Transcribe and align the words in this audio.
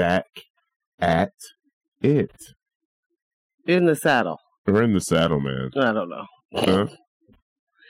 back 0.00 0.24
at 0.98 1.32
it. 2.00 2.32
In 3.66 3.84
the 3.84 3.94
saddle. 3.94 4.38
We're 4.66 4.82
in 4.82 4.94
the 4.94 5.00
saddle, 5.00 5.40
man. 5.40 5.70
I 5.76 5.92
don't 5.92 6.08
know. 6.08 6.24
Huh? 6.54 6.86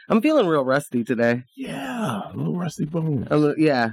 I'm 0.09 0.21
feeling 0.21 0.47
real 0.49 0.65
rusty 0.65 1.05
today. 1.05 1.45
Yeah, 1.57 2.33
a 2.33 2.37
little 2.37 2.57
rusty 2.57 2.84
bones. 2.84 3.29
Um, 3.31 3.55
yeah, 3.59 3.91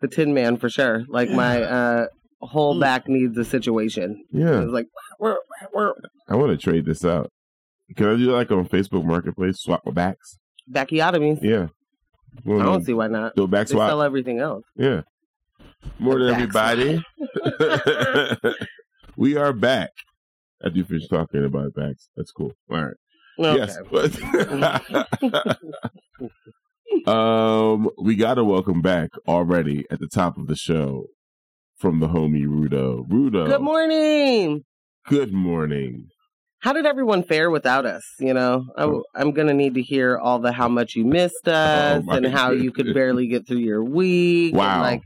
the 0.00 0.08
Tin 0.08 0.32
Man 0.32 0.56
for 0.56 0.70
sure. 0.70 1.04
Like 1.08 1.28
my 1.30 1.62
uh, 1.62 2.06
whole 2.40 2.80
back 2.80 3.06
needs 3.08 3.36
a 3.36 3.44
situation. 3.44 4.24
Yeah, 4.32 4.62
It's 4.62 4.72
like, 4.72 4.86
we're, 5.18 5.36
we're 5.74 5.92
I 6.30 6.36
want 6.36 6.50
to 6.52 6.56
trade 6.56 6.86
this 6.86 7.04
out. 7.04 7.30
Can 7.94 8.06
I 8.06 8.16
do 8.16 8.32
like 8.32 8.50
on 8.50 8.66
Facebook 8.68 9.04
Marketplace? 9.04 9.58
Swap 9.60 9.82
backs. 9.92 10.38
backiotomies. 10.70 11.40
Yeah. 11.42 11.66
I 12.46 12.62
don't 12.64 12.84
see 12.86 12.94
why 12.94 13.08
not. 13.08 13.34
Do 13.36 13.42
a 13.42 13.48
back 13.48 13.66
They 13.66 13.72
swap. 13.72 13.90
sell 13.90 14.02
everything 14.02 14.38
else. 14.38 14.64
Yeah. 14.76 15.02
Morning, 15.98 16.28
everybody. 16.28 17.02
we 19.16 19.36
are 19.36 19.52
back. 19.52 19.90
I 20.64 20.68
do 20.68 20.84
finish 20.84 21.08
talking 21.08 21.44
about 21.44 21.74
backs. 21.74 22.08
That's 22.16 22.32
cool. 22.32 22.52
All 22.70 22.82
right. 22.84 22.94
Okay. 23.38 23.56
Yes. 23.58 23.78
But 27.06 27.14
um, 27.14 27.88
we 28.02 28.14
got 28.16 28.34
to 28.34 28.44
welcome 28.44 28.82
back 28.82 29.10
already 29.26 29.84
at 29.90 30.00
the 30.00 30.08
top 30.08 30.36
of 30.36 30.48
the 30.48 30.56
show 30.56 31.06
from 31.78 32.00
the 32.00 32.08
homie 32.08 32.44
Rudo. 32.46 33.08
Rudo. 33.08 33.46
Good 33.46 33.62
morning. 33.62 34.64
Good 35.08 35.32
morning. 35.32 36.08
How 36.58 36.74
did 36.74 36.84
everyone 36.84 37.22
fare 37.22 37.50
without 37.50 37.86
us? 37.86 38.02
You 38.18 38.34
know, 38.34 38.66
I, 38.76 38.84
Oh. 38.84 39.02
am 39.16 39.30
going 39.32 39.46
to 39.48 39.54
need 39.54 39.74
to 39.76 39.82
hear 39.82 40.18
all 40.18 40.40
the 40.40 40.52
how 40.52 40.68
much 40.68 40.94
you 40.94 41.06
missed 41.06 41.48
us 41.48 42.04
Oh, 42.06 42.12
and 42.12 42.26
how 42.26 42.50
you 42.50 42.70
could 42.70 42.92
barely 42.92 43.28
get 43.28 43.46
through 43.46 43.58
your 43.60 43.82
week. 43.82 44.54
Wow. 44.54 44.82
like 44.82 45.02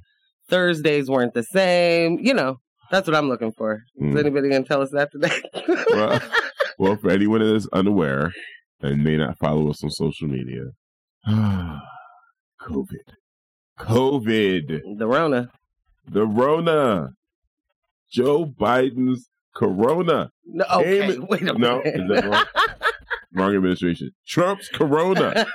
Thursdays 0.49 1.09
weren't 1.09 1.35
the 1.35 1.43
same. 1.43 2.19
You 2.21 2.35
know, 2.35 2.59
that's 2.91 3.07
what 3.07 3.17
I'm 3.17 3.29
looking 3.29 3.53
for. 3.53 3.83
Is 3.97 4.15
Mm. 4.15 4.19
anybody 4.21 4.49
going 4.51 4.63
to 4.63 4.69
tell 4.69 4.83
us 4.83 4.91
that 4.91 5.11
today? 5.13 5.41
well, 5.91 6.21
well, 6.79 6.97
for 6.97 7.11
anyone 7.11 7.41
that 7.41 7.55
is 7.55 7.69
unaware 7.73 8.33
and 8.81 9.03
may 9.05 9.17
not 9.17 9.39
follow 9.39 9.71
us 9.71 9.83
on 9.83 9.91
social 9.91 10.29
media, 10.29 10.65
COVID. 11.27 11.81
COVID. 13.81 14.81
the 14.99 15.07
Rona. 15.07 15.49
The 16.07 16.27
Rona. 16.27 17.09
Joe 18.13 18.47
Biden's 18.47 19.29
Corona. 19.55 20.31
No, 20.47 20.65
okay, 20.77 21.13
Came- 21.15 21.27
wait 21.29 21.43
a 21.43 21.59
No, 21.59 21.79
minute. 21.79 21.95
is 22.01 22.09
that 22.11 22.25
wrong? 22.27 22.45
wrong 23.33 23.57
administration. 23.57 24.11
Trump's 24.27 24.69
Corona 24.69 25.47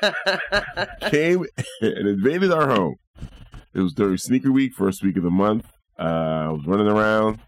came 1.09 1.45
and 1.81 2.07
invaded 2.07 2.51
our 2.51 2.67
home. 2.69 2.95
It 3.73 3.81
was 3.81 3.93
during 3.93 4.17
sneaker 4.17 4.51
week, 4.51 4.73
first 4.73 5.03
week 5.03 5.17
of 5.17 5.23
the 5.23 5.29
month. 5.29 5.67
Uh, 5.97 6.47
I 6.47 6.49
was 6.49 6.65
running 6.65 6.87
around, 6.87 7.39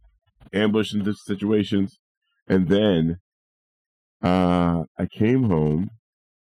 ambushing 0.53 0.99
different 0.99 1.17
situations, 1.19 1.99
and 2.47 2.67
then 2.67 3.17
uh, 4.23 4.83
I 4.97 5.05
came 5.07 5.43
home 5.43 5.89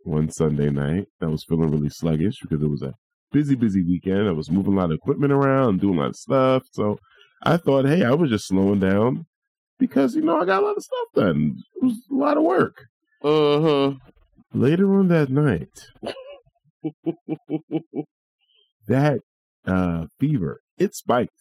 one 0.05 0.31
Sunday 0.31 0.71
night. 0.71 1.07
I 1.21 1.27
was 1.27 1.45
feeling 1.45 1.71
really 1.71 1.89
sluggish 1.89 2.37
because 2.41 2.63
it 2.63 2.71
was 2.71 2.83
a 2.83 2.95
busy, 3.33 3.55
busy 3.55 3.83
weekend. 3.83 4.29
I 4.29 4.33
was 4.33 4.51
moving 4.51 4.75
a 4.75 4.77
lot 4.77 4.91
of 4.93 4.97
equipment 4.97 5.33
around, 5.33 5.81
doing 5.81 5.99
a 5.99 6.03
lot 6.03 6.11
of 6.11 6.17
stuff. 6.17 6.63
So 6.73 6.99
I 7.43 7.57
thought, 7.57 7.87
hey, 7.87 8.05
I 8.05 8.13
was 8.13 8.31
just 8.31 8.47
slowing 8.49 8.81
down 8.81 9.27
because 9.79 10.15
you 10.15 10.23
know 10.23 10.41
I 10.41 10.45
got 10.45 10.63
a 10.63 10.67
lot 10.67 10.77
of 10.77 10.85
stuff 10.85 11.09
done. 11.15 11.57
It 11.77 11.85
was 11.85 11.95
a 12.11 12.15
lot 12.15 12.37
of 12.37 12.45
work. 12.45 12.77
hmm 13.23 13.95
Later 14.53 14.95
on 14.97 15.09
that 15.09 15.31
night, 15.31 15.89
that 18.87 19.21
uh, 19.67 20.07
fever 20.19 20.61
it 20.77 20.95
spiked. 20.95 21.33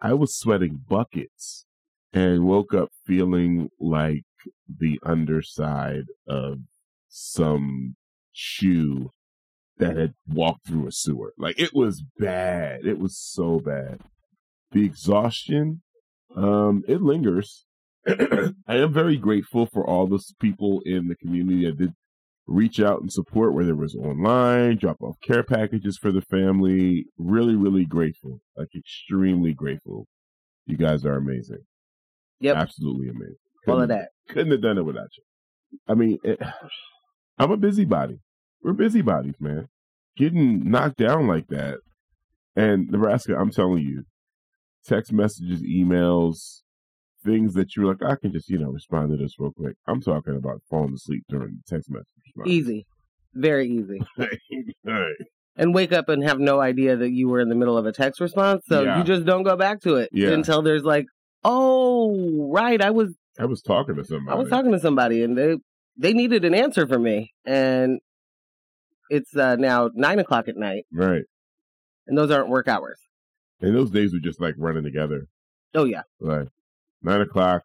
I 0.00 0.12
was 0.12 0.36
sweating 0.36 0.80
buckets 0.88 1.64
and 2.12 2.44
woke 2.44 2.74
up 2.74 2.90
feeling 3.06 3.70
like 3.80 4.24
the 4.68 5.00
underside 5.04 6.04
of 6.28 6.58
some 7.08 7.96
shoe 8.32 9.10
that 9.78 9.96
had 9.96 10.14
walked 10.28 10.66
through 10.66 10.86
a 10.86 10.92
sewer. 10.92 11.32
Like 11.38 11.58
it 11.58 11.74
was 11.74 12.04
bad. 12.18 12.84
It 12.84 12.98
was 12.98 13.18
so 13.18 13.58
bad. 13.58 14.00
The 14.72 14.84
exhaustion, 14.84 15.82
um, 16.36 16.82
it 16.86 17.00
lingers. 17.00 17.64
I 18.06 18.52
am 18.68 18.92
very 18.92 19.16
grateful 19.16 19.66
for 19.66 19.86
all 19.86 20.06
those 20.06 20.34
people 20.38 20.82
in 20.84 21.08
the 21.08 21.16
community 21.16 21.64
that 21.64 21.78
did 21.78 21.94
reach 22.46 22.80
out 22.80 23.00
and 23.00 23.12
support, 23.12 23.54
whether 23.54 23.70
it 23.70 23.76
was 23.76 23.94
online, 23.94 24.76
drop 24.76 25.00
off 25.00 25.16
care 25.22 25.42
packages 25.42 25.96
for 25.96 26.12
the 26.12 26.20
family. 26.22 27.06
Really, 27.18 27.54
really 27.54 27.84
grateful. 27.84 28.40
Like 28.56 28.68
extremely 28.76 29.52
grateful. 29.54 30.06
You 30.66 30.76
guys 30.76 31.04
are 31.04 31.16
amazing. 31.16 31.64
Yep. 32.40 32.56
Absolutely 32.56 33.08
amazing. 33.08 33.36
All 33.66 33.74
of 33.74 33.88
Couldn't- 33.88 33.98
that. 33.98 34.08
Couldn't 34.28 34.52
have 34.52 34.62
done 34.62 34.78
it 34.78 34.84
without 34.84 35.08
you. 35.16 35.78
I 35.88 35.94
mean, 35.94 36.18
it, 36.24 36.40
I'm 37.38 37.50
a 37.50 37.56
busybody. 37.56 38.20
We're 38.62 38.72
busybodies, 38.72 39.34
man. 39.40 39.68
Getting 40.16 40.70
knocked 40.70 40.96
down 40.98 41.26
like 41.26 41.48
that. 41.48 41.78
And 42.56 42.88
Nebraska, 42.88 43.36
I'm 43.36 43.50
telling 43.50 43.82
you, 43.82 44.04
text 44.86 45.12
messages, 45.12 45.60
emails, 45.62 46.62
things 47.24 47.54
that 47.54 47.74
you're 47.76 47.86
like, 47.86 48.02
I 48.02 48.14
can 48.16 48.32
just, 48.32 48.48
you 48.48 48.58
know, 48.58 48.70
respond 48.70 49.10
to 49.10 49.16
this 49.16 49.34
real 49.38 49.50
quick. 49.52 49.76
I'm 49.88 50.00
talking 50.00 50.36
about 50.36 50.62
falling 50.70 50.94
asleep 50.94 51.24
during 51.28 51.58
the 51.66 51.76
text 51.76 51.90
message. 51.90 52.06
Response. 52.36 52.50
Easy. 52.54 52.86
Very 53.34 53.68
easy. 53.68 54.00
Right. 54.84 55.14
And 55.56 55.72
wake 55.74 55.92
up 55.92 56.08
and 56.08 56.22
have 56.24 56.40
no 56.40 56.60
idea 56.60 56.96
that 56.96 57.10
you 57.10 57.28
were 57.28 57.40
in 57.40 57.48
the 57.48 57.54
middle 57.54 57.78
of 57.78 57.86
a 57.86 57.92
text 57.92 58.20
response. 58.20 58.64
So 58.66 58.82
Yeah. 58.82 58.98
you 58.98 59.04
just 59.04 59.24
don't 59.24 59.44
go 59.44 59.56
back 59.56 59.80
to 59.82 59.96
it 59.96 60.10
Yeah. 60.12 60.30
until 60.30 60.62
there's 60.62 60.82
like, 60.84 61.06
oh, 61.44 62.48
right. 62.50 62.80
I 62.82 62.90
was 62.90 63.14
I 63.38 63.46
was 63.46 63.62
talking 63.62 63.94
to 63.96 64.04
somebody. 64.04 64.36
I 64.36 64.38
was 64.40 64.48
talking 64.48 64.72
to 64.72 64.80
somebody 64.80 65.22
and 65.22 65.36
they 65.38 65.56
they 65.96 66.12
needed 66.12 66.44
an 66.44 66.54
answer 66.54 66.86
from 66.86 67.02
me. 67.04 67.32
And 67.44 68.00
it's 69.10 69.36
uh, 69.36 69.56
now 69.56 69.90
nine 69.94 70.18
o'clock 70.18 70.48
at 70.48 70.56
night, 70.56 70.86
Right. 70.92 71.22
and 72.06 72.16
those 72.18 72.30
aren't 72.30 72.48
work 72.48 72.66
hours. 72.68 72.98
And 73.60 73.74
those 73.76 73.90
days 73.90 74.12
were 74.12 74.18
just 74.20 74.40
like 74.40 74.54
running 74.58 74.82
together. 74.84 75.26
Oh 75.74 75.84
yeah. 75.84 76.02
Like 76.20 76.48
nine 77.02 77.20
o'clock, 77.20 77.62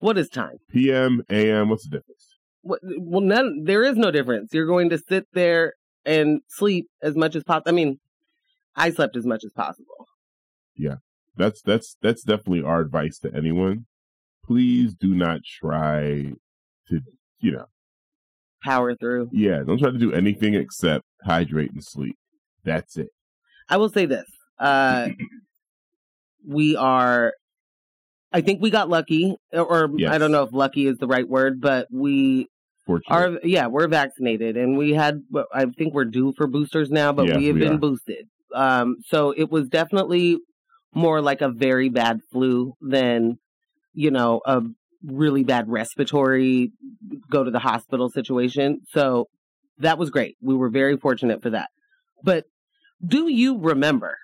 What 0.00 0.18
is 0.18 0.28
time? 0.28 0.58
PM, 0.70 1.22
AM. 1.30 1.68
What's 1.68 1.84
the 1.88 1.98
difference? 1.98 2.21
Well, 2.62 3.20
none. 3.22 3.64
There 3.64 3.84
is 3.84 3.96
no 3.96 4.10
difference. 4.10 4.52
You're 4.54 4.66
going 4.66 4.90
to 4.90 4.98
sit 4.98 5.26
there 5.32 5.74
and 6.04 6.40
sleep 6.48 6.86
as 7.02 7.16
much 7.16 7.34
as 7.36 7.44
possible. 7.44 7.68
I 7.70 7.72
mean, 7.72 7.98
I 8.76 8.90
slept 8.90 9.16
as 9.16 9.26
much 9.26 9.42
as 9.44 9.52
possible. 9.52 10.06
Yeah, 10.76 10.96
that's 11.36 11.60
that's 11.62 11.96
that's 12.00 12.22
definitely 12.22 12.62
our 12.62 12.80
advice 12.80 13.18
to 13.20 13.34
anyone. 13.34 13.86
Please 14.44 14.94
do 14.94 15.14
not 15.14 15.40
try 15.44 16.32
to, 16.88 17.00
you 17.40 17.52
know, 17.52 17.66
Power 18.62 18.94
through. 18.94 19.28
yeah, 19.32 19.62
don't 19.66 19.78
try 19.78 19.90
to 19.90 19.98
do 19.98 20.12
anything 20.12 20.54
except 20.54 21.04
hydrate 21.24 21.72
and 21.72 21.82
sleep. 21.84 22.16
That's 22.64 22.96
it. 22.96 23.08
I 23.68 23.76
will 23.76 23.88
say 23.90 24.06
this. 24.06 24.26
Uh, 24.58 25.08
we 26.46 26.76
are. 26.76 27.34
I 28.32 28.40
think 28.40 28.62
we 28.62 28.70
got 28.70 28.88
lucky, 28.88 29.36
or 29.52 29.90
Yes. 29.96 30.10
I 30.12 30.18
don't 30.18 30.32
know 30.32 30.42
if 30.44 30.52
lucky 30.52 30.86
is 30.86 30.96
the 30.98 31.06
right 31.06 31.28
word, 31.28 31.60
but 31.60 31.88
we 31.90 32.48
Are. 33.08 33.38
Yeah, 33.44 33.66
we're 33.68 33.88
vaccinated, 33.88 34.56
and 34.56 34.76
we 34.76 34.92
had. 34.92 35.22
I 35.54 35.66
think 35.66 35.94
we're 35.94 36.04
due 36.04 36.32
for 36.36 36.46
boosters 36.46 36.90
now, 36.90 37.12
but 37.12 37.26
Yeah, 37.26 37.36
we 37.36 37.46
have 37.46 37.54
we 37.54 37.60
been 37.60 37.74
are. 37.74 37.78
boosted. 37.78 38.26
Um, 38.54 38.96
so 39.06 39.30
it 39.30 39.50
was 39.50 39.68
definitely 39.68 40.38
more 40.94 41.20
like 41.22 41.40
a 41.40 41.48
very 41.48 41.88
bad 41.88 42.20
flu 42.30 42.74
than, 42.80 43.38
you 43.94 44.10
know, 44.10 44.40
a 44.44 44.62
really 45.04 45.42
bad 45.42 45.68
respiratory 45.68 46.70
go 47.30 47.44
to 47.44 47.50
the 47.50 47.58
hospital 47.58 48.10
situation. 48.10 48.80
So 48.90 49.28
that 49.78 49.96
was 49.98 50.10
great. 50.10 50.36
We 50.42 50.54
were 50.54 50.68
very 50.68 50.96
fortunate 50.96 51.42
for 51.42 51.50
that. 51.50 51.70
But 52.22 52.44
do 53.04 53.28
you 53.28 53.58
remember 53.58 54.16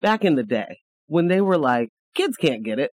back 0.00 0.24
in 0.24 0.36
the 0.36 0.44
day 0.44 0.78
when 1.06 1.28
they 1.28 1.40
were 1.40 1.58
like, 1.58 1.88
kids 2.14 2.36
can't 2.36 2.64
get 2.64 2.78
it? 2.78 2.92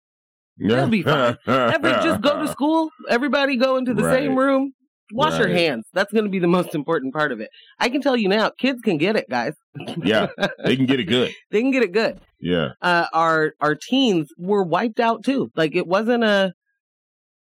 They'll 0.58 0.88
be 0.88 1.03
fine. 1.03 1.38
Every, 1.47 1.93
just 1.93 2.20
go 2.20 2.43
to 2.44 2.49
school. 2.49 2.91
Everybody 3.08 3.56
go 3.56 3.76
into 3.76 3.94
the 3.94 4.11
same 4.11 4.37
room. 4.37 4.73
Wash 5.13 5.39
your 5.39 5.49
hands. 5.49 5.85
That's 5.93 6.13
going 6.13 6.25
to 6.25 6.31
be 6.31 6.39
the 6.39 6.47
most 6.49 6.75
important 6.75 7.13
part 7.13 7.33
of 7.33 7.41
it. 7.41 7.51
I 7.79 7.89
can 7.91 8.01
tell 8.01 8.17
you 8.17 8.29
now, 8.29 8.51
kids 8.51 8.81
can 8.83 8.97
get 8.99 9.17
it, 9.17 9.29
guys. 9.29 9.53
Yeah, 10.03 10.29
they 10.65 10.77
can 10.77 10.87
get 10.87 11.01
it 11.01 11.05
good. 11.05 11.33
They 11.51 11.61
can 11.61 11.71
get 11.71 11.83
it 11.83 11.93
good. 11.93 12.21
Yeah, 12.41 12.71
Uh, 12.81 13.07
our 13.13 13.53
our 13.61 13.75
teens 13.75 14.29
were 14.39 14.65
wiped 14.65 15.01
out 15.01 15.23
too. 15.25 15.51
Like 15.55 15.75
it 15.77 15.87
wasn't 15.87 16.25
a, 16.25 16.53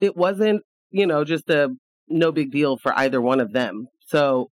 it 0.00 0.16
wasn't 0.16 0.62
you 0.90 1.06
know 1.06 1.24
just 1.24 1.48
a 1.48 1.70
no 2.08 2.32
big 2.32 2.50
deal 2.50 2.76
for 2.76 2.92
either 2.98 3.20
one 3.20 3.40
of 3.40 3.52
them. 3.52 3.86
So 4.06 4.50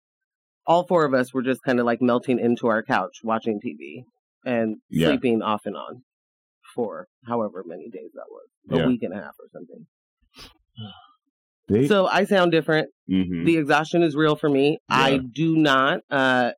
all 0.67 0.87
four 0.87 1.05
of 1.05 1.13
us 1.13 1.35
were 1.35 1.43
just 1.43 1.63
kind 1.63 1.81
of 1.81 1.87
like 1.87 2.01
melting 2.01 2.39
into 2.39 2.67
our 2.69 2.83
couch 2.83 3.19
watching 3.23 3.61
TV 3.61 4.05
and 4.45 4.77
Yeah. 4.89 5.09
sleeping 5.09 5.43
off 5.43 5.63
and 5.67 5.77
on 5.77 6.03
for 6.75 7.09
however 7.27 7.63
many 7.67 7.91
days 7.91 8.11
that 8.15 8.25
was, 8.31 8.49
a 8.71 8.77
Yeah. 8.79 8.87
week 8.87 9.03
and 9.03 9.13
a 9.13 9.17
half 9.17 9.35
or 9.39 9.49
something. 9.53 9.87
So 11.89 12.07
I 12.07 12.25
sound 12.25 12.53
different. 12.53 12.89
mhm. 13.11 13.45
The 13.47 13.57
exhaustion 13.57 14.03
is 14.03 14.15
real 14.15 14.37
for 14.37 14.49
me. 14.49 14.79
I 14.89 15.19
do 15.19 15.57
not. 15.57 16.01
Uh, 16.11 16.53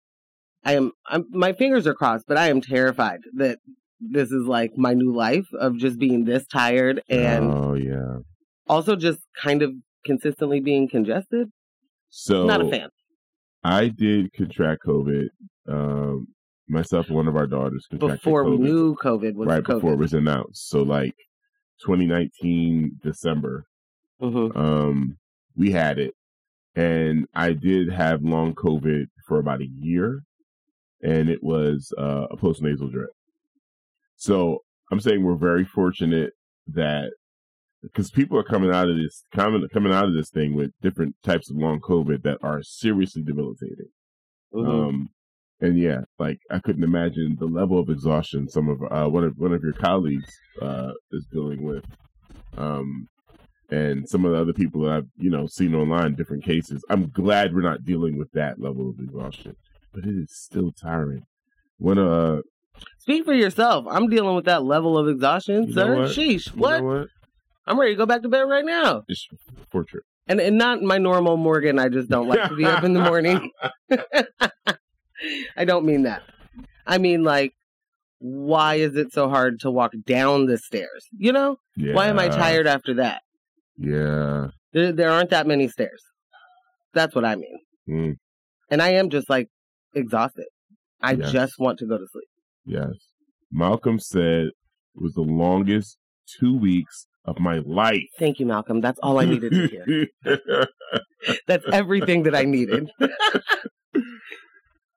I 0.64 0.76
am. 0.76 0.92
I'm, 1.06 1.24
my 1.30 1.52
fingers 1.52 1.86
are 1.86 1.94
crossed, 1.94 2.24
but 2.26 2.36
I 2.36 2.48
am 2.48 2.60
terrified 2.60 3.20
that 3.34 3.58
this 4.00 4.30
is 4.30 4.46
like 4.46 4.72
my 4.76 4.94
new 4.94 5.14
life 5.14 5.46
of 5.58 5.76
just 5.76 5.98
being 5.98 6.24
this 6.24 6.46
tired 6.46 7.02
and 7.08 7.50
oh 7.50 7.74
yeah. 7.74 8.18
also 8.68 8.96
just 8.96 9.20
kind 9.40 9.62
of 9.62 9.72
consistently 10.04 10.60
being 10.60 10.88
congested. 10.88 11.48
So 12.10 12.44
Not 12.46 12.60
a 12.60 12.68
fan. 12.68 12.88
I 13.62 13.88
did 13.88 14.32
contract 14.32 14.82
COVID. 14.86 15.26
Um, 15.66 16.26
myself 16.68 17.06
and 17.06 17.16
one 17.16 17.28
of 17.28 17.36
our 17.36 17.46
daughters 17.46 17.86
contracted 17.90 18.20
Before 18.20 18.44
we 18.44 18.58
knew 18.58 18.94
COVID 19.02 19.34
was 19.34 19.48
right 19.48 19.62
COVID. 19.62 19.74
before 19.74 19.92
it 19.94 19.98
was 19.98 20.12
announced. 20.12 20.68
So 20.68 20.82
like 20.82 21.14
2019 21.82 23.00
December, 23.02 23.66
Mhm. 24.20 24.56
um, 24.56 25.18
we 25.56 25.70
had 25.72 25.98
it, 25.98 26.14
and 26.74 27.26
I 27.34 27.52
did 27.52 27.90
have 27.90 28.22
long 28.22 28.54
COVID 28.54 29.06
for 29.26 29.38
about 29.38 29.60
a 29.60 29.66
year, 29.66 30.22
and 31.02 31.28
it 31.28 31.42
was 31.42 31.92
uh, 31.98 32.26
a 32.30 32.36
post 32.36 32.62
nasal 32.62 32.88
drip. 32.88 33.10
So 34.16 34.60
I'm 34.90 35.00
saying 35.00 35.22
we're 35.22 35.36
very 35.36 35.64
fortunate 35.64 36.32
that 36.68 37.12
because 37.82 38.10
people 38.10 38.38
are 38.38 38.44
coming 38.44 38.70
out 38.70 38.88
of 38.88 38.96
this 38.96 39.24
coming 39.34 39.66
coming 39.72 39.92
out 39.92 40.06
of 40.08 40.14
this 40.14 40.30
thing 40.30 40.54
with 40.54 40.70
different 40.80 41.14
types 41.22 41.50
of 41.50 41.56
long 41.56 41.80
COVID 41.80 42.22
that 42.22 42.38
are 42.42 42.62
seriously 42.62 43.22
debilitating. 43.22 43.88
Mhm. 44.54 44.68
Um, 44.68 45.08
and 45.60 45.78
yeah, 45.78 46.02
like 46.18 46.38
I 46.50 46.58
couldn't 46.60 46.84
imagine 46.84 47.36
the 47.38 47.46
level 47.46 47.78
of 47.78 47.90
exhaustion 47.90 48.48
some 48.48 48.68
of 48.68 48.82
uh, 48.90 49.08
one 49.08 49.24
of 49.24 49.36
one 49.36 49.52
of 49.52 49.62
your 49.62 49.72
colleagues 49.74 50.30
uh, 50.62 50.92
is 51.12 51.26
dealing 51.26 51.62
with, 51.62 51.84
um, 52.56 53.08
and 53.74 54.08
some 54.08 54.24
of 54.24 54.32
the 54.32 54.40
other 54.40 54.52
people 54.52 54.82
that 54.82 54.92
I've 54.92 55.08
you 55.16 55.30
know 55.30 55.46
seen 55.46 55.74
online, 55.74 56.14
different 56.14 56.44
cases. 56.44 56.84
I'm 56.88 57.10
glad 57.10 57.54
we're 57.54 57.62
not 57.62 57.84
dealing 57.84 58.18
with 58.18 58.30
that 58.32 58.60
level 58.60 58.88
of 58.90 58.98
exhaustion, 59.00 59.56
but 59.92 60.04
it 60.04 60.14
is 60.16 60.30
still 60.30 60.72
tiring. 60.72 61.22
When 61.78 61.98
uh, 61.98 62.40
Speak 62.98 63.24
for 63.24 63.34
yourself. 63.34 63.86
I'm 63.88 64.08
dealing 64.08 64.34
with 64.34 64.46
that 64.46 64.64
level 64.64 64.98
of 64.98 65.08
exhaustion, 65.08 65.72
sir. 65.72 65.96
what? 65.96 66.10
Sheesh. 66.10 66.48
What? 66.54 66.82
what? 66.82 67.08
I'm 67.66 67.78
ready 67.78 67.92
to 67.92 67.96
go 67.96 68.06
back 68.06 68.22
to 68.22 68.28
bed 68.28 68.42
right 68.42 68.64
now. 68.64 69.02
It's 69.08 69.26
portrait. 69.70 70.04
And 70.26 70.40
and 70.40 70.56
not 70.56 70.82
my 70.82 70.98
normal 70.98 71.36
Morgan. 71.36 71.78
I 71.78 71.88
just 71.88 72.08
don't 72.08 72.28
like 72.28 72.48
to 72.48 72.56
be 72.56 72.64
up 72.64 72.84
in 72.84 72.94
the 72.94 73.00
morning. 73.00 73.50
I 75.56 75.64
don't 75.64 75.84
mean 75.84 76.02
that. 76.02 76.22
I 76.86 76.98
mean 76.98 77.24
like, 77.24 77.52
why 78.18 78.76
is 78.76 78.96
it 78.96 79.12
so 79.12 79.28
hard 79.28 79.60
to 79.60 79.70
walk 79.70 79.92
down 80.06 80.46
the 80.46 80.58
stairs? 80.58 81.06
You 81.16 81.32
know, 81.32 81.56
Yeah. 81.76 81.94
why 81.94 82.08
am 82.08 82.18
I 82.18 82.28
tired 82.28 82.66
after 82.66 82.94
that? 82.94 83.22
Yeah. 83.76 84.48
There, 84.72 84.92
there 84.92 85.10
aren't 85.10 85.30
that 85.30 85.46
many 85.46 85.68
stairs. 85.68 86.02
That's 86.92 87.14
what 87.14 87.24
I 87.24 87.36
mean. 87.36 87.58
Mm, 87.88 88.16
And 88.70 88.80
I 88.82 88.90
am 88.94 89.10
just 89.10 89.28
like 89.28 89.48
exhausted. 89.94 90.46
I 91.00 91.12
Yes. 91.12 91.32
just 91.32 91.58
want 91.58 91.78
to 91.80 91.86
go 91.86 91.98
to 91.98 92.06
sleep. 92.10 92.28
yes. 92.66 92.90
Malcolm 93.52 93.98
said 94.00 94.46
it 94.46 94.52
was 95.02 95.14
the 95.14 95.20
longest 95.22 95.98
two 96.40 96.56
weeks 96.58 97.06
of 97.24 97.38
my 97.38 97.58
life. 97.58 98.02
Thank 98.18 98.40
you, 98.40 98.46
Malcolm. 98.46 98.80
That's 98.80 98.98
all 99.00 99.18
I 99.20 99.24
needed 99.26 99.52
to 99.52 99.66
hear. 99.68 100.06
That's 101.46 101.64
everything 101.72 102.24
that 102.24 102.34
I 102.34 102.44
needed. 102.44 102.90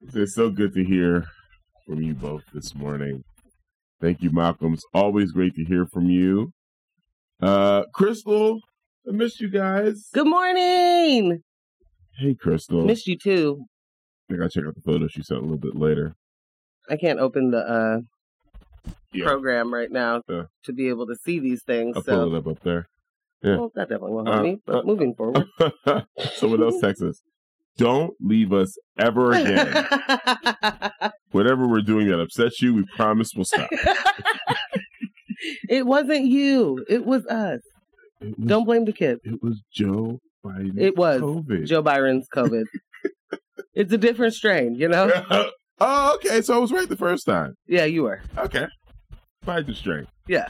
it's 0.01 0.33
so 0.35 0.49
good 0.49 0.73
to 0.73 0.83
hear 0.83 1.25
from 1.85 2.01
you 2.01 2.13
both 2.13 2.43
this 2.53 2.73
morning. 2.75 3.23
Thank 4.01 4.21
you, 4.21 4.31
Malcolm. 4.31 4.73
It's 4.73 4.85
always 4.93 5.31
great 5.31 5.53
to 5.55 5.63
hear 5.63 5.85
from 5.85 6.09
you. 6.09 6.51
Uh, 7.41 7.83
Crystal, 7.93 8.59
I 9.07 9.11
missed 9.11 9.39
you 9.39 9.49
guys. 9.49 10.09
Good 10.13 10.27
morning. 10.27 11.41
Hey, 12.17 12.35
Crystal. 12.35 12.83
Missed 12.85 13.07
you 13.07 13.17
too. 13.17 13.65
I 14.31 14.35
gotta 14.35 14.49
check 14.49 14.65
out 14.67 14.75
the 14.75 14.81
photo 14.81 15.07
she 15.07 15.23
sent 15.23 15.39
a 15.39 15.43
little 15.43 15.57
bit 15.57 15.75
later. 15.75 16.15
I 16.89 16.97
can't 16.97 17.19
open 17.19 17.51
the 17.51 17.59
uh, 17.59 18.91
Yeah. 19.13 19.25
program 19.25 19.73
right 19.73 19.91
now 19.91 20.21
Yeah. 20.27 20.43
to 20.65 20.73
be 20.73 20.89
able 20.89 21.07
to 21.07 21.15
see 21.15 21.39
these 21.39 21.63
things. 21.63 21.95
I'll 21.95 22.03
so, 22.03 22.25
pull 22.25 22.35
it 22.35 22.37
up 22.39 22.47
up 22.47 22.59
there. 22.63 22.87
yeah. 23.43 23.57
well, 23.57 23.71
that 23.75 23.87
definitely 23.89 24.11
won't 24.13 24.27
help 24.27 24.39
Uh, 24.39 24.43
me. 24.43 24.57
But 24.65 24.75
uh, 24.75 24.83
moving 24.83 25.13
forward, 25.15 25.45
Someone 26.35 26.61
else 26.63 26.81
texts 26.81 27.03
us. 27.03 27.21
Don't 27.77 28.13
leave 28.19 28.51
us 28.51 28.75
ever 28.97 29.31
again. 29.33 29.85
Whatever 31.31 31.67
we're 31.67 31.81
doing 31.81 32.07
that 32.09 32.19
upsets 32.19 32.61
you, 32.61 32.73
we 32.73 32.83
promise 32.95 33.29
we'll 33.35 33.45
stop. 33.45 33.69
it 35.69 35.85
wasn't 35.85 36.25
you. 36.25 36.83
It 36.89 37.05
was 37.05 37.25
us. 37.27 37.61
Was, 38.21 38.33
Don't 38.45 38.65
blame 38.65 38.85
the 38.85 38.93
kid. 38.93 39.19
It 39.23 39.41
was 39.41 39.61
Joe 39.71 40.19
Biden. 40.45 40.79
It 40.79 40.97
was 40.97 41.21
COVID. 41.21 41.65
Joe 41.65 41.81
Byron's 41.81 42.27
COVID. 42.33 42.65
it's 43.73 43.93
a 43.93 43.97
different 43.97 44.33
strain, 44.33 44.75
you 44.75 44.87
know. 44.87 45.11
oh, 45.79 46.15
okay. 46.15 46.41
So 46.41 46.55
I 46.55 46.57
was 46.57 46.71
right 46.71 46.89
the 46.89 46.97
first 46.97 47.25
time. 47.25 47.55
Yeah, 47.67 47.85
you 47.85 48.03
were. 48.03 48.21
Okay. 48.37 48.67
Biden 49.45 49.75
strain. 49.75 50.07
Yeah. 50.27 50.49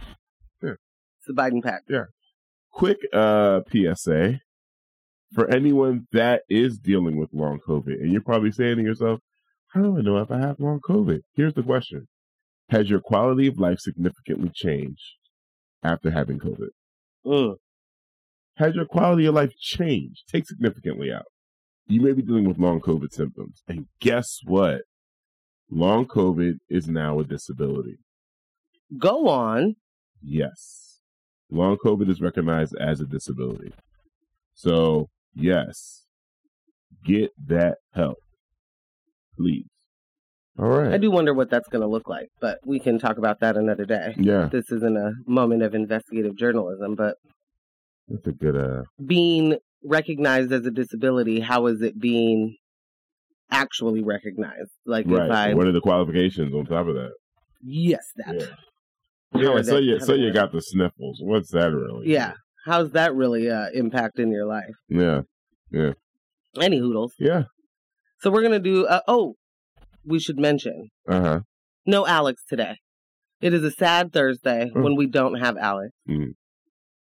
Yeah. 0.61 0.71
It's 0.71 1.27
the 1.27 1.33
Biden 1.33 1.63
pack. 1.63 1.83
Yeah. 1.89 2.05
Quick 2.71 2.97
uh, 3.13 3.61
PSA 3.71 4.39
for 5.33 5.49
anyone 5.49 6.07
that 6.11 6.43
is 6.49 6.77
dealing 6.77 7.17
with 7.17 7.29
long 7.33 7.59
COVID, 7.67 8.01
and 8.01 8.11
you're 8.11 8.21
probably 8.21 8.51
saying 8.51 8.77
to 8.77 8.83
yourself, 8.83 9.19
"How 9.69 9.81
do 9.81 9.97
I 9.97 10.01
know 10.01 10.17
if 10.17 10.31
I 10.31 10.39
have 10.39 10.59
long 10.59 10.79
COVID?" 10.87 11.21
Here's 11.33 11.53
the 11.53 11.63
question: 11.63 12.07
Has 12.69 12.89
your 12.89 12.99
quality 12.99 13.47
of 13.47 13.59
life 13.59 13.79
significantly 13.79 14.51
changed 14.53 15.03
after 15.83 16.11
having 16.11 16.39
COVID? 16.39 16.69
Mm. 17.27 17.55
Has 18.55 18.73
your 18.73 18.85
quality 18.85 19.25
of 19.25 19.35
life 19.35 19.53
changed? 19.59 20.23
Take 20.31 20.47
significantly 20.47 21.11
out. 21.11 21.25
You 21.87 22.01
may 22.01 22.13
be 22.13 22.21
dealing 22.21 22.47
with 22.47 22.57
long 22.57 22.79
COVID 22.79 23.11
symptoms, 23.11 23.63
and 23.67 23.85
guess 23.99 24.39
what? 24.45 24.81
Long 25.69 26.05
COVID 26.05 26.55
is 26.69 26.87
now 26.87 27.19
a 27.19 27.23
disability. 27.23 27.97
Go 28.97 29.27
on. 29.27 29.75
Yes. 30.21 30.99
Long 31.51 31.77
COVID 31.77 32.09
is 32.09 32.21
recognized 32.21 32.75
as 32.79 32.99
a 32.99 33.05
disability. 33.05 33.73
So, 34.53 35.09
yes, 35.35 36.05
get 37.05 37.31
that 37.45 37.77
help. 37.93 38.17
Please. 39.37 39.67
All 40.59 40.67
right. 40.67 40.93
I 40.93 40.97
do 40.97 41.11
wonder 41.11 41.33
what 41.33 41.49
that's 41.49 41.67
going 41.69 41.81
to 41.81 41.87
look 41.87 42.09
like, 42.09 42.29
but 42.41 42.57
we 42.65 42.79
can 42.79 42.97
talk 42.97 43.17
about 43.17 43.39
that 43.41 43.57
another 43.57 43.85
day. 43.85 44.15
Yeah, 44.17 44.49
This 44.51 44.71
isn't 44.71 44.97
a 44.97 45.13
moment 45.27 45.61
of 45.61 45.75
investigative 45.75 46.35
journalism, 46.35 46.95
but 46.95 47.15
that's 48.07 48.25
a 48.25 48.31
good, 48.31 48.55
uh, 48.55 48.83
being 49.05 49.57
recognized 49.83 50.51
as 50.51 50.65
a 50.65 50.71
disability, 50.71 51.41
how 51.41 51.67
is 51.67 51.81
it 51.81 51.99
being 51.99 52.55
actually 53.51 54.03
recognized? 54.03 54.71
Like 54.85 55.05
if 55.05 55.11
I 55.11 55.27
right. 55.27 55.55
What 55.55 55.67
are 55.67 55.71
the 55.71 55.81
qualifications 55.81 56.53
on 56.53 56.65
top 56.65 56.87
of 56.87 56.95
that? 56.95 57.11
yes, 57.63 58.05
that. 58.17 58.39
Yeah. 58.39 58.45
Yeah, 59.33 59.61
so 59.61 59.77
you, 59.77 59.99
so 59.99 60.13
you 60.13 60.31
got 60.31 60.53
the 60.53 60.61
sniffles. 60.61 61.19
What's 61.21 61.51
that 61.51 61.73
really? 61.73 62.09
Yeah. 62.09 62.33
How's 62.65 62.91
that 62.91 63.13
really 63.13 63.49
uh, 63.49 63.67
impacting 63.75 64.31
your 64.31 64.45
life? 64.45 64.73
Yeah. 64.89 65.21
Yeah. 65.69 65.93
Any 66.59 66.79
hoodles. 66.79 67.13
Yeah. 67.19 67.43
So 68.21 68.31
we're 68.31 68.41
gonna 68.41 68.59
do. 68.59 68.87
Uh, 68.87 69.01
oh, 69.07 69.35
we 70.07 70.19
should 70.19 70.39
mention 70.39 70.89
Uh 71.07 71.21
huh. 71.21 71.39
no 71.85 72.05
Alex 72.07 72.41
today. 72.47 72.77
It 73.41 73.53
is 73.53 73.63
a 73.63 73.71
sad 73.71 74.11
Thursday 74.13 74.71
Mm. 74.73 74.83
when 74.83 74.95
we 74.95 75.05
don't 75.05 75.35
have 75.39 75.57
Alex, 75.57 75.91
Mm. 76.09 76.33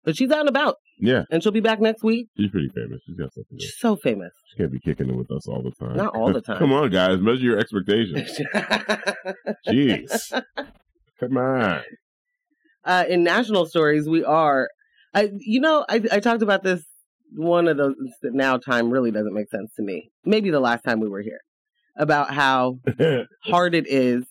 but 0.04 0.16
she's 0.16 0.30
out 0.30 0.40
and 0.40 0.48
about, 0.48 0.76
Yeah. 0.98 1.22
and 1.30 1.42
she'll 1.42 1.52
be 1.52 1.60
back 1.60 1.80
next 1.80 2.02
week. 2.02 2.28
She's 2.36 2.50
pretty 2.50 2.70
famous. 2.74 3.00
She's 3.06 3.14
got 3.16 3.32
something. 3.32 3.58
She's 3.60 3.78
so 3.78 3.94
famous. 3.96 4.32
She 4.50 4.56
can't 4.56 4.72
be 4.72 4.80
kicking 4.80 5.08
it 5.08 5.14
with 5.16 5.30
us 5.30 5.46
all 5.46 5.62
the 5.62 5.70
time. 5.72 5.96
Not 5.96 6.16
all 6.16 6.32
the 6.32 6.40
time. 6.40 6.58
Come 6.62 6.72
on, 6.72 6.90
guys. 6.90 7.20
Measure 7.20 7.44
your 7.44 7.58
expectations. 7.58 8.40
Jeez. 9.68 10.42
Come 11.20 11.36
on. 11.36 11.80
uh, 12.84 13.04
in 13.08 13.22
national 13.24 13.66
stories, 13.66 14.08
we 14.08 14.24
are. 14.24 14.68
I, 15.14 15.30
you 15.38 15.60
know, 15.60 15.84
I, 15.88 16.02
I 16.12 16.20
talked 16.20 16.42
about 16.42 16.62
this. 16.62 16.82
One 17.34 17.66
of 17.66 17.76
those 17.76 17.94
now 18.22 18.56
time 18.56 18.90
really 18.90 19.10
doesn't 19.10 19.34
make 19.34 19.50
sense 19.50 19.72
to 19.76 19.82
me. 19.82 20.10
Maybe 20.24 20.50
the 20.50 20.60
last 20.60 20.82
time 20.84 21.00
we 21.00 21.08
were 21.08 21.22
here 21.22 21.40
about 21.96 22.32
how 22.32 22.78
hard 23.44 23.74
it 23.74 23.86
is 23.88 24.24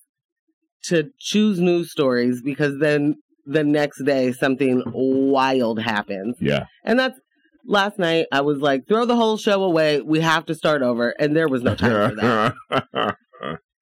to 0.86 1.10
choose 1.20 1.60
news 1.60 1.92
stories 1.92 2.42
because 2.44 2.80
then 2.80 3.16
the 3.46 3.64
next 3.64 4.04
day 4.04 4.32
something 4.32 4.84
wild 4.88 5.80
happens. 5.80 6.36
yeah. 6.40 6.66
And 6.84 7.00
that's 7.00 7.20
last 7.66 7.98
night 7.98 8.28
I 8.32 8.42
was 8.42 8.60
like, 8.60 8.88
throw 8.88 9.06
the 9.06 9.16
whole 9.16 9.38
show 9.38 9.64
away. 9.64 10.02
We 10.02 10.20
have 10.22 10.46
to 10.48 10.56
start 10.56 10.82
over. 10.82 11.10
And 11.20 11.36
there 11.36 11.48
was 11.48 11.64
no 11.64 11.76
time 11.76 12.10
for 12.10 12.16
that. 12.16 13.16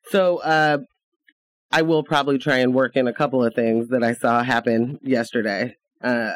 So 0.10 0.38
uh, 0.40 0.80
I 1.72 1.82
will 1.82 2.04
probably 2.04 2.38
try 2.38 2.58
and 2.58 2.74
work 2.74 2.96
in 2.96 3.08
a 3.08 3.13
couple 3.13 3.44
of 3.44 3.54
things 3.54 3.90
that 3.90 4.04
I 4.04 4.13
saw 4.13 4.44
happen 4.44 5.00
yesterday. 5.02 5.75
Uh, 6.04 6.34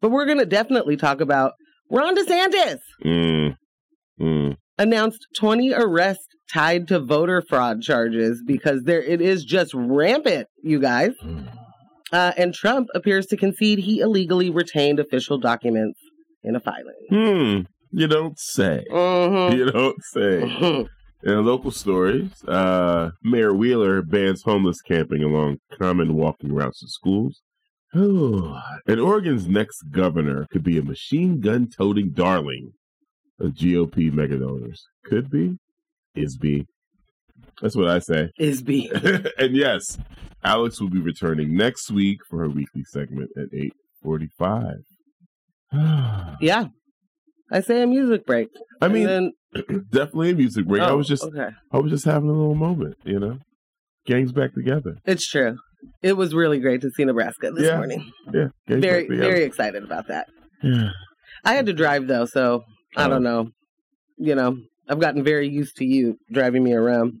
but 0.00 0.10
we're 0.10 0.26
going 0.26 0.38
to 0.38 0.46
definitely 0.46 0.96
talk 0.96 1.20
about 1.20 1.52
Ron 1.90 2.16
DeSantis 2.16 2.78
mm. 3.04 3.56
Mm. 4.20 4.56
Announced 4.78 5.26
20 5.36 5.72
arrests 5.74 6.26
tied 6.52 6.88
to 6.88 6.98
voter 6.98 7.42
fraud 7.42 7.82
charges 7.82 8.42
because 8.46 8.82
there 8.84 9.02
it 9.02 9.20
is 9.20 9.44
just 9.44 9.72
rampant, 9.74 10.48
you 10.62 10.80
guys. 10.80 11.12
Uh, 12.12 12.32
and 12.36 12.52
Trump 12.52 12.88
appears 12.94 13.26
to 13.26 13.36
concede 13.36 13.78
he 13.78 14.00
illegally 14.00 14.50
retained 14.50 15.00
official 15.00 15.38
documents 15.38 15.98
in 16.42 16.54
a 16.56 16.60
filing. 16.60 17.06
Hmm. 17.08 17.60
You 17.90 18.06
don't 18.06 18.38
say. 18.38 18.84
Mhm. 18.90 19.56
You 19.56 19.70
don't 19.70 20.02
say. 20.02 20.86
In 21.24 21.44
local 21.46 21.70
stories, 21.70 22.42
uh, 22.48 23.10
Mayor 23.22 23.54
Wheeler 23.54 24.02
bans 24.02 24.42
homeless 24.42 24.80
camping 24.80 25.22
along 25.22 25.58
common 25.70 26.14
walking 26.14 26.52
routes 26.52 26.80
to 26.80 26.88
schools. 26.88 27.42
and 27.92 29.00
Oregon's 29.00 29.46
next 29.46 29.82
governor 29.90 30.46
could 30.50 30.64
be 30.64 30.78
a 30.78 30.82
machine 30.82 31.40
gun 31.40 31.68
toting 31.68 32.10
darling 32.12 32.72
of 33.40 33.52
GOP 33.52 34.12
mega 34.12 34.38
donors. 34.38 34.82
Could 35.04 35.30
be, 35.30 35.56
is 36.14 36.36
be. 36.36 36.66
That's 37.60 37.76
what 37.76 37.88
I 37.88 37.98
say. 37.98 38.30
Is 38.38 38.62
be. 38.62 38.90
and 39.38 39.54
yes, 39.56 39.98
Alex 40.44 40.80
will 40.80 40.90
be 40.90 41.00
returning 41.00 41.56
next 41.56 41.90
week 41.90 42.18
for 42.28 42.40
her 42.40 42.48
weekly 42.48 42.82
segment 42.84 43.30
at 43.36 43.46
eight 43.52 43.74
forty-five. 44.02 44.82
yeah, 46.40 46.66
I 47.50 47.60
say 47.60 47.82
a 47.82 47.86
music 47.86 48.26
break. 48.26 48.48
I 48.80 48.88
mean, 48.88 49.06
then... 49.06 49.32
definitely 49.90 50.30
a 50.30 50.34
music 50.34 50.66
break. 50.66 50.82
Oh, 50.82 50.86
I 50.86 50.92
was 50.92 51.06
just, 51.06 51.22
okay. 51.24 51.50
I 51.70 51.78
was 51.78 51.90
just 51.90 52.04
having 52.04 52.28
a 52.28 52.32
little 52.32 52.54
moment, 52.54 52.96
you 53.04 53.18
know. 53.18 53.38
Gangs 54.06 54.32
back 54.32 54.54
together. 54.54 54.96
It's 55.04 55.28
true. 55.28 55.58
It 56.02 56.16
was 56.16 56.34
really 56.34 56.58
great 56.58 56.80
to 56.80 56.90
see 56.90 57.04
Nebraska 57.04 57.50
this 57.52 57.66
yeah. 57.66 57.76
morning. 57.76 58.10
Yeah, 58.32 58.48
very, 58.66 59.06
very 59.06 59.44
excited 59.44 59.84
about 59.84 60.08
that. 60.08 60.26
Yeah. 60.62 60.90
I 61.44 61.54
had 61.54 61.66
to 61.66 61.72
drive 61.72 62.06
though, 62.06 62.24
so 62.24 62.64
I 62.96 63.08
don't 63.08 63.22
know. 63.22 63.50
You 64.18 64.34
know, 64.34 64.58
I've 64.88 65.00
gotten 65.00 65.24
very 65.24 65.48
used 65.48 65.76
to 65.76 65.84
you 65.84 66.18
driving 66.30 66.62
me 66.62 66.72
around. 66.72 67.20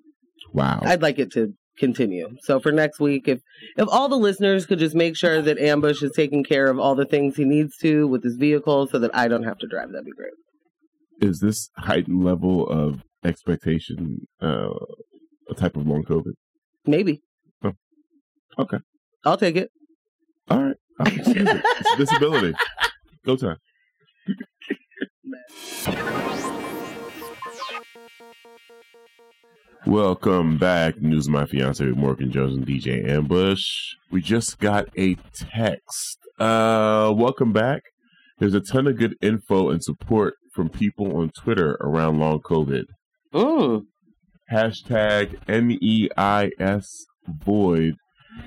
Wow. 0.52 0.80
I'd 0.82 1.02
like 1.02 1.18
it 1.18 1.32
to 1.32 1.54
continue. 1.78 2.36
So 2.42 2.60
for 2.60 2.72
next 2.72 3.00
week, 3.00 3.28
if 3.28 3.40
if 3.76 3.88
all 3.88 4.08
the 4.08 4.16
listeners 4.16 4.66
could 4.66 4.78
just 4.78 4.94
make 4.94 5.16
sure 5.16 5.40
that 5.40 5.58
Ambush 5.58 6.02
is 6.02 6.12
taking 6.14 6.44
care 6.44 6.68
of 6.68 6.78
all 6.78 6.94
the 6.94 7.06
things 7.06 7.36
he 7.36 7.44
needs 7.44 7.76
to 7.78 8.06
with 8.06 8.22
his 8.22 8.36
vehicle, 8.36 8.88
so 8.88 8.98
that 8.98 9.14
I 9.14 9.28
don't 9.28 9.44
have 9.44 9.58
to 9.58 9.66
drive, 9.66 9.90
that'd 9.90 10.04
be 10.04 10.12
great. 10.12 10.32
Is 11.20 11.40
this 11.40 11.70
heightened 11.76 12.24
level 12.24 12.68
of 12.68 13.02
expectation 13.24 14.26
uh, 14.40 14.70
a 15.48 15.54
type 15.54 15.76
of 15.76 15.86
long 15.86 16.04
COVID? 16.04 16.32
Maybe. 16.84 17.22
Oh. 17.64 17.72
Okay. 18.58 18.78
I'll 19.24 19.36
take 19.36 19.56
it. 19.56 19.70
All 20.50 20.62
right. 20.62 20.76
I'll 20.98 21.06
it. 21.06 21.16
It's 21.26 21.92
a 21.92 21.96
disability. 21.96 22.54
Go 23.24 23.36
time. 23.36 23.56
Welcome 29.86 30.58
back, 30.58 31.02
News 31.02 31.26
of 31.26 31.32
My 31.32 31.44
Fiance 31.44 31.84
with 31.84 31.96
Morgan 31.96 32.30
Jones 32.30 32.56
and 32.56 32.66
DJ 32.66 33.08
Ambush. 33.08 33.66
We 34.10 34.22
just 34.22 34.58
got 34.58 34.88
a 34.96 35.16
text. 35.34 36.18
Uh, 36.38 37.12
welcome 37.14 37.52
back. 37.52 37.82
There's 38.38 38.54
a 38.54 38.60
ton 38.60 38.86
of 38.86 38.96
good 38.96 39.16
info 39.20 39.70
and 39.70 39.82
support 39.82 40.34
from 40.54 40.68
people 40.68 41.16
on 41.16 41.30
Twitter 41.30 41.76
around 41.80 42.20
long 42.20 42.40
COVID. 42.40 42.84
Oh. 43.32 43.82
Hashtag 44.50 45.38
NEIS 45.48 47.06
void 47.26 47.96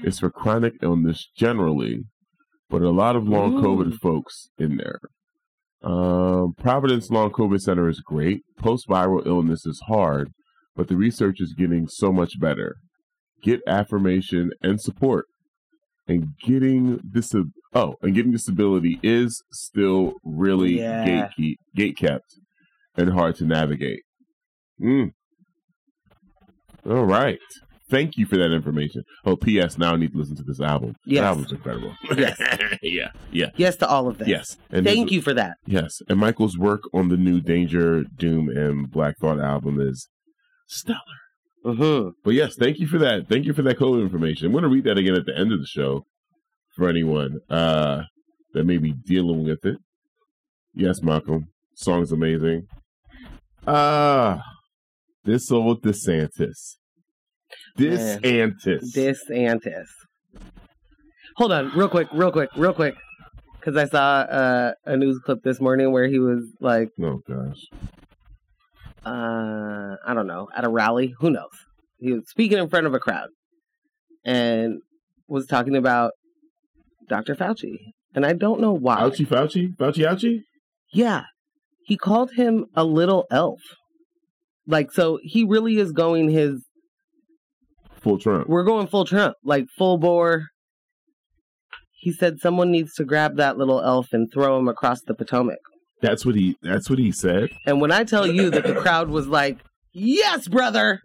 is 0.03 0.19
for 0.19 0.29
chronic 0.29 0.74
illness 0.81 1.27
generally, 1.35 2.05
but 2.69 2.81
a 2.81 2.89
lot 2.91 3.15
of 3.15 3.27
long 3.27 3.55
Ooh. 3.55 3.62
COVID 3.62 3.95
folks 3.95 4.50
in 4.57 4.77
there. 4.77 5.00
Um, 5.86 6.56
Providence 6.58 7.12
Long 7.12 7.32
COVID 7.32 7.62
Center 7.62 7.88
is 7.88 8.01
great. 8.01 8.42
Post 8.58 8.88
viral 8.89 9.25
illness 9.25 9.68
is 9.68 9.80
hard, 9.88 10.32
but 10.75 10.88
the 10.88 10.98
research 10.98 11.39
is 11.39 11.54
getting 11.54 11.88
so 11.88 12.12
much 12.12 12.39
better. 12.39 12.77
Get 13.44 13.62
affirmation 13.68 14.50
and 14.63 14.82
support. 14.82 15.27
And 16.08 16.30
getting 16.44 17.00
this 17.04 17.34
oh, 17.74 17.96
and 18.01 18.13
getting 18.13 18.32
disability 18.32 19.00
is 19.01 19.44
still 19.51 20.13
really 20.24 20.80
yeah. 20.80 21.30
gate 21.36 21.58
gate 21.75 21.98
kept 21.98 22.39
and 22.96 23.12
hard 23.12 23.36
to 23.38 23.46
navigate. 23.46 24.01
Mm. 24.80 25.13
All 26.88 27.06
right. 27.06 27.39
Thank 27.89 28.18
you 28.18 28.25
for 28.25 28.38
that 28.38 28.51
information. 28.51 29.04
Oh, 29.25 29.36
P.S. 29.36 29.77
Now 29.77 29.94
I 29.94 29.98
need 29.98 30.12
to 30.13 30.18
listen 30.18 30.36
to 30.38 30.44
this 30.44 30.60
album. 30.60 30.96
Yes. 31.06 31.22
The 31.22 31.27
album's 31.27 31.51
incredible. 31.51 31.96
Yes. 32.18 32.39
yeah. 32.82 33.10
Yeah. 33.32 33.50
Yes 33.58 33.75
to 33.77 33.88
all 33.88 34.08
of 34.08 34.18
this. 34.18 34.27
Yes. 34.27 34.58
And 34.72 34.86
Thank 34.86 35.12
you 35.12 35.22
for 35.22 35.34
that. 35.36 35.58
Yes. 35.68 36.01
And 36.10 36.20
Michael's 36.20 36.58
work 36.58 36.82
on 36.94 37.10
the 37.10 37.18
new 37.18 37.42
Danger, 37.42 38.04
Doom, 38.04 38.50
and 38.50 38.89
Black 38.89 39.18
Thought 39.18 39.39
album 39.39 39.80
is 39.80 40.08
stellar. 40.68 41.00
Uh-huh. 41.63 42.12
But 42.24 42.36
yes, 42.36 42.56
thank 42.56 42.80
you 42.80 42.88
for 42.88 42.98
that. 43.00 43.27
Thank 43.27 43.46
you 43.46 43.54
for 43.54 43.63
that 43.63 43.77
code 43.77 44.01
information. 44.01 44.48
I'm 44.48 44.51
going 44.51 44.63
to 44.63 44.70
read 44.70 44.84
that 44.86 44.98
again 44.98 45.15
at 45.15 45.25
the 45.25 45.38
end 45.38 45.51
of 45.51 45.60
the 45.60 45.68
show 45.68 46.06
for 46.75 46.89
anyone 46.89 47.39
uh, 47.50 48.04
that 48.54 48.65
may 48.65 48.77
be 48.77 48.94
dealing 48.94 49.44
with 49.44 49.65
it. 49.65 49.77
Yes, 50.74 51.01
Malcolm. 51.01 51.48
Song's 51.75 52.12
amazing. 52.12 52.68
Ah, 53.68 54.38
uh, 54.38 54.42
this 55.24 55.51
old 55.51 55.82
DeSantis. 55.82 56.75
DeSantis. 57.77 58.95
DeSantis. 58.95 59.88
Hold 61.38 61.51
on, 61.51 61.71
real 61.75 61.89
quick, 61.89 62.07
real 62.13 62.31
quick, 62.31 62.50
real 62.55 62.74
quick. 62.74 62.95
Because 63.59 63.77
I 63.77 63.88
saw 63.89 64.19
uh, 64.21 64.71
a 64.85 64.95
news 64.95 65.19
clip 65.25 65.41
this 65.43 65.59
morning 65.59 65.91
where 65.91 66.07
he 66.07 66.19
was 66.19 66.45
like, 66.62 66.89
"Oh 67.01 67.19
gosh, 67.27 67.57
uh, 69.05 69.95
I 70.05 70.13
don't 70.13 70.27
know, 70.27 70.50
at 70.55 70.65
a 70.65 70.69
rally. 70.69 71.13
Who 71.19 71.29
knows? 71.29 71.50
He 72.00 72.12
was 72.13 72.29
speaking 72.29 72.57
in 72.57 72.69
front 72.69 72.88
of 72.88 72.93
a 72.93 73.00
crowd 73.00 73.29
and 74.24 74.81
was 75.27 75.45
talking 75.45 75.75
about 75.75 76.12
Dr. 77.07 77.35
Fauci. 77.35 77.77
And 78.13 78.25
I 78.25 78.33
don't 78.33 78.62
know 78.62 78.74
why. 78.74 78.97
Fauci, 78.97 79.27
Fauci, 79.27 79.75
Fauci, 79.75 80.03
Fauci. 80.03 80.39
Yeah, 80.91 81.24
he 81.85 81.97
called 81.97 82.31
him 82.35 82.65
a 82.75 82.83
little 82.83 83.25
elf. 83.29 83.59
Like, 84.67 84.91
so 84.91 85.19
he 85.21 85.43
really 85.43 85.77
is 85.77 85.91
going 85.91 86.29
his 86.29 86.63
full 88.05 88.19
Trump. 88.19 88.47
We're 88.47 88.63
going 88.63 88.88
full 88.88 89.03
Trump, 89.03 89.35
like 89.43 89.65
full 89.75 89.97
bore. 89.97 90.50
He 92.00 92.13
said 92.13 92.39
someone 92.39 92.69
needs 92.71 92.93
to 92.95 93.03
grab 93.03 93.38
that 93.38 93.57
little 93.57 93.81
elf 93.81 94.13
and 94.13 94.31
throw 94.31 94.59
him 94.59 94.67
across 94.67 95.01
the 95.01 95.15
Potomac. 95.15 95.57
That's 96.01 96.24
what 96.24 96.35
he. 96.35 96.55
That's 96.62 96.89
what 96.89 97.00
he 97.00 97.12
said. 97.12 97.50
And 97.65 97.81
when 97.81 97.91
I 97.91 98.03
tell 98.03 98.27
you 98.27 98.51
that 98.51 98.63
the 98.63 98.75
crowd 98.81 99.09
was 99.09 99.27
like, 99.27 99.57
"Yes, 99.91 100.47
brother," 100.47 101.01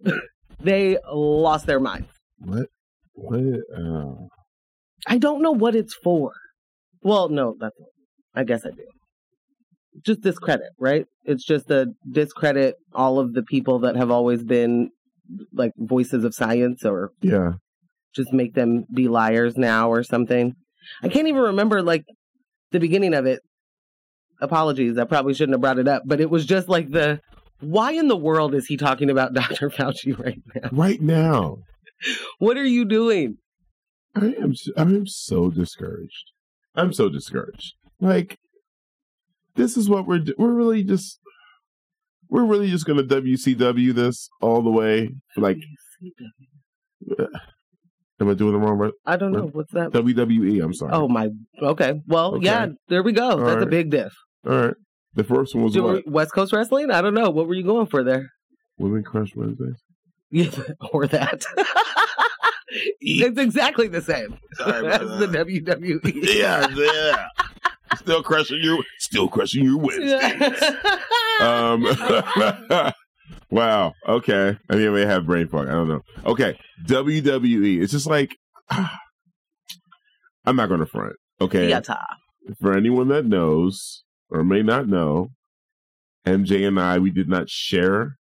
they 0.61 0.99
lost 1.11 1.66
their 1.66 1.80
minds. 1.80 2.09
What? 2.38 2.66
What? 3.14 3.61
Uh... 3.75 4.26
I 5.07 5.16
don't 5.16 5.40
know 5.40 5.52
what 5.52 5.75
it's 5.75 5.95
for. 5.95 6.33
Well, 7.02 7.30
no, 7.30 7.57
that's. 7.59 7.76
I 8.35 8.45
guess 8.45 8.66
I 8.66 8.71
do. 8.71 8.85
Just 10.04 10.21
discredit, 10.21 10.71
right? 10.78 11.07
It's 11.25 11.45
just 11.45 11.69
to 11.69 11.87
discredit 12.11 12.75
all 12.95 13.19
of 13.19 13.33
the 13.33 13.42
people 13.42 13.80
that 13.80 13.97
have 13.97 14.11
always 14.11 14.45
been 14.45 14.90
like 15.53 15.73
voices 15.77 16.25
of 16.25 16.35
science, 16.35 16.85
or 16.85 17.13
yeah, 17.21 17.53
just 18.15 18.33
make 18.33 18.55
them 18.55 18.85
be 18.93 19.09
liars 19.09 19.57
now 19.57 19.91
or 19.91 20.03
something. 20.03 20.55
I 21.03 21.09
can't 21.09 21.29
even 21.29 21.43
remember 21.43 21.83
like 21.83 22.05
the 22.73 22.81
beginning 22.81 23.15
of 23.15 23.27
it 23.27 23.41
apologies. 24.41 24.99
I 24.99 25.05
probably 25.05 25.35
shouldn't 25.35 25.55
have 25.55 25.61
brought 25.61 25.79
it 25.79 25.89
up, 25.89 26.03
but 26.07 26.21
it 26.21 26.31
was 26.31 26.47
just 26.47 26.69
like 26.69 26.91
the 26.91 27.21
why 27.61 27.93
in 27.93 28.09
the 28.09 28.17
world 28.17 28.55
is 28.55 28.67
he 28.67 28.77
talking 28.77 29.11
about 29.11 29.35
Dr. 29.35 29.71
Fauci 29.71 30.19
right 30.19 30.41
now? 30.55 30.69
Right 30.73 31.01
now. 31.01 31.59
what 32.39 32.57
are 32.57 32.65
you 32.65 32.85
doing? 32.85 33.37
I 34.15 34.35
am 34.41 34.55
I 34.77 34.83
am 34.83 35.07
so 35.07 35.51
discouraged. 35.51 36.33
I'm 36.75 36.93
so 36.93 37.09
discouraged. 37.09 37.75
Like 38.01 38.39
this 39.55 39.77
is 39.77 39.89
what 39.89 40.07
we're 40.07 40.25
we're 40.37 40.55
really 40.55 40.83
just 40.83 41.21
we're 42.31 42.45
really 42.45 42.71
just 42.71 42.87
going 42.87 43.07
to 43.07 43.21
WCW 43.21 43.95
this 43.95 44.29
all 44.41 44.63
the 44.63 44.71
way. 44.71 45.11
Like 45.37 45.59
WCW. 45.59 47.29
Am 48.21 48.29
I 48.29 48.35
doing 48.35 48.53
the 48.53 48.59
wrong 48.59 48.77
word? 48.77 48.93
I 49.07 49.17
don't 49.17 49.33
know. 49.33 49.49
What's 49.53 49.73
that? 49.73 49.93
WWE. 49.93 50.63
I'm 50.63 50.75
sorry. 50.75 50.93
Oh 50.93 51.09
my. 51.09 51.31
Okay. 51.63 52.01
Well, 52.07 52.35
okay. 52.35 52.45
yeah. 52.45 52.67
There 52.89 53.03
we 53.03 53.13
go. 53.13 53.31
All 53.31 53.37
That's 53.39 53.57
right. 53.57 53.63
a 53.63 53.67
big 53.67 53.91
diff. 53.91 54.13
All 54.47 54.57
right. 54.57 54.75
The 55.15 55.25
first 55.25 55.55
one 55.55 55.65
was 55.65 55.77
what? 55.79 56.07
West 56.07 56.33
Coast 56.33 56.53
Wrestling. 56.53 56.91
I 56.91 57.01
don't 57.01 57.15
know. 57.15 57.31
What 57.31 57.49
were 57.49 57.55
you 57.55 57.65
going 57.65 57.87
for 57.87 58.05
there? 58.05 58.31
Women 58.79 59.03
Crush 59.03 59.35
Wednesdays. 59.35 59.83
Yeah, 60.31 60.51
or 60.93 61.07
that. 61.09 61.45
it's 63.01 63.39
exactly 63.39 63.89
the 63.89 64.01
same 64.01 64.39
Sorry 64.55 64.87
as 64.87 65.01
the 65.01 65.27
WWE. 65.27 66.01
Yeah, 66.37 66.69
yeah. 66.69 67.27
Still 67.97 68.23
crushing 68.23 68.61
your, 68.62 68.78
still 68.99 69.28
crushing 69.28 69.64
your 69.64 69.78
Wednesdays. 69.78 70.62
um, 71.40 71.82
wow. 73.50 73.92
Okay. 74.06 74.56
I 74.68 74.75
mean, 74.76 74.88
I 74.88 74.90
may 74.90 75.06
have 75.06 75.26
brain 75.26 75.49
fog. 75.49 75.68
I 75.68 75.73
don't 75.73 75.88
know. 75.88 76.02
Okay. 76.25 76.59
WWE. 76.87 77.82
It's 77.82 77.92
just 77.92 78.06
like 78.06 78.37
I'm 78.70 80.56
not 80.56 80.68
going 80.68 80.80
to 80.80 80.87
front. 80.87 81.16
Okay. 81.40 81.68
For 82.61 82.76
anyone 82.76 83.09
that 83.09 83.26
knows 83.26 84.04
or 84.30 84.44
may 84.44 84.62
not 84.62 84.88
know, 84.88 85.30
MJ 86.26 86.66
and 86.66 86.78
I, 86.78 86.99
we 86.99 87.11
did 87.11 87.28
not 87.28 87.49
share 87.49 88.16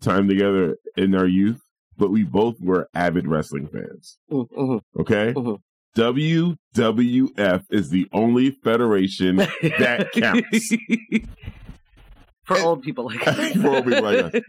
time 0.00 0.28
together 0.28 0.76
in 0.96 1.14
our 1.14 1.26
youth, 1.26 1.60
but 1.96 2.10
we 2.10 2.22
both 2.22 2.56
were 2.60 2.88
avid 2.94 3.26
wrestling 3.26 3.68
fans. 3.68 4.18
Mm-hmm. 4.30 5.00
Okay. 5.00 5.32
Mm-hmm. 5.32 5.54
WWF 5.96 7.64
is 7.70 7.90
the 7.90 8.06
only 8.12 8.50
federation 8.50 9.36
that 9.36 10.08
counts. 10.14 10.68
For 12.44 12.56
And- 12.56 12.64
old 12.64 12.82
people 12.82 13.06
like 13.06 13.26
us. 13.26 13.52
For 13.52 13.68
old 13.68 13.84
people 13.86 14.02
like 14.02 14.34
us. 14.34 14.40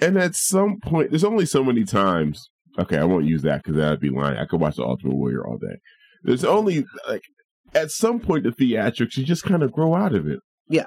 And 0.00 0.18
at 0.18 0.34
some 0.34 0.80
point, 0.80 1.10
there's 1.10 1.24
only 1.24 1.46
so 1.46 1.62
many 1.62 1.84
times. 1.84 2.50
Okay, 2.78 2.98
I 2.98 3.04
won't 3.04 3.24
use 3.26 3.42
that 3.42 3.62
because 3.62 3.76
that'd 3.78 4.00
be 4.00 4.10
lying. 4.10 4.36
I 4.38 4.44
could 4.44 4.60
watch 4.60 4.76
The 4.76 4.84
Ultimate 4.84 5.14
Warrior 5.16 5.46
all 5.46 5.56
day. 5.58 5.76
There's 6.24 6.44
only 6.44 6.84
like 7.08 7.22
at 7.74 7.90
some 7.90 8.18
point 8.20 8.44
the 8.44 8.50
theatrics 8.50 9.16
you 9.16 9.24
just 9.24 9.44
kind 9.44 9.62
of 9.62 9.72
grow 9.72 9.94
out 9.94 10.14
of 10.14 10.26
it. 10.26 10.40
Yeah. 10.68 10.86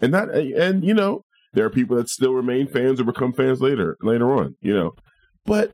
and 0.00 0.12
that 0.12 0.30
and 0.30 0.84
you 0.84 0.92
know 0.94 1.22
there 1.54 1.64
are 1.64 1.70
people 1.70 1.96
that 1.96 2.08
still 2.08 2.32
remain 2.32 2.66
fans 2.66 3.00
or 3.00 3.04
become 3.04 3.32
fans 3.32 3.60
later 3.60 3.96
later 4.02 4.30
on. 4.32 4.56
You 4.60 4.74
know, 4.74 4.92
but 5.46 5.72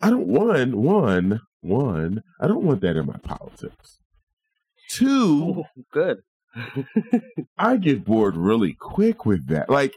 I 0.00 0.10
don't 0.10 0.28
one 0.28 0.76
one 0.82 1.40
one. 1.60 2.22
I 2.40 2.46
don't 2.46 2.64
want 2.64 2.80
that 2.82 2.96
in 2.96 3.06
my 3.06 3.18
politics. 3.22 3.98
Two, 4.90 5.64
oh, 5.64 5.82
good. 5.92 6.18
I 7.58 7.76
get 7.76 8.04
bored 8.04 8.36
really 8.36 8.74
quick 8.78 9.26
with 9.26 9.48
that. 9.48 9.68
Like, 9.68 9.94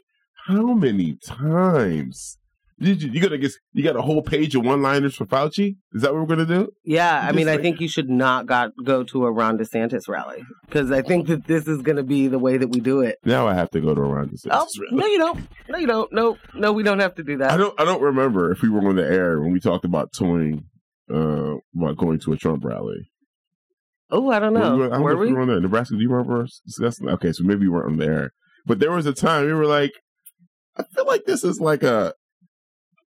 how 0.48 0.74
many 0.74 1.18
times 1.26 2.38
did 2.80 3.04
you? 3.04 3.12
You 3.12 3.22
gotta 3.22 3.38
get 3.38 3.52
you 3.74 3.84
got 3.84 3.96
a 3.96 4.02
whole 4.02 4.22
page 4.22 4.56
of 4.56 4.66
one-liners 4.66 5.16
for 5.16 5.26
Fauci. 5.26 5.76
Is 5.94 6.02
that 6.02 6.14
what 6.14 6.22
we're 6.22 6.36
gonna 6.36 6.46
do? 6.46 6.72
Yeah, 6.84 7.20
I 7.22 7.28
Just 7.28 7.36
mean, 7.36 7.48
I 7.48 7.58
think 7.58 7.80
you 7.80 7.88
should 7.88 8.10
not 8.10 8.48
got 8.48 8.72
go 8.84 9.04
to 9.04 9.26
a 9.26 9.32
Ron 9.32 9.58
DeSantis 9.58 10.08
rally 10.10 10.44
because 10.66 10.92
I 10.92 11.02
think 11.02 11.28
that 11.28 11.46
this 11.46 11.68
is 11.68 11.82
going 11.82 11.98
to 11.98 12.04
be 12.04 12.28
the 12.28 12.40
way 12.40 12.58
that 12.58 12.70
we 12.70 12.80
do 12.80 13.02
it. 13.02 13.20
Now 13.24 13.48
I 13.48 13.54
have 13.54 13.70
to 13.72 13.82
go 13.82 13.94
to 13.94 14.02
around 14.02 14.32
this. 14.32 14.46
Oh 14.50 14.68
no, 14.92 15.06
you 15.06 15.20
don't. 15.20 15.48
No, 15.70 15.78
you 15.78 15.88
don't. 15.88 16.12
No, 16.12 16.38
no, 16.54 16.74
we 16.74 16.84
don't 16.84 17.00
have 17.00 17.16
to 17.16 17.24
do 17.24 17.38
that. 17.38 17.52
I 17.52 17.58
don't. 17.58 17.80
I 17.80 17.86
don't 17.86 18.02
remember 18.02 18.52
if 18.52 18.62
we 18.62 18.70
were 18.70 18.86
on 18.88 18.96
the 18.96 19.06
air 19.06 19.40
when 19.40 19.52
we 19.54 19.60
talked 19.60 19.86
about 19.86 20.12
toying 20.12 20.66
uh, 21.14 21.58
about 21.76 21.98
going 21.98 22.20
to 22.20 22.34
a 22.34 22.38
Trump 22.38 22.64
rally. 22.64 23.10
Oh, 24.10 24.30
I 24.30 24.40
don't 24.40 24.54
know. 24.54 24.76
Were 24.76 24.78
we- 24.78 24.86
I 24.86 24.90
don't 24.90 25.00
know 25.00 25.04
Were 25.04 25.12
if 25.14 25.20
we 25.20 25.28
we? 25.28 25.34
were 25.34 25.42
on 25.42 25.48
there. 25.48 25.60
Nebraska? 25.60 25.96
Do 25.96 26.02
you 26.02 26.10
remember 26.10 26.44
us 26.44 26.62
discussing? 26.66 27.08
Okay, 27.10 27.32
so 27.32 27.44
maybe 27.44 27.62
we 27.62 27.70
weren't 27.70 27.92
on 27.92 27.98
the 27.98 28.06
air, 28.06 28.32
but 28.66 28.80
there 28.80 28.92
was 28.92 29.06
a 29.06 29.14
time 29.14 29.46
we 29.46 29.54
were 29.54 29.66
like, 29.66 29.92
I 30.78 30.84
feel 30.84 31.06
like 31.06 31.26
this 31.26 31.44
is 31.44 31.60
like 31.60 31.84
a 31.84 32.14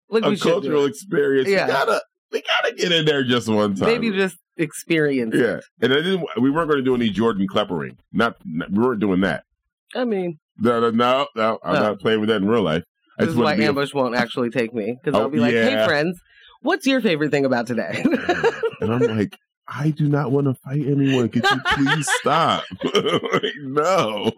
Like 0.08 0.24
a 0.24 0.36
cultural 0.36 0.84
experience. 0.84 1.48
Yeah. 1.48 1.66
We 1.66 1.72
gotta 1.72 2.02
we 2.32 2.42
gotta 2.42 2.74
get 2.74 2.92
in 2.92 3.04
there 3.04 3.24
just 3.24 3.48
one 3.48 3.74
time. 3.74 3.88
Maybe 3.88 4.10
just 4.10 4.36
experience. 4.56 5.34
it. 5.34 5.40
Yeah, 5.40 5.60
and 5.80 5.92
I 5.92 5.96
didn't. 5.96 6.24
We 6.40 6.50
weren't 6.50 6.68
going 6.70 6.78
to 6.80 6.84
do 6.84 6.94
any 6.94 7.08
Jordan 7.10 7.46
Kleppering. 7.52 7.96
Not, 8.12 8.36
not 8.44 8.70
we 8.70 8.78
weren't 8.78 9.00
doing 9.00 9.20
that. 9.22 9.44
I 9.94 10.04
mean, 10.04 10.38
No, 10.58 10.80
no, 10.80 10.90
no. 10.90 11.26
no 11.36 11.58
I'm 11.64 11.74
No. 11.74 11.80
not 11.80 12.00
playing 12.00 12.20
with 12.20 12.28
that 12.30 12.36
in 12.42 12.48
real 12.48 12.62
life. 12.62 12.84
I 13.18 13.24
this 13.24 13.32
is 13.32 13.36
why 13.36 13.44
want 13.44 13.56
to 13.56 13.62
be. 13.62 13.66
Ambush 13.66 13.92
won't 13.94 14.14
actually 14.14 14.50
take 14.50 14.72
me 14.72 14.96
because 15.02 15.18
Oh, 15.18 15.22
I'll 15.24 15.28
be 15.30 15.38
like, 15.40 15.52
"Hey, 15.52 15.84
friends, 15.86 16.18
what's 16.62 16.86
your 16.86 17.00
favorite 17.00 17.30
thing 17.30 17.44
about 17.44 17.66
today?" 17.66 18.04
And 18.80 18.92
I'm 18.92 19.16
like, 19.16 19.36
I 19.68 19.90
do 19.90 20.08
not 20.08 20.32
want 20.32 20.48
to 20.48 20.54
fight 20.54 20.80
anyone. 20.84 21.28
Could 21.28 21.44
you 21.48 21.60
please 21.76 22.08
stop? 22.20 22.64
like, 22.84 23.52
no, 23.62 24.32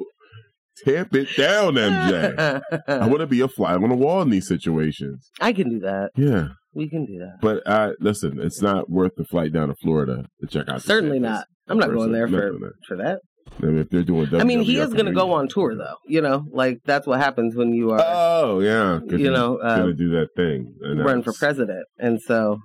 tamp 0.84 1.14
it 1.14 1.28
down, 1.34 1.74
MJ. 1.76 2.60
I 2.86 3.06
want 3.06 3.20
to 3.20 3.26
be 3.26 3.40
a 3.40 3.48
fly 3.48 3.72
on 3.74 3.88
the 3.88 3.94
wall 3.94 4.20
in 4.20 4.28
these 4.28 4.46
situations. 4.46 5.30
I 5.40 5.54
can 5.54 5.70
do 5.70 5.78
that. 5.80 6.10
Yeah, 6.14 6.48
We 6.74 6.90
can 6.90 7.06
do 7.06 7.20
that. 7.20 7.38
but 7.40 7.62
uh, 7.66 7.92
listen, 8.00 8.38
it's 8.38 8.60
not 8.60 8.90
worth 8.90 9.12
the 9.16 9.24
flight 9.24 9.50
down 9.54 9.68
to 9.68 9.74
Florida 9.76 10.26
to 10.42 10.46
check 10.46 10.68
out. 10.68 10.82
Certainly 10.82 11.20
not. 11.20 11.46
I'm 11.68 11.78
not 11.78 11.90
going 11.90 12.12
there 12.12 12.28
for 12.28 12.74
for 12.86 12.96
that. 12.98 13.20
I 13.62 13.66
mean, 13.66 13.78
if 13.78 13.88
they're 13.90 14.02
doing, 14.02 14.34
I 14.34 14.44
mean, 14.44 14.62
he 14.62 14.78
is 14.78 14.92
going 14.92 15.06
to 15.06 15.12
go 15.12 15.32
on 15.32 15.48
tour, 15.48 15.74
though. 15.76 15.96
You 16.06 16.20
know, 16.20 16.44
like 16.50 16.80
that's 16.84 17.06
what 17.06 17.20
happens 17.20 17.54
when 17.56 17.72
you 17.72 17.90
are, 17.92 18.00
Oh 18.02 18.60
yeah, 18.60 19.00
you 19.16 19.30
know, 19.30 19.58
uh, 19.58 19.78
gonna 19.78 19.92
do 19.94 20.10
that 20.10 20.28
thing. 20.36 20.74
and 20.82 21.04
run 21.04 21.22
for 21.22 21.32
president. 21.32 21.86
And 21.98 22.20
so, 22.20 22.58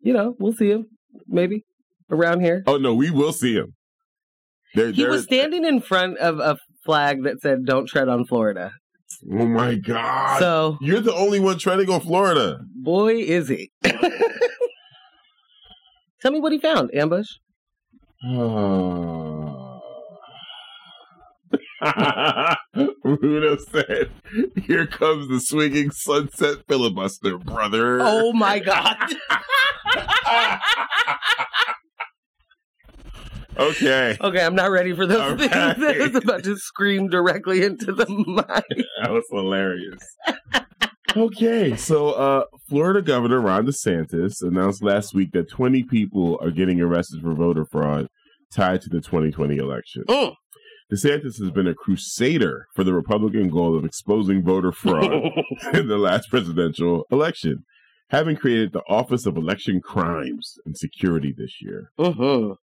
you 0.00 0.12
know, 0.12 0.34
we'll 0.38 0.52
see 0.52 0.70
him 0.70 0.86
maybe 1.26 1.64
around 2.10 2.40
here. 2.40 2.62
Oh 2.66 2.76
no, 2.76 2.94
we 2.94 3.10
will 3.10 3.32
see 3.32 3.54
him. 3.54 3.74
There, 4.74 4.90
He 4.92 5.02
there- 5.02 5.10
was 5.10 5.24
standing 5.24 5.64
in 5.64 5.80
front 5.80 6.18
of 6.18 6.38
a 6.38 6.58
flag 6.84 7.24
that 7.24 7.40
said 7.40 7.64
"Don't 7.64 7.86
tread 7.86 8.08
on 8.08 8.24
Florida." 8.24 8.72
Oh 9.32 9.46
my 9.46 9.74
god! 9.74 10.38
So, 10.38 10.76
You're 10.80 11.00
the 11.00 11.14
only 11.14 11.40
one 11.40 11.58
treading 11.58 11.88
on 11.90 12.00
Florida. 12.02 12.58
boy, 12.74 13.16
is 13.16 13.48
he. 13.48 13.70
Tell 16.20 16.30
me 16.32 16.40
what 16.40 16.52
he 16.52 16.58
found, 16.58 16.94
Ambush. 16.94 17.26
Rudo 23.04 23.56
said, 23.70 24.10
"Here 24.64 24.86
comes 24.86 25.28
the 25.28 25.40
swinging 25.40 25.90
sunset 25.90 26.58
filibuster, 26.68 27.38
brother." 27.38 27.98
Oh 28.00 28.32
my 28.32 28.58
God. 28.58 28.96
okay, 33.58 34.16
Okay, 34.20 34.44
I'm 34.44 34.54
not 34.54 34.70
ready 34.70 34.94
for 34.94 35.06
those 35.06 35.32
Okay. 35.32 35.48
things. 35.48 35.52
That 35.78 35.98
was 35.98 36.14
about 36.22 36.44
to 36.44 36.56
scream 36.56 37.08
directly 37.08 37.62
into 37.62 37.92
the 37.92 38.06
mic. 38.08 38.46
that 39.02 39.10
was 39.12 39.24
hilarious. 39.30 40.00
okay, 41.16 41.76
so 41.76 42.10
uh, 42.12 42.44
Florida 42.68 43.02
Governor 43.02 43.40
Ron 43.40 43.66
DeSantis 43.66 44.42
announced 44.42 44.82
last 44.82 45.14
week 45.14 45.30
that 45.32 45.48
20 45.50 45.84
people 45.84 46.38
are 46.42 46.50
getting 46.50 46.80
arrested 46.80 47.20
for 47.22 47.34
voter 47.34 47.64
fraud 47.70 48.08
tied 48.52 48.80
to 48.82 48.88
the 48.88 49.00
2020 49.00 49.56
election. 49.56 50.04
Mm. 50.08 50.34
DeSantis 50.92 51.38
has 51.40 51.50
been 51.50 51.66
a 51.66 51.74
crusader 51.74 52.66
for 52.74 52.82
the 52.82 52.94
Republican 52.94 53.48
goal 53.50 53.76
of 53.76 53.84
exposing 53.84 54.42
voter 54.42 54.72
fraud 54.72 55.12
in 55.74 55.88
the 55.88 55.98
last 55.98 56.30
presidential 56.30 57.04
election, 57.10 57.64
having 58.08 58.36
created 58.36 58.72
the 58.72 58.82
Office 58.88 59.26
of 59.26 59.36
Election 59.36 59.80
Crimes 59.82 60.54
and 60.64 60.76
Security 60.76 61.34
this 61.36 61.56
year. 61.60 61.90
Mhm. 61.98 62.56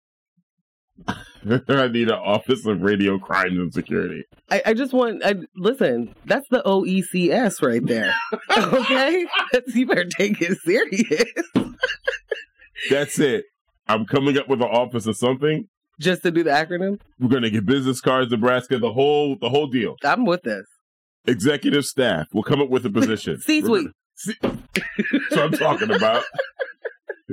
I 1.08 1.88
need 1.88 2.08
an 2.10 2.20
Office 2.24 2.66
of 2.66 2.82
Radio 2.82 3.18
Crimes 3.18 3.58
and 3.58 3.74
Security. 3.74 4.24
I, 4.50 4.62
I 4.68 4.74
just 4.74 4.94
want. 4.94 5.26
I, 5.26 5.36
listen, 5.56 6.14
that's 6.26 6.48
the 6.50 6.62
OECS 6.64 7.62
right 7.62 7.86
there. 7.86 8.14
okay, 8.58 9.26
that's, 9.52 9.76
you 9.76 9.86
better 9.88 10.06
take 10.06 10.40
it 10.40 10.58
serious. 10.60 11.26
That's 12.90 13.20
it. 13.20 13.46
I'm 13.88 14.06
coming 14.06 14.38
up 14.38 14.48
with 14.48 14.62
an 14.62 14.68
office 14.68 15.08
of 15.08 15.18
something. 15.18 15.68
Just 16.04 16.22
to 16.24 16.32
do 16.32 16.44
the 16.44 16.50
acronym, 16.52 17.00
We're 17.20 17.30
gonna 17.30 17.50
get 17.50 17.66
business 17.66 18.02
cards, 18.02 18.32
Nebraska, 18.32 18.78
the 18.78 18.92
whole 18.94 19.38
the 19.40 19.50
whole 19.50 19.68
deal. 19.68 19.96
I'm 20.04 20.26
with 20.26 20.42
this. 20.44 20.66
Executive 21.26 21.86
staff. 21.86 22.28
We'll 22.34 22.44
come 22.44 22.62
up 22.62 22.70
with 22.70 22.86
a 22.86 22.90
position. 23.00 23.40
See- 23.42 23.62
That's 24.42 25.32
what 25.32 25.40
I'm 25.40 25.52
talking 25.54 25.92
about. 25.92 26.24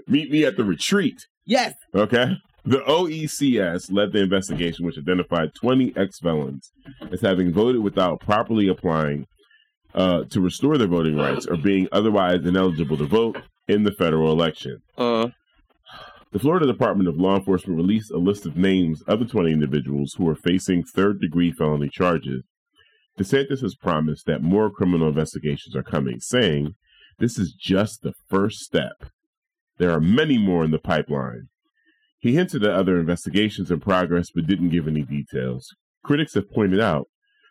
Meet 0.07 0.31
me 0.31 0.45
at 0.45 0.57
the 0.57 0.65
retreat. 0.65 1.27
Yes. 1.45 1.75
Okay. 1.95 2.37
The 2.65 2.79
OECS 2.79 3.91
led 3.91 4.13
the 4.13 4.21
investigation, 4.23 4.85
which 4.87 4.99
identified 4.99 5.55
20 5.55 5.95
ex 5.97 6.19
felons 6.21 6.71
as 7.11 7.21
having 7.21 7.53
voted 7.53 7.83
without 7.83 8.21
properly 8.21 8.69
applying 8.69 9.27
uh, 9.95 10.25
to 10.31 10.41
restore 10.41 10.79
their 10.79 10.87
voting 10.87 11.17
rights 11.17 11.47
or 11.47 11.57
being 11.57 11.89
otherwise 11.91 12.45
ineligible 12.47 12.97
to 12.99 13.07
vote 13.07 13.39
in 13.67 13.83
the 13.85 13.93
federal 13.93 14.31
election. 14.33 14.81
Uh, 14.97 15.29
The 16.33 16.39
Florida 16.39 16.65
Department 16.65 17.09
of 17.09 17.17
Law 17.17 17.35
Enforcement 17.35 17.77
released 17.77 18.13
a 18.13 18.19
list 18.19 18.47
of 18.47 18.57
names 18.57 19.03
of 19.03 19.19
the 19.19 19.25
20 19.25 19.51
individuals 19.51 20.15
who 20.17 20.29
are 20.29 20.37
facing 20.37 20.85
third 20.85 21.21
degree 21.21 21.51
felony 21.51 21.89
charges. 21.89 22.45
DeSantis 23.19 23.63
has 23.63 23.75
promised 23.75 24.27
that 24.27 24.41
more 24.41 24.71
criminal 24.71 25.09
investigations 25.09 25.75
are 25.75 25.83
coming, 25.83 26.21
saying, 26.21 26.77
This 27.19 27.37
is 27.37 27.53
just 27.53 28.03
the 28.03 28.13
first 28.29 28.61
step. 28.61 29.11
There 29.79 29.91
are 29.91 30.01
many 30.01 30.39
more 30.39 30.63
in 30.63 30.71
the 30.71 30.79
pipeline. 30.79 31.49
He 32.21 32.37
hinted 32.37 32.63
at 32.63 32.75
other 32.75 33.01
investigations 33.01 33.69
in 33.69 33.81
progress 33.81 34.29
but 34.33 34.47
didn't 34.47 34.69
give 34.69 34.87
any 34.87 35.03
details. 35.03 35.75
Critics 36.05 36.35
have 36.35 36.53
pointed 36.53 36.79
out 36.79 37.09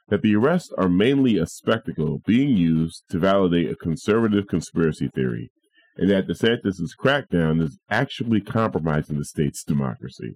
that 0.08 0.22
the 0.22 0.36
arrests 0.36 0.72
are 0.78 0.88
mainly 0.88 1.38
a 1.38 1.46
spectacle 1.48 2.22
being 2.26 2.56
used 2.56 3.04
to 3.10 3.20
validate 3.20 3.70
a 3.70 3.76
conservative 3.76 4.48
conspiracy 4.48 5.10
theory 5.14 5.52
and 6.00 6.10
that 6.10 6.28
DeSantis' 6.28 6.96
crackdown 6.98 7.62
is 7.62 7.78
actually 7.90 8.40
compromising 8.40 9.18
the 9.18 9.26
state's 9.26 9.66
democracy. 9.66 10.36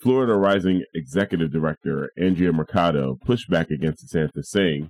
Florida 0.00 0.34
Rising 0.34 0.82
Executive 0.94 1.52
Director 1.52 2.10
Andrea 2.16 2.54
Mercado 2.54 3.18
pushed 3.22 3.50
back 3.50 3.70
against 3.70 4.06
DeSantis, 4.06 4.46
saying, 4.46 4.88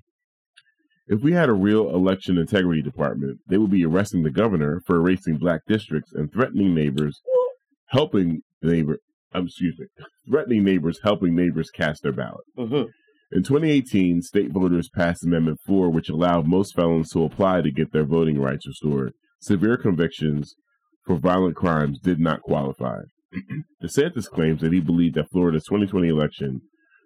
If 1.09 1.23
we 1.23 1.33
had 1.33 1.49
a 1.49 1.55
real 1.55 1.91
election 1.91 2.39
integrity 2.39 2.81
department, 2.81 3.41
they 3.49 3.59
would 3.59 3.73
be 3.73 3.85
arresting 3.85 4.23
the 4.23 4.31
governor 4.31 4.81
for 4.87 4.97
erasing 4.97 5.37
black 5.37 5.63
districts 5.67 6.13
and 6.13 6.33
threatening 6.33 6.75
neighbors, 6.77 7.21
helping 7.89 8.43
neighbor, 8.63 8.99
um, 9.35 9.47
excuse 9.47 9.77
me, 9.81 9.87
threatening 10.31 10.63
neighbors, 10.63 11.01
helping 11.03 11.35
neighbors 11.35 11.71
cast 11.71 12.05
their 12.05 12.13
ballot. 12.13 12.45
mhm. 12.57 12.89
In 13.33 13.43
2018, 13.43 14.23
state 14.23 14.53
voters 14.53 14.91
passed 14.91 15.25
Amendment 15.25 15.59
4, 15.67 15.91
which 15.91 16.09
allowed 16.09 16.47
most 16.47 16.77
felons 16.77 17.11
to 17.11 17.25
apply 17.25 17.63
to 17.63 17.73
get 17.73 17.91
their 17.91 18.05
voting 18.05 18.39
rights 18.39 18.67
restored. 18.67 19.15
Severe 19.43 19.77
convictions 19.77 20.55
for 21.05 21.17
violent 21.17 21.57
crimes 21.57 21.99
did 22.01 22.21
not 22.21 22.43
qualify. 22.43 23.01
DeSantis 23.83 24.29
claims 24.29 24.61
that 24.61 24.73
he 24.73 24.81
believed 24.81 25.17
that 25.17 25.31
Florida's 25.31 25.65
2020 25.65 26.09
election 26.09 26.61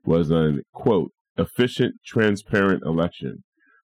was 0.05 0.31
an, 0.31 0.62
quote, 0.72 1.11
efficient, 1.38 1.94
transparent 2.05 2.83
election, 2.85 3.42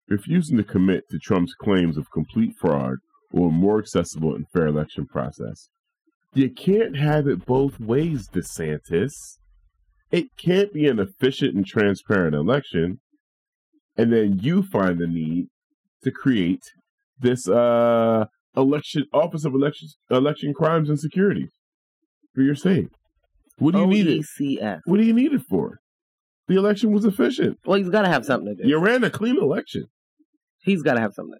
refusing 0.08 0.56
to 0.58 0.64
commit 0.64 1.04
to 1.10 1.18
Trump's 1.18 1.54
claims 1.54 1.96
of 1.96 2.10
complete 2.12 2.54
fraud 2.60 2.96
or 3.32 3.48
a 3.48 3.52
more 3.52 3.78
accessible 3.78 4.34
and 4.34 4.46
fair 4.52 4.66
election 4.66 5.06
process. 5.06 5.68
You 6.34 6.50
can't 6.50 6.96
have 6.96 7.26
it 7.26 7.46
both 7.46 7.80
ways, 7.80 8.28
DeSantis. 8.28 9.12
It 10.10 10.26
can't 10.36 10.72
be 10.72 10.86
an 10.86 10.98
efficient 10.98 11.54
and 11.54 11.66
transparent 11.66 12.34
election 12.34 13.00
and 13.96 14.12
then 14.12 14.38
you 14.40 14.62
find 14.62 14.98
the 14.98 15.06
need 15.06 15.48
to 16.02 16.10
create 16.10 16.62
this 17.20 17.48
uh 17.48 18.24
election 18.56 19.04
office 19.12 19.44
of 19.44 19.54
election 19.54 19.88
election 20.10 20.52
crimes 20.54 20.88
and 20.88 20.98
security 20.98 21.48
for 22.34 22.42
your 22.42 22.54
state. 22.54 22.88
What 23.58 23.72
do 23.74 23.80
you 23.80 23.86
need 23.86 24.06
it? 24.08 24.80
What 24.86 24.96
do 24.98 25.04
you 25.04 25.12
need 25.12 25.32
it 25.32 25.42
for? 25.48 25.78
The 26.48 26.56
election 26.56 26.92
was 26.92 27.04
efficient. 27.04 27.58
Well, 27.64 27.78
he's 27.78 27.88
got 27.88 28.02
to 28.02 28.08
have 28.08 28.24
something 28.24 28.54
to 28.56 28.62
do. 28.62 28.68
You 28.68 28.78
ran 28.78 29.04
a 29.04 29.10
clean 29.10 29.38
election. 29.40 29.84
He's 30.64 30.82
got 30.82 30.94
to 30.94 31.00
have 31.00 31.12
something 31.14 31.34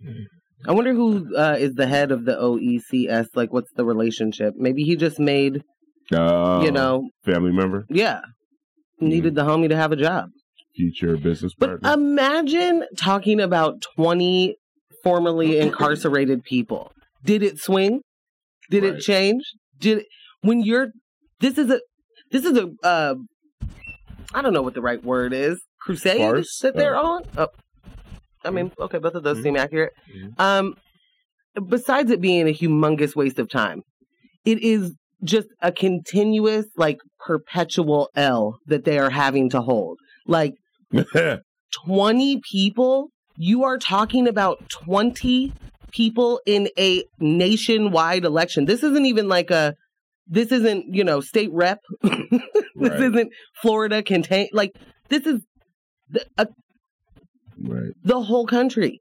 to 0.00 0.08
do. 0.08 0.26
I 0.66 0.72
wonder 0.72 0.92
who 0.94 1.34
uh, 1.36 1.56
is 1.58 1.74
the 1.74 1.86
head 1.86 2.10
of 2.12 2.24
the 2.24 2.32
OECS. 2.36 3.28
Like, 3.34 3.52
what's 3.52 3.72
the 3.74 3.84
relationship? 3.84 4.54
Maybe 4.56 4.82
he 4.84 4.94
just 4.96 5.18
made, 5.18 5.62
Uh, 6.12 6.60
you 6.62 6.70
know, 6.70 7.08
family 7.24 7.52
member, 7.52 7.86
yeah, 7.88 8.20
needed 9.00 9.34
the 9.34 9.42
homie 9.42 9.68
to 9.68 9.76
have 9.76 9.92
a 9.92 9.96
job. 9.96 10.30
future 10.76 11.16
business 11.16 11.52
But 11.58 11.80
imagine 11.84 12.84
talking 12.96 13.40
about 13.40 13.82
20 13.96 14.56
formerly 15.02 15.58
incarcerated 15.66 16.44
people. 16.44 16.92
Did 17.24 17.42
it 17.42 17.58
swing? 17.58 18.00
Did 18.70 18.84
Right. 18.84 18.94
it 18.94 19.00
change? 19.00 19.42
Did 19.78 19.98
it, 19.98 20.06
when 20.42 20.62
you're 20.62 20.88
this 21.40 21.58
is 21.58 21.70
a 21.70 21.80
this 22.30 22.44
is 22.44 22.56
a 22.56 22.68
uh 22.84 23.14
I 24.32 24.42
don't 24.42 24.52
know 24.52 24.62
what 24.62 24.74
the 24.74 24.82
right 24.82 25.02
word 25.02 25.32
is. 25.32 25.60
Crusade 25.80 26.18
Farce? 26.18 26.58
that 26.62 26.76
they're 26.76 26.96
Oh. 26.96 27.06
on? 27.16 27.22
Oh. 27.36 27.48
I 28.44 28.50
mean, 28.50 28.70
okay, 28.78 28.98
both 28.98 29.14
of 29.14 29.22
those 29.22 29.38
Mhm. 29.38 29.42
seem 29.42 29.56
accurate. 29.56 29.92
Mhm. 30.14 30.40
Um 30.40 30.74
besides 31.68 32.10
it 32.10 32.20
being 32.20 32.48
a 32.48 32.54
humongous 32.54 33.16
waste 33.16 33.38
of 33.38 33.48
time, 33.50 33.82
it 34.44 34.62
is 34.62 34.94
just 35.24 35.48
a 35.60 35.72
continuous 35.72 36.66
like 36.76 36.98
perpetual 37.26 38.08
L 38.14 38.58
that 38.66 38.84
they 38.84 38.98
are 38.98 39.10
having 39.10 39.50
to 39.50 39.60
hold. 39.62 39.98
Like 40.26 40.54
20 41.86 42.40
people, 42.50 43.08
you 43.42 43.64
are 43.64 43.78
talking 43.78 44.28
about 44.28 44.68
20 44.68 45.54
people 45.92 46.42
in 46.44 46.68
a 46.78 47.02
nationwide 47.20 48.26
election. 48.26 48.66
This 48.66 48.82
isn't 48.82 49.06
even 49.06 49.28
like 49.28 49.50
a 49.50 49.74
this 50.26 50.52
isn't, 50.52 50.94
you 50.94 51.02
know, 51.02 51.22
state 51.22 51.50
rep. 51.50 51.80
this 52.02 52.20
Right. 52.76 53.00
isn't 53.00 53.32
Florida 53.62 54.02
contain 54.02 54.48
like 54.52 54.76
this 55.08 55.24
is 55.24 55.40
the, 56.10 56.24
a, 56.36 56.48
right. 57.62 57.92
the 58.04 58.20
whole 58.20 58.46
country. 58.46 59.00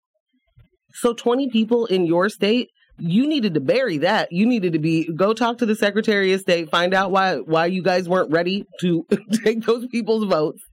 So 0.93 1.13
20 1.13 1.49
people 1.49 1.86
in 1.86 2.06
your 2.06 2.30
state, 2.30 2.69
you 2.97 3.28
needed 3.28 3.56
to 3.56 3.60
bury 3.60 3.97
that. 3.97 4.32
You 4.32 4.45
needed 4.45 4.71
to 4.71 4.80
be 4.80 5.06
go 5.13 5.34
talk 5.34 5.58
to 5.58 5.65
the 5.65 5.75
Secretary 5.75 6.32
of 6.32 6.39
State, 6.39 6.71
find 6.71 6.93
out 6.93 7.12
why 7.12 7.39
why 7.39 7.65
you 7.65 7.84
guys 7.84 8.08
weren't 8.08 8.32
ready 8.32 8.65
to 8.80 9.06
take 9.43 9.65
those 9.65 9.86
people's 9.88 10.23
votes 10.23 10.63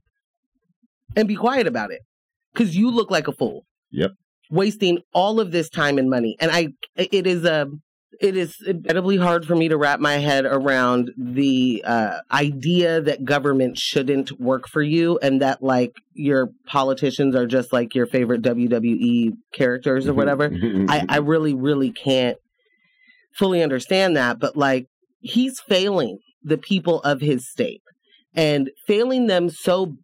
and 1.17 1.27
be 1.27 1.35
quiet 1.35 1.67
about 1.67 1.91
it. 1.91 1.99
Cuz 2.57 2.75
you 2.75 2.91
look 2.91 3.11
like 3.11 3.27
a 3.27 3.31
fool. 3.31 3.65
Yep. 3.91 4.11
Wasting 4.49 4.99
all 5.13 5.39
of 5.39 5.51
this 5.51 5.69
time 5.69 5.97
and 5.97 6.09
money. 6.09 6.35
And 6.39 6.51
I 6.51 6.69
it 6.95 7.27
is 7.27 7.45
a 7.45 7.67
it 8.19 8.35
is 8.35 8.61
incredibly 8.65 9.17
hard 9.17 9.45
for 9.45 9.55
me 9.55 9.67
to 9.69 9.77
wrap 9.77 9.99
my 9.99 10.17
head 10.17 10.45
around 10.45 11.11
the 11.17 11.83
uh, 11.85 12.19
idea 12.31 13.01
that 13.01 13.25
government 13.25 13.77
shouldn't 13.77 14.39
work 14.39 14.67
for 14.67 14.81
you 14.81 15.19
and 15.21 15.41
that 15.41 15.61
like 15.61 15.93
your 16.13 16.49
politicians 16.65 17.35
are 17.35 17.45
just 17.45 17.71
like 17.71 17.93
your 17.93 18.07
favorite 18.07 18.41
WWE 18.41 19.33
characters 19.53 20.05
or 20.05 20.09
mm-hmm. 20.09 20.17
whatever. 20.17 20.49
Mm-hmm, 20.49 20.65
mm-hmm, 20.65 20.89
I, 20.89 21.05
I 21.09 21.17
really, 21.17 21.53
really 21.53 21.91
can't 21.91 22.37
fully 23.35 23.61
understand 23.61 24.17
that. 24.17 24.39
But 24.39 24.55
like, 24.55 24.87
he's 25.19 25.59
failing 25.59 26.19
the 26.43 26.57
people 26.57 27.01
of 27.01 27.21
his 27.21 27.49
state 27.49 27.81
and 28.33 28.71
failing 28.87 29.27
them 29.27 29.49
so 29.49 29.95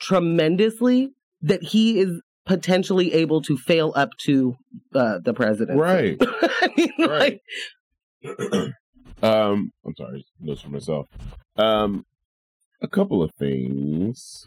tremendously 0.00 1.10
that 1.44 1.62
he 1.62 1.98
is 2.00 2.20
potentially 2.46 3.12
able 3.14 3.40
to 3.42 3.56
fail 3.56 3.92
up 3.96 4.10
to 4.18 4.54
uh, 4.94 5.18
the 5.24 5.32
president. 5.32 5.78
right. 5.78 6.16
I 6.22 6.68
mean, 6.76 6.92
Right. 6.98 7.40
like, 8.22 8.42
um, 9.22 9.72
I'm 9.86 9.94
sorry, 9.96 10.26
notes 10.40 10.60
for 10.62 10.68
myself. 10.70 11.06
Um, 11.56 12.04
a 12.82 12.88
couple 12.88 13.22
of 13.22 13.30
things, 13.38 14.46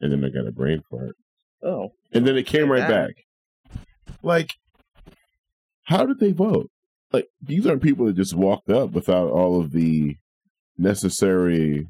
and 0.00 0.10
then 0.12 0.24
I 0.24 0.28
got 0.30 0.46
a 0.48 0.52
brain 0.52 0.82
fart, 0.90 1.16
oh, 1.62 1.92
and 2.12 2.26
then 2.26 2.36
it 2.36 2.46
came 2.46 2.70
right 2.70 2.88
back. 2.88 3.12
Like, 4.22 4.50
how 5.84 6.06
did 6.06 6.18
they 6.20 6.32
vote? 6.32 6.70
Like, 7.12 7.26
these 7.40 7.66
aren't 7.66 7.82
people 7.82 8.06
that 8.06 8.16
just 8.16 8.34
walked 8.34 8.70
up 8.70 8.92
without 8.92 9.28
all 9.30 9.60
of 9.60 9.72
the 9.72 10.16
necessary, 10.78 11.86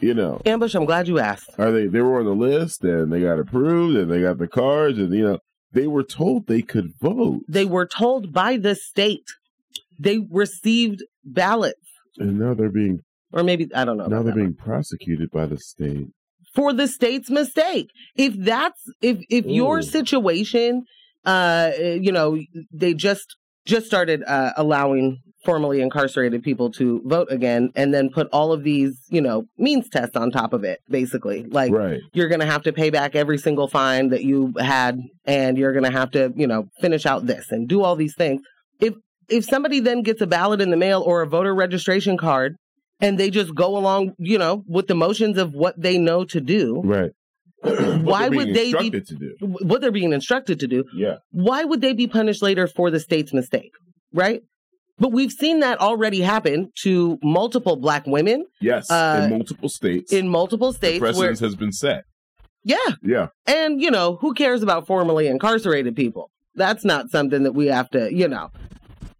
you 0.00 0.14
know. 0.14 0.40
Ambush, 0.44 0.74
I'm 0.74 0.84
glad 0.84 1.08
you 1.08 1.18
asked. 1.18 1.50
Are 1.58 1.72
they? 1.72 1.86
They 1.86 2.00
were 2.00 2.18
on 2.18 2.26
the 2.26 2.34
list, 2.34 2.84
and 2.84 3.12
they 3.12 3.20
got 3.20 3.38
approved, 3.38 3.96
and 3.96 4.10
they 4.10 4.20
got 4.22 4.38
the 4.38 4.48
cards, 4.48 4.98
and 4.98 5.12
you 5.14 5.24
know, 5.24 5.38
they 5.72 5.86
were 5.86 6.02
told 6.02 6.46
they 6.46 6.62
could 6.62 6.92
vote, 7.00 7.42
They 7.48 7.64
were 7.64 7.86
told 7.86 8.32
by 8.32 8.56
the 8.56 8.74
state 8.74 9.24
they 9.98 10.18
received 10.30 11.02
ballots, 11.24 11.88
and 12.18 12.38
now 12.38 12.54
they're 12.54 12.70
being 12.70 13.00
or 13.32 13.42
maybe 13.42 13.68
I 13.74 13.84
don't 13.84 13.96
know. 13.96 14.06
now 14.06 14.22
they're 14.22 14.34
being 14.34 14.54
prosecuted 14.54 15.30
by 15.30 15.46
the 15.46 15.58
state. 15.58 16.08
for 16.54 16.72
the 16.72 16.88
state's 16.88 17.30
mistake. 17.30 17.90
If 18.14 18.34
that's 18.38 18.80
if 19.00 19.18
if 19.28 19.46
your 19.46 19.82
situation, 19.82 20.84
uh, 21.24 21.72
you 21.78 22.12
know, 22.12 22.38
they 22.72 22.94
just 22.94 23.36
just 23.66 23.86
started 23.86 24.22
uh, 24.26 24.52
allowing 24.56 25.18
formerly 25.46 25.80
incarcerated 25.80 26.42
people 26.42 26.70
to 26.72 27.00
vote 27.06 27.28
again, 27.30 27.70
and 27.74 27.94
then 27.94 28.10
put 28.10 28.28
all 28.32 28.52
of 28.52 28.62
these, 28.64 29.00
you 29.08 29.22
know, 29.22 29.44
means 29.56 29.88
tests 29.88 30.16
on 30.16 30.30
top 30.30 30.52
of 30.52 30.64
it. 30.64 30.80
Basically, 30.90 31.44
like 31.44 31.72
right. 31.72 32.00
you're 32.12 32.28
going 32.28 32.40
to 32.40 32.46
have 32.46 32.64
to 32.64 32.72
pay 32.72 32.90
back 32.90 33.14
every 33.14 33.38
single 33.38 33.68
fine 33.68 34.10
that 34.10 34.22
you 34.24 34.52
had, 34.58 35.00
and 35.24 35.56
you're 35.56 35.72
going 35.72 35.90
to 35.90 35.90
have 35.98 36.10
to, 36.10 36.32
you 36.36 36.46
know, 36.46 36.68
finish 36.80 37.06
out 37.06 37.26
this 37.26 37.50
and 37.50 37.66
do 37.68 37.82
all 37.82 37.96
these 37.96 38.14
things. 38.14 38.42
If 38.80 38.94
if 39.28 39.44
somebody 39.44 39.80
then 39.80 40.02
gets 40.02 40.20
a 40.20 40.26
ballot 40.26 40.60
in 40.60 40.70
the 40.70 40.76
mail 40.76 41.00
or 41.00 41.22
a 41.22 41.26
voter 41.26 41.54
registration 41.54 42.18
card, 42.18 42.56
and 43.00 43.18
they 43.18 43.30
just 43.30 43.54
go 43.54 43.76
along, 43.76 44.12
you 44.18 44.38
know, 44.38 44.62
with 44.66 44.86
the 44.88 44.94
motions 44.94 45.38
of 45.38 45.52
what 45.52 45.80
they 45.80 45.96
know 45.98 46.24
to 46.26 46.40
do, 46.40 46.82
Right. 46.84 47.12
Why 47.62 48.28
would 48.28 48.54
they 48.54 48.72
be- 48.72 48.90
to 48.90 49.00
do? 49.00 49.34
what 49.40 49.80
they're 49.80 49.90
being 49.90 50.12
instructed 50.12 50.60
to 50.60 50.66
do, 50.68 50.84
Yeah. 50.94 51.16
why 51.30 51.64
would 51.64 51.80
they 51.80 51.94
be 51.94 52.06
punished 52.06 52.42
later 52.42 52.66
for 52.68 52.90
the 52.90 53.00
state's 53.00 53.32
mistake? 53.32 53.72
Right? 54.12 54.42
But 54.98 55.12
we've 55.12 55.32
seen 55.32 55.60
that 55.60 55.78
already 55.80 56.20
happen 56.22 56.70
to 56.82 57.18
multiple 57.22 57.76
black 57.76 58.06
women 58.06 58.46
Yes. 58.60 58.90
Uh, 58.90 59.22
in 59.24 59.30
multiple 59.38 59.68
states, 59.68 60.12
in 60.12 60.28
multiple 60.28 60.72
the 60.72 60.76
states 60.78 61.00
where 61.02 61.10
precedence 61.12 61.40
has 61.40 61.54
been 61.54 61.72
set. 61.72 62.04
yeah, 62.64 62.76
Yeah. 63.02 63.26
and 63.46 63.80
you 63.80 63.90
know, 63.90 64.16
who 64.20 64.32
cares 64.34 64.62
about 64.62 64.86
formerly 64.86 65.26
incarcerated 65.26 65.94
people? 65.96 66.30
That's 66.54 66.84
not 66.84 67.10
something 67.10 67.42
that 67.42 67.52
we 67.52 67.66
have 67.66 67.90
to, 67.90 68.10
you 68.12 68.26
know, 68.28 68.50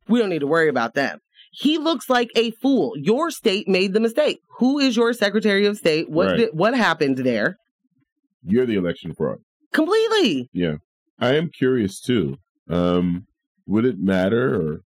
we 0.08 0.18
don't 0.18 0.30
need 0.30 0.38
to 0.40 0.46
worry 0.46 0.68
about 0.70 0.94
them. 0.94 1.18
He 1.52 1.76
looks 1.78 2.08
like 2.08 2.30
a 2.36 2.50
fool. 2.52 2.92
Your 2.96 3.30
state 3.30 3.68
made 3.68 3.92
the 3.92 4.00
mistake. 4.00 4.40
Who 4.58 4.78
is 4.78 4.96
your 4.96 5.12
Secretary 5.12 5.66
of 5.66 5.76
State? 5.76 6.08
What 6.10 6.26
Right. 6.28 6.36
did, 6.38 6.50
what 6.52 6.74
happened 6.74 7.18
there? 7.18 7.56
You're 8.42 8.64
the 8.66 8.76
election 8.76 9.14
fraud. 9.14 9.38
Completely. 9.72 10.48
Yeah. 10.52 10.76
I 11.18 11.34
am 11.34 11.50
curious 11.50 12.00
too. 12.00 12.36
Um, 12.68 13.26
would 13.66 13.84
it 13.84 13.98
matter, 13.98 14.54
or 14.54 14.80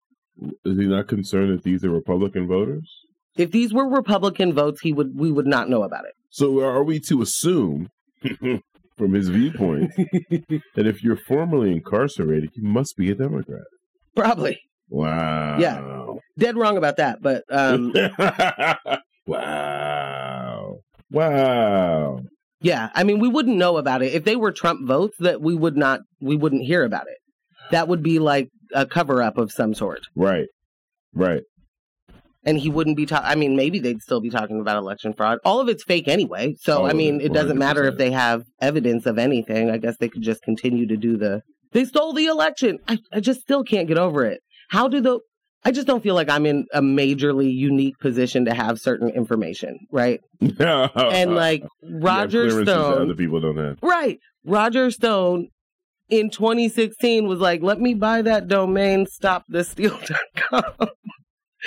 is 0.65 0.79
he 0.79 0.87
not 0.87 1.09
concerned 1.09 1.53
that 1.53 1.63
these 1.63 1.85
are 1.85 1.91
Republican 1.91 2.47
voters? 2.47 2.91
If 3.37 3.51
these 3.51 3.73
were 3.73 3.89
Republican 3.89 4.53
votes, 4.53 4.81
he 4.81 4.93
would 4.93 5.19
we 5.19 5.31
would 5.31 5.47
not 5.47 5.69
know 5.69 5.83
about 5.83 6.05
it. 6.05 6.13
So 6.31 6.61
are 6.61 6.85
we 6.85 7.01
to 7.01 7.23
assume, 7.23 7.89
from 8.97 9.15
his 9.15 9.29
viewpoint, 9.29 9.93
that 9.97 10.87
if 10.87 11.03
you're 11.03 11.17
formerly 11.17 11.73
incarcerated, 11.73 12.51
you 12.55 12.63
must 12.63 12.97
be 12.97 13.11
a 13.11 13.15
Democrat? 13.15 13.65
Probably. 14.15 14.61
Wow. 14.89 15.59
Yeah. 15.59 16.07
Dead 16.39 16.57
wrong 16.57 16.77
about 16.77 16.97
that, 16.97 17.23
but 17.23 17.45
um 17.51 17.93
wow. 19.27 20.79
Wow. 21.13 22.21
yeah, 22.61 22.91
I 22.95 23.05
mean 23.05 23.19
we 23.21 23.29
wouldn't 23.29 23.57
know 23.57 23.77
about 23.77 24.03
it. 24.03 24.13
If 24.13 24.25
they 24.25 24.37
were 24.37 24.53
Trump 24.53 24.87
votes 24.87 25.17
that 25.21 25.41
we 25.41 25.55
would 25.55 25.77
not 25.77 26.01
we 26.21 26.37
wouldn't 26.37 26.65
hear 26.65 26.85
about 26.85 27.07
it. 27.09 27.19
That 27.71 27.87
would 27.89 28.03
be 28.03 28.19
like 28.19 28.49
a 28.75 28.87
cover 28.87 29.23
up 29.23 29.39
of 29.39 29.53
some 29.53 29.75
sort. 29.75 30.03
Right. 30.15 30.49
Right. 31.15 31.43
And 32.45 32.59
he 32.59 32.71
wouldn't 32.71 32.97
be 32.97 33.05
talking 33.07 33.29
I 33.29 33.35
mean 33.35 33.55
maybe 33.55 33.79
they'd 33.79 34.01
still 34.01 34.21
be 34.21 34.31
talking 34.31 34.61
about 34.61 34.77
election 34.77 35.13
fraud. 35.13 35.39
All 35.45 35.61
of 35.61 35.69
it's 35.69 35.85
fake 35.85 36.09
anyway. 36.09 36.55
So 36.61 36.79
All 36.79 36.87
I 36.87 36.93
mean 36.93 37.21
it, 37.21 37.27
it 37.27 37.33
doesn't 37.33 37.59
matter 37.59 37.85
if 37.85 37.99
they 37.99 38.11
have 38.13 38.45
evidence 38.61 39.07
of 39.07 39.19
anything. 39.19 39.71
I 39.71 39.77
guess 39.77 39.97
they 39.99 40.09
could 40.09 40.23
just 40.23 40.43
continue 40.43 40.87
to 40.87 40.97
do 40.97 41.17
the 41.17 41.43
they 41.73 41.85
stole 41.85 42.13
the 42.13 42.27
election. 42.27 42.79
I, 42.89 42.99
I 43.13 43.21
just 43.21 43.41
still 43.41 43.63
can't 43.63 43.87
get 43.87 43.99
over 43.99 44.25
it. 44.25 44.41
How 44.71 44.89
do 44.89 45.01
the 45.01 45.21
I 45.63 45.73
just 45.73 45.87
don't 45.87 46.03
feel 46.03 46.15
like 46.15 46.31
I'm 46.31 46.47
in 46.47 46.67
a 46.73 46.81
majorly 46.81 47.55
unique 47.55 47.99
position 47.99 48.47
to 48.47 48.55
have 48.55 48.79
certain 48.79 49.11
information, 49.11 49.79
right? 49.93 50.21
and 50.41 51.35
like 51.35 51.63
Roger 51.83 52.51
Stone, 52.65 53.03
other 53.03 53.15
people 53.15 53.41
don't 53.41 53.59
have. 53.59 53.79
right? 53.83 54.19
Roger 54.45 54.91
Stone 54.91 55.49
in 56.11 56.31
2016 56.31 57.27
was 57.27 57.41
like, 57.41 57.63
"Let 57.63 57.81
me 57.81 57.95
buy 57.95 58.23
that 58.23 58.49
domain, 58.49 59.07
stopthesteal.com." 59.07 60.89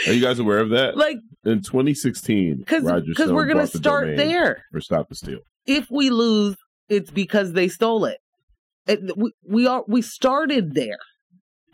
Are 0.07 0.11
you 0.13 0.21
guys 0.21 0.39
aware 0.39 0.59
of 0.59 0.69
that? 0.71 0.97
like, 0.97 1.17
In 1.45 1.61
2016, 1.61 2.57
because 2.59 2.83
because 3.05 3.31
we're 3.31 3.45
gonna 3.45 3.61
bought 3.61 3.71
the 3.71 3.77
start 3.77 4.17
there. 4.17 4.63
or 4.73 4.81
Stop 4.81 5.09
the 5.09 5.15
Steal. 5.15 5.39
If 5.65 5.87
we 5.91 6.09
lose 6.09 6.55
it's 6.89 7.11
because 7.11 7.53
they 7.53 7.67
stole 7.67 8.05
it. 8.05 8.17
it 8.87 8.99
we, 9.17 9.31
we 9.47 9.67
are 9.67 9.83
we 9.87 10.01
started 10.01 10.73
there. 10.73 10.97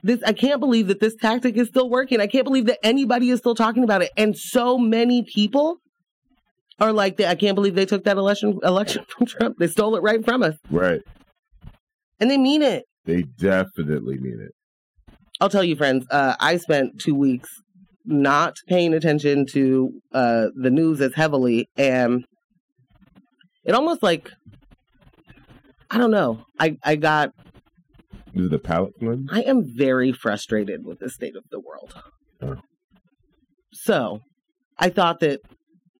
This 0.03 0.21
I 0.23 0.33
can't 0.33 0.59
believe 0.59 0.87
that 0.87 0.99
this 0.99 1.15
tactic 1.15 1.57
is 1.57 1.67
still 1.67 1.89
working. 1.89 2.21
I 2.21 2.27
can't 2.27 2.45
believe 2.45 2.67
that 2.67 2.79
anybody 2.83 3.29
is 3.29 3.39
still 3.39 3.55
talking 3.55 3.83
about 3.83 4.01
it. 4.01 4.11
And 4.15 4.37
so 4.37 4.77
many 4.77 5.23
people 5.23 5.77
are 6.79 6.93
like, 6.93 7.19
I 7.19 7.35
can't 7.35 7.55
believe 7.55 7.75
they 7.75 7.85
took 7.85 8.05
that 8.05 8.17
election 8.17 8.59
election 8.63 9.03
from 9.09 9.25
Trump. 9.25 9.57
They 9.57 9.67
stole 9.67 9.95
it 9.95 10.03
right 10.03 10.23
from 10.23 10.43
us, 10.43 10.55
Right. 10.69 11.01
And 12.19 12.29
they 12.29 12.37
mean 12.37 12.61
it. 12.61 12.85
They 13.05 13.23
definitely 13.23 14.17
mean 14.19 14.39
it. 14.41 14.51
I'll 15.41 15.49
tell 15.49 15.63
you, 15.63 15.75
friends. 15.75 16.05
Uh, 16.11 16.35
I 16.39 16.57
spent 16.57 16.99
two 16.99 17.15
weeks 17.15 17.49
not 18.05 18.57
paying 18.67 18.93
attention 18.93 19.45
to 19.47 19.91
uh, 20.13 20.47
the 20.55 20.69
news 20.69 20.99
as 21.01 21.13
heavily, 21.13 21.69
and 21.77 22.25
it 23.63 23.73
almost 23.73 24.03
like 24.03 24.31
I 25.89 25.97
don't 25.97 26.11
know. 26.11 26.45
I 26.59 26.77
I 26.83 26.95
got. 26.95 27.31
Is 28.33 28.45
it 28.45 28.51
the 28.51 28.59
palate 28.59 29.01
one? 29.01 29.27
I 29.31 29.41
am 29.41 29.63
very 29.65 30.11
frustrated 30.11 30.85
with 30.85 30.99
the 30.99 31.09
state 31.09 31.35
of 31.35 31.43
the 31.49 31.59
world. 31.59 31.95
Oh. 32.41 32.57
So, 33.73 34.21
I 34.77 34.89
thought 34.89 35.19
that 35.21 35.41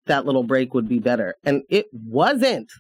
that 0.06 0.26
little 0.26 0.44
break 0.44 0.74
would 0.74 0.88
be 0.88 1.00
better, 1.00 1.36
and 1.44 1.64
it 1.70 1.88
wasn't. 1.92 2.72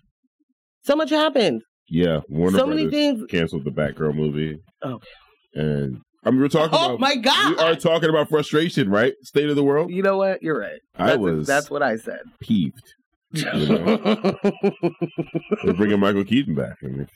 So 0.83 0.95
much 0.95 1.09
happened. 1.09 1.63
Yeah. 1.89 2.19
Warner 2.29 2.57
so 2.57 2.65
many 2.67 2.83
Brothers 2.83 2.91
things. 3.19 3.23
canceled 3.29 3.63
the 3.65 3.71
Batgirl 3.71 4.13
movie. 4.15 4.57
Okay. 4.83 5.07
And 5.55 6.01
I 6.25 6.31
mean, 6.31 6.41
we're 6.41 6.47
talking 6.49 6.77
Oh 6.77 6.85
about. 6.95 6.99
my 6.99 7.15
god! 7.15 7.55
We 7.57 7.63
are 7.63 7.75
talking 7.75 8.09
about 8.09 8.29
frustration, 8.29 8.89
right? 8.89 9.13
State 9.23 9.49
of 9.49 9.55
the 9.55 9.63
world. 9.63 9.89
you 9.91 10.03
know 10.03 10.17
what? 10.17 10.43
You're 10.43 10.59
right. 10.59 10.79
I 10.97 11.07
That's, 11.07 11.19
was 11.19 11.47
That's 11.47 11.69
what 11.69 11.81
I 11.81 11.95
said. 11.95 12.19
peeved. 12.41 12.93
know? 13.33 14.35
They're 15.63 15.73
bringing 15.73 15.99
Michael 15.99 16.23
Keaton 16.25 16.55
back. 16.55 16.77
I 16.83 16.87
mean, 16.87 17.07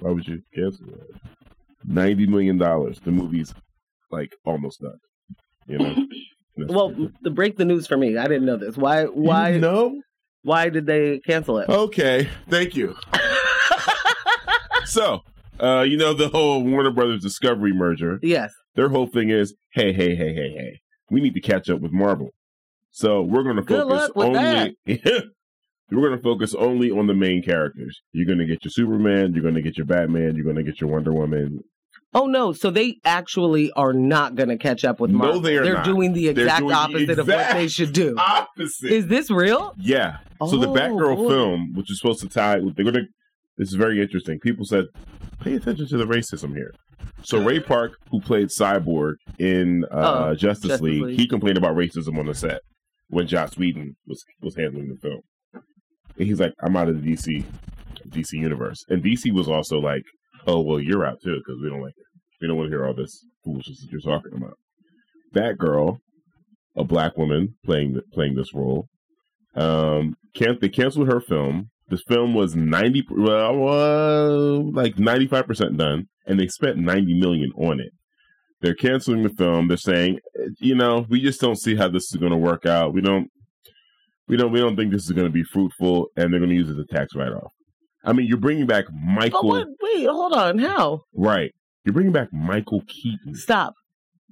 why 0.00 0.10
would 0.10 0.26
you 0.26 0.42
cancel 0.54 0.86
that? 0.86 1.20
Ninety 1.84 2.26
million 2.26 2.58
dollars. 2.58 3.00
The 3.00 3.10
movie's 3.10 3.54
like 4.10 4.32
almost 4.44 4.80
done. 4.80 4.98
You 5.66 5.78
know. 5.78 5.96
Well, 6.68 6.94
to 7.24 7.30
break 7.30 7.56
the 7.56 7.64
news 7.64 7.86
for 7.86 7.96
me, 7.96 8.18
I 8.18 8.24
didn't 8.24 8.44
know 8.44 8.58
this. 8.58 8.76
Why? 8.76 9.04
Why? 9.04 9.50
You 9.52 9.60
know? 9.60 10.02
Why 10.42 10.68
did 10.68 10.84
they 10.84 11.20
cancel 11.20 11.58
it? 11.58 11.70
Okay. 11.70 12.28
Thank 12.50 12.76
you. 12.76 12.94
So, 14.90 15.20
uh, 15.62 15.82
you 15.82 15.96
know 15.96 16.12
the 16.14 16.28
whole 16.28 16.62
Warner 16.64 16.90
Brothers 16.90 17.22
Discovery 17.22 17.72
merger. 17.72 18.18
yes. 18.22 18.52
Their 18.76 18.88
whole 18.88 19.06
thing 19.08 19.30
is, 19.30 19.54
hey, 19.72 19.92
hey, 19.92 20.14
hey, 20.14 20.32
hey, 20.34 20.50
hey, 20.56 20.80
we 21.10 21.20
need 21.20 21.34
to 21.34 21.40
catch 21.40 21.68
up 21.68 21.80
with 21.80 21.92
Marvel. 21.92 22.30
So 22.92 23.20
we're 23.22 23.42
going 23.42 23.56
to 23.56 23.62
focus 23.62 24.10
only. 24.14 24.76
we're 24.86 26.00
going 26.08 26.16
to 26.16 26.22
focus 26.22 26.54
only 26.54 26.90
on 26.90 27.06
the 27.08 27.14
main 27.14 27.42
characters. 27.42 28.00
You're 28.12 28.26
going 28.26 28.38
to 28.38 28.46
get 28.46 28.64
your 28.64 28.70
Superman. 28.70 29.32
You're 29.34 29.42
going 29.42 29.54
to 29.56 29.62
get 29.62 29.76
your 29.76 29.86
Batman. 29.86 30.34
You're 30.36 30.44
going 30.44 30.56
to 30.56 30.62
get 30.62 30.80
your 30.80 30.90
Wonder 30.90 31.12
Woman. 31.12 31.60
Oh 32.12 32.26
no! 32.26 32.52
So 32.52 32.70
they 32.72 32.96
actually 33.04 33.70
are 33.72 33.92
not 33.92 34.34
going 34.34 34.48
to 34.48 34.56
catch 34.58 34.84
up 34.84 34.98
with 34.98 35.10
No, 35.12 35.18
Marvel. 35.18 35.40
they 35.40 35.56
are 35.56 35.62
They're 35.64 35.74
not. 35.74 35.84
doing 35.84 36.12
the 36.12 36.28
exact 36.28 36.58
doing 36.60 36.68
the 36.70 36.74
opposite 36.76 37.18
of 37.20 37.28
what 37.28 37.52
they 37.54 37.68
should 37.68 37.92
do. 37.92 38.16
Opposite. 38.18 38.90
Is 38.90 39.06
this 39.06 39.30
real? 39.30 39.74
yeah. 39.78 40.16
so 40.40 40.56
the 40.56 40.68
Oh, 40.68 40.74
Batgirl 40.74 41.16
boy. 41.16 41.28
film, 41.28 41.72
which 41.74 41.88
is 41.90 41.98
supposed 42.00 42.20
to 42.22 42.28
tie, 42.28 42.58
they're 42.58 42.84
going 42.84 42.94
to. 42.94 43.02
This 43.60 43.68
is 43.68 43.74
very 43.74 44.00
interesting. 44.00 44.40
People 44.40 44.64
said, 44.64 44.86
pay 45.40 45.54
attention 45.54 45.86
to 45.88 45.98
the 45.98 46.06
racism 46.06 46.54
here. 46.56 46.72
So 47.22 47.44
Ray 47.44 47.60
Park, 47.60 47.92
who 48.10 48.18
played 48.18 48.48
Cyborg 48.48 49.16
in 49.38 49.84
uh, 49.92 50.28
Oh, 50.30 50.34
Justice, 50.34 50.68
Justice 50.68 50.80
League, 50.80 51.02
League. 51.02 51.18
he 51.20 51.28
complained 51.28 51.58
about 51.58 51.76
racism 51.76 52.18
on 52.18 52.24
the 52.24 52.34
set 52.34 52.62
when 53.08 53.26
Joss 53.26 53.58
Whedon 53.58 53.96
was 54.06 54.24
was 54.40 54.56
handling 54.56 54.88
the 54.88 54.96
film. 54.96 55.20
And 55.52 56.26
he's 56.26 56.40
like, 56.40 56.54
I'm 56.62 56.74
out 56.74 56.88
of 56.88 57.02
the 57.02 57.12
DC 57.12 57.44
DC 58.08 58.32
universe, 58.32 58.82
and 58.88 59.04
DC 59.04 59.30
was 59.30 59.46
also 59.46 59.78
like, 59.78 60.04
oh 60.46 60.60
well, 60.62 60.80
you're 60.80 61.04
out 61.04 61.20
too 61.22 61.36
because 61.36 61.60
we 61.62 61.68
don't 61.68 61.82
like 61.82 61.92
it. 61.98 62.06
We 62.40 62.48
don't 62.48 62.56
want 62.56 62.70
to 62.70 62.74
hear 62.74 62.86
all 62.86 62.94
this 62.94 63.26
foolishness 63.44 63.82
that 63.82 63.90
you're 63.92 64.00
talking 64.00 64.32
about. 64.34 64.56
That 65.34 65.58
girl, 65.58 65.98
a 66.74 66.84
black 66.84 67.18
woman 67.18 67.56
playing 67.66 68.00
playing 68.14 68.36
this 68.36 68.54
role, 68.54 68.86
um, 69.54 70.14
can't 70.34 70.62
they 70.62 70.70
canceled 70.70 71.08
her 71.12 71.20
film. 71.20 71.68
This 71.90 72.02
film 72.06 72.34
was 72.34 72.54
ninety, 72.54 73.04
well, 73.10 74.70
like 74.72 74.98
ninety 74.98 75.26
five 75.26 75.46
percent 75.46 75.76
done, 75.76 76.06
and 76.26 76.38
they 76.38 76.46
spent 76.46 76.78
ninety 76.78 77.14
million 77.14 77.50
on 77.56 77.80
it. 77.80 77.92
They're 78.60 78.74
canceling 78.74 79.22
the 79.22 79.30
film. 79.30 79.68
They're 79.68 79.76
saying, 79.76 80.20
you 80.58 80.74
know, 80.74 81.06
we 81.08 81.20
just 81.20 81.40
don't 81.40 81.58
see 81.58 81.74
how 81.74 81.88
this 81.88 82.04
is 82.04 82.16
going 82.16 82.32
to 82.32 82.38
work 82.38 82.64
out. 82.66 82.92
We 82.92 83.00
don't, 83.00 83.28
we 84.28 84.36
don't, 84.36 84.52
we 84.52 84.60
don't 84.60 84.76
think 84.76 84.92
this 84.92 85.04
is 85.04 85.12
going 85.12 85.26
to 85.26 85.32
be 85.32 85.42
fruitful, 85.42 86.08
and 86.16 86.32
they're 86.32 86.40
going 86.40 86.50
to 86.50 86.56
use 86.56 86.68
it 86.68 86.72
as 86.72 86.78
a 86.78 86.84
tax 86.84 87.14
write 87.16 87.32
off. 87.32 87.52
I 88.04 88.12
mean, 88.12 88.26
you're 88.26 88.38
bringing 88.38 88.66
back 88.66 88.84
Michael? 88.92 89.64
Wait, 89.82 90.06
hold 90.06 90.32
on. 90.32 90.58
How? 90.58 91.02
right? 91.14 91.52
You're 91.84 91.94
bringing 91.94 92.12
back 92.12 92.32
Michael 92.32 92.82
Keaton. 92.86 93.34
Stop. 93.34 93.74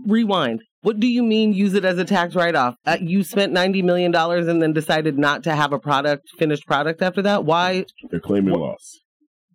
Rewind. 0.07 0.63
What 0.83 1.01
do 1.01 1.07
you 1.09 1.23
mean 1.23 1.53
use 1.53 1.75
it 1.75 1.85
as 1.85 1.99
a 1.99 2.05
tax 2.05 2.35
write 2.37 2.55
off? 2.55 2.77
Uh, 2.87 2.99
you 3.01 3.25
spent 3.25 3.53
$90 3.53 3.83
million 3.83 4.15
and 4.15 4.63
then 4.63 4.73
decided 4.73 5.19
not 5.19 5.43
to 5.45 5.55
have 5.55 5.73
a 5.73 5.79
product, 5.79 6.29
finished 6.39 6.67
product 6.67 7.03
after 7.03 7.21
that? 7.23 7.45
Why? 7.45 7.85
They're 8.11 8.21
claiming 8.21 8.53
What- 8.53 8.61
loss. 8.61 9.01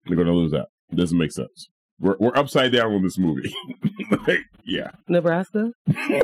They're 0.06 0.18
going 0.18 0.28
to 0.28 0.34
lose 0.34 0.54
out. 0.54 0.68
It 0.92 0.96
doesn't 0.98 1.18
make 1.18 1.32
sense. 1.32 1.70
We're 2.00 2.18
we're 2.20 2.36
upside 2.36 2.74
down 2.74 2.92
on 2.94 3.04
this 3.04 3.18
movie. 3.18 3.54
Like, 4.28 4.40
yeah. 4.66 4.92
Nebraska? 5.08 5.72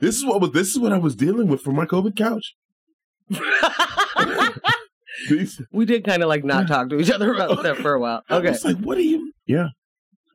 This 0.00 0.16
is 0.16 0.24
what 0.24 0.40
was 0.40 0.50
this 0.50 0.68
is 0.70 0.78
what 0.80 0.92
I 0.92 0.98
was 0.98 1.14
dealing 1.14 1.46
with 1.46 1.60
from 1.62 1.76
my 1.76 1.86
COVID 1.86 2.16
couch. 2.16 2.54
These, 5.30 5.62
we 5.72 5.84
did 5.86 6.04
kind 6.04 6.22
of 6.24 6.28
like 6.28 6.44
not 6.44 6.66
talk 6.66 6.88
to 6.90 6.98
each 6.98 7.10
other 7.10 7.32
about 7.32 7.62
that 7.62 7.76
for 7.76 7.94
a 7.94 8.00
while. 8.00 8.22
Okay. 8.28 8.50
was 8.50 8.64
like, 8.64 8.78
what 8.78 8.98
are 8.98 9.02
you? 9.02 9.32
Yeah. 9.46 9.68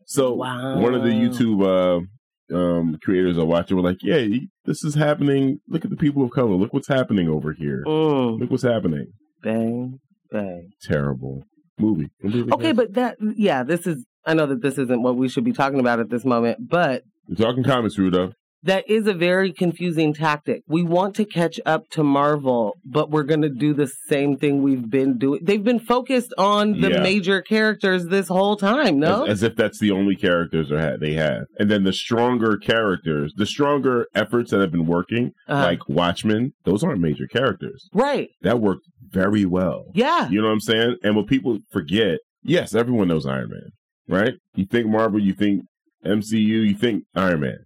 So 0.05 0.33
Wow. 0.33 0.79
one 0.79 0.95
of 0.95 1.03
the 1.03 1.09
YouTube 1.09 1.61
uh, 1.61 2.05
um, 2.53 2.97
creators 3.03 3.37
I 3.37 3.43
watched 3.43 3.71
were 3.71 3.81
like, 3.81 3.97
yeah, 4.01 4.25
this 4.65 4.83
is 4.83 4.95
happening. 4.95 5.59
Look 5.67 5.83
at 5.85 5.91
the 5.91 5.97
people 5.97 6.23
of 6.23 6.31
color. 6.31 6.55
Look 6.55 6.73
what's 6.73 6.87
happening 6.87 7.29
over 7.29 7.53
here. 7.53 7.83
Mm, 7.85 8.39
Look 8.39 8.51
what's 8.51 8.63
happening. 8.63 9.07
bang, 9.43 9.99
bang. 10.31 10.69
Terrible 10.81 11.43
movie. 11.77 12.09
Completely 12.21 12.51
Okay, 12.53 12.71
but 12.71 12.93
that, 12.93 13.17
yeah, 13.35 13.63
this 13.63 13.87
is, 13.87 14.05
I 14.25 14.33
know 14.33 14.45
that 14.47 14.61
this 14.61 14.77
isn't 14.77 15.01
what 15.01 15.15
we 15.15 15.29
should 15.29 15.43
be 15.43 15.53
talking 15.53 15.79
about 15.79 15.99
at 15.99 16.09
this 16.09 16.25
moment, 16.25 16.69
but 16.69 17.03
we're 17.27 17.35
talking 17.35 17.63
comics, 17.63 17.95
Rudo. 17.97 18.33
That 18.63 18.89
is 18.89 19.07
a 19.07 19.13
very 19.13 19.53
confusing 19.53 20.13
tactic. 20.13 20.63
We 20.67 20.83
want 20.83 21.15
to 21.15 21.25
catch 21.25 21.59
up 21.65 21.89
to 21.91 22.03
Marvel, 22.03 22.75
but 22.85 23.09
we're 23.09 23.23
going 23.23 23.41
to 23.41 23.49
do 23.49 23.73
the 23.73 23.87
same 24.07 24.35
thing 24.37 24.61
we've 24.61 24.89
been 24.89 25.17
doing. 25.17 25.39
They've 25.43 25.63
been 25.63 25.79
focused 25.79 26.33
on 26.37 26.81
the 26.81 26.89
Yeah. 26.91 27.01
major 27.01 27.41
characters 27.41 28.07
this 28.07 28.27
whole 28.27 28.57
time, 28.57 28.99
no? 28.99 29.23
As, 29.23 29.29
as 29.29 29.43
if 29.43 29.55
that's 29.55 29.79
the 29.79 29.91
only 29.91 30.15
characters 30.15 30.69
they 30.69 30.95
they 30.99 31.13
have. 31.13 31.43
And 31.57 31.71
then 31.71 31.83
the 31.83 31.93
stronger 31.93 32.57
characters, 32.57 33.33
the 33.37 33.45
stronger 33.45 34.07
efforts 34.13 34.51
that 34.51 34.59
have 34.59 34.71
been 34.71 34.85
working, 34.87 35.31
Uh-huh. 35.47 35.63
like 35.63 35.87
Watchmen, 35.87 36.53
those 36.65 36.83
aren't 36.83 36.99
major 37.01 37.27
characters. 37.27 37.87
right. 37.93 38.29
That 38.41 38.59
worked 38.59 38.85
very 39.11 39.45
well. 39.45 39.85
Yeah. 39.93 40.29
You 40.29 40.41
know 40.41 40.47
what 40.47 40.53
I'm 40.53 40.59
saying? 40.59 40.97
And 41.03 41.15
what 41.15 41.27
people 41.27 41.59
forget, 41.71 42.19
yes, 42.43 42.75
everyone 42.75 43.07
knows 43.07 43.25
Iron 43.25 43.49
Man, 43.49 43.69
right? 44.07 44.33
You 44.55 44.65
think 44.65 44.87
Marvel, 44.87 45.19
you 45.19 45.33
think 45.33 45.63
MCU, 46.05 46.37
you 46.69 46.75
think 46.75 47.03
Iron 47.15 47.39
Man. 47.41 47.57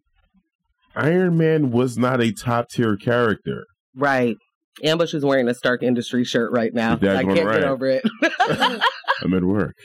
Iron 0.96 1.38
Man 1.38 1.72
was 1.72 1.98
not 1.98 2.22
a 2.22 2.32
top 2.32 2.70
tier 2.70 2.96
character. 2.98 3.66
Right. 3.96 4.36
Ambush 4.84 5.14
is 5.14 5.24
wearing 5.24 5.48
a 5.48 5.54
Stark 5.54 5.84
Industries 5.84 6.28
shirt 6.28 6.52
right 6.52 6.74
now. 6.74 6.98
You're 7.02 7.16
I 7.16 7.24
can't 7.24 7.46
right. 7.46 7.60
get 7.60 7.64
over 7.70 7.86
it. 7.88 8.04
I'm 9.22 9.34
at 9.34 9.44
work. 9.44 9.76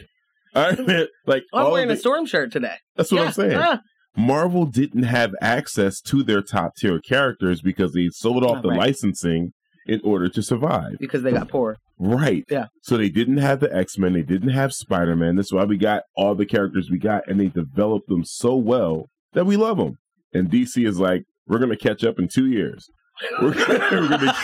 Iron 0.55 0.87
Man, 0.87 1.07
like, 1.27 1.45
I'm 1.53 1.71
wearing 1.71 1.89
the- 1.89 1.95
a 1.95 1.99
Storm 1.99 2.27
shirt 2.27 2.51
today. 2.53 2.77
that's 2.97 3.13
what 3.13 3.19
Yeah. 3.21 3.27
I'm 3.27 3.33
saying. 3.33 3.55
Ah. 3.57 3.81
Marvel 4.17 4.67
didn't 4.67 5.05
have 5.05 5.33
access 5.41 6.01
to 6.01 6.23
their 6.23 6.43
top 6.43 6.73
tier 6.77 6.99
characters 7.01 7.61
because 7.61 7.93
they 7.93 8.09
sold 8.11 8.43
off 8.45 8.59
Oh, 8.59 8.63
the 8.63 8.69
right. 8.71 8.79
licensing 8.79 9.53
in 9.87 10.01
order 10.03 10.29
to 10.31 10.43
survive. 10.43 10.97
because 10.99 11.23
they 11.23 11.31
got 11.33 11.49
poor. 11.49 11.77
Right. 11.99 12.45
Yeah. 12.51 12.67
So 12.83 12.97
they 12.97 13.09
didn't 13.11 13.37
have 13.39 13.61
the 13.61 13.75
X 13.75 13.97
Men, 13.99 14.15
they 14.15 14.23
didn't 14.23 14.51
have 14.51 14.73
Spider 14.73 15.15
Man. 15.17 15.37
That's 15.37 15.53
why 15.53 15.65
we 15.65 15.77
got 15.77 16.03
all 16.17 16.35
the 16.35 16.47
characters 16.47 16.89
we 16.91 16.99
got, 16.99 17.29
and 17.29 17.39
they 17.39 17.47
developed 17.49 18.09
them 18.09 18.25
so 18.25 18.57
well 18.57 19.07
that 19.35 19.47
we 19.47 19.57
love 19.57 19.77
them. 19.77 19.97
And 20.33 20.51
DC 20.51 20.87
is 20.87 20.99
like, 20.99 21.25
we're 21.47 21.59
going 21.59 21.71
to 21.71 21.77
catch 21.77 22.05
up 22.05 22.19
in 22.19 22.29
two 22.29 22.47
years. 22.47 22.89
We're 23.43 23.53
going 23.53 23.67
to 23.81 24.35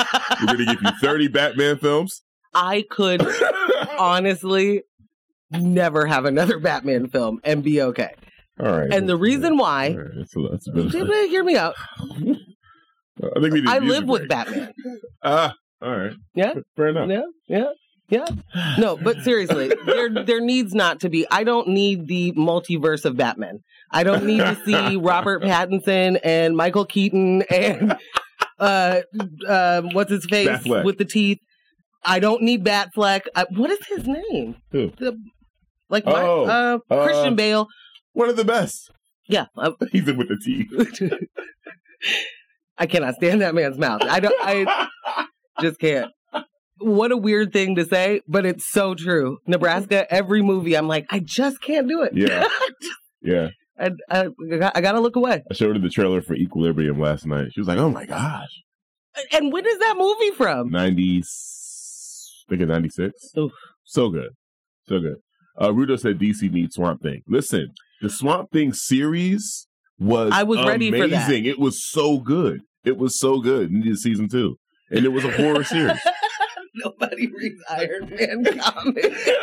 we're 0.40 0.46
gonna 0.46 0.64
give 0.64 0.82
you 0.82 0.90
30 1.00 1.28
Batman 1.28 1.78
films. 1.78 2.22
I 2.54 2.84
could 2.90 3.24
honestly 4.00 4.82
never 5.52 6.06
have 6.06 6.24
another 6.24 6.58
Batman 6.58 7.06
film 7.08 7.38
and 7.44 7.62
be 7.62 7.80
okay. 7.82 8.14
all 8.58 8.66
right. 8.76 8.92
And 8.92 9.08
the 9.08 9.16
reason 9.16 9.56
why, 9.58 9.94
right, 9.96 10.06
that's 10.16 10.34
a- 10.34 10.48
that's 10.50 10.66
a 10.68 10.72
bit 10.72 10.86
of- 10.86 11.30
hear 11.30 11.44
me 11.44 11.56
out. 11.56 11.76
I 12.10 13.40
think 13.40 13.52
we 13.54 13.64
I 13.66 13.78
live 13.78 14.06
with 14.06 14.22
break. 14.22 14.30
Batman. 14.30 14.72
Ah, 15.22 15.54
all 15.80 15.96
right. 15.96 16.12
Yeah. 16.34 16.54
Fair 16.76 16.88
enough. 16.88 17.08
Yeah, 17.08 17.22
yeah, 17.48 17.70
yeah. 18.08 18.74
No, 18.78 18.96
but 18.96 19.18
seriously, 19.22 19.72
there 19.86 20.08
there 20.24 20.40
needs 20.40 20.74
not 20.74 20.98
to 21.00 21.08
be. 21.08 21.26
I 21.30 21.44
don't 21.44 21.68
need 21.68 22.08
the 22.08 22.32
multiverse 22.32 23.04
of 23.04 23.16
Batman. 23.16 23.60
I 23.94 24.02
don't 24.02 24.26
need 24.26 24.38
to 24.38 24.58
see 24.64 24.96
Robert 25.00 25.42
Pattinson 25.42 26.18
and 26.24 26.56
Michael 26.56 26.84
Keaton 26.84 27.42
and 27.42 27.96
uh, 28.58 29.02
uh, 29.46 29.82
what's 29.92 30.10
his 30.10 30.26
face 30.26 30.48
Batfleck. 30.48 30.84
with 30.84 30.98
the 30.98 31.04
teeth. 31.04 31.38
I 32.04 32.18
don't 32.18 32.42
need 32.42 32.64
Batfleck. 32.64 33.22
I, 33.34 33.46
what 33.50 33.70
is 33.70 33.78
his 33.88 34.06
name? 34.06 34.56
Who? 34.72 34.90
The, 34.98 35.16
like 35.88 36.04
my, 36.04 36.22
Oh, 36.22 36.44
uh, 36.44 36.78
uh, 36.92 37.04
Christian 37.04 37.36
Bale. 37.36 37.68
One 38.12 38.28
of 38.28 38.36
the 38.36 38.44
best. 38.44 38.90
Yeah, 39.28 39.46
uh, 39.56 39.70
He's 39.92 40.06
in 40.08 40.16
with 40.18 40.28
the 40.28 40.38
teeth. 40.44 41.08
I 42.78 42.86
cannot 42.86 43.14
stand 43.14 43.40
that 43.42 43.54
man's 43.54 43.78
mouth. 43.78 44.02
I 44.02 44.18
don't. 44.20 44.34
I 44.40 44.88
just 45.60 45.78
can't. 45.78 46.10
What 46.78 47.12
a 47.12 47.16
weird 47.16 47.52
thing 47.52 47.76
to 47.76 47.84
say, 47.86 48.20
but 48.26 48.44
it's 48.44 48.66
so 48.70 48.96
true. 48.96 49.38
Nebraska, 49.46 50.12
every 50.12 50.42
movie, 50.42 50.76
I'm 50.76 50.88
like, 50.88 51.06
I 51.08 51.20
just 51.20 51.62
can't 51.62 51.88
do 51.88 52.02
it. 52.02 52.12
Yeah. 52.14 52.48
yeah. 53.22 53.48
I, 53.78 53.90
I, 54.10 54.28
I 54.74 54.80
gotta 54.80 55.00
look 55.00 55.16
away. 55.16 55.42
I 55.50 55.54
showed 55.54 55.76
her 55.76 55.82
the 55.82 55.88
trailer 55.88 56.22
for 56.22 56.34
Equilibrium 56.34 57.00
last 57.00 57.26
night. 57.26 57.48
She 57.52 57.60
was 57.60 57.68
like, 57.68 57.78
"Oh 57.78 57.90
my 57.90 58.06
gosh, 58.06 58.62
And 59.32 59.52
when 59.52 59.66
is 59.66 59.78
that 59.80 59.96
movie 59.98 60.30
from? 60.30 60.70
ninety, 60.70 61.18
I 61.18 61.22
think 62.48 62.62
it's 62.62 62.68
ninety 62.68 62.88
six. 62.88 63.14
Oof. 63.36 63.52
So 63.84 64.08
good, 64.10 64.30
so 64.88 65.00
good." 65.00 65.16
Uh, 65.58 65.68
Rudo 65.68 65.98
said 65.98 66.18
DC 66.18 66.50
needs 66.52 66.74
Swamp 66.76 67.02
Thing. 67.02 67.22
Listen, 67.28 67.68
the 68.00 68.10
Swamp 68.10 68.50
Thing 68.52 68.72
series 68.72 69.66
was 69.98 70.30
I 70.32 70.44
was 70.44 70.64
ready 70.64 70.90
for 70.90 71.08
that. 71.08 71.30
It 71.30 71.58
was 71.58 71.84
so 71.84 72.18
good. 72.18 72.60
It 72.84 72.96
was 72.96 73.18
so 73.18 73.40
good. 73.40 73.70
Needed 73.72 73.98
season 73.98 74.28
two, 74.28 74.56
and 74.90 75.04
it 75.04 75.10
was 75.10 75.24
a 75.24 75.32
horror 75.32 75.64
series. 75.74 75.98
Nobody 76.76 77.28
reads 77.28 77.62
Iron 77.70 78.10
Man 78.10 78.44
comics. 78.60 79.30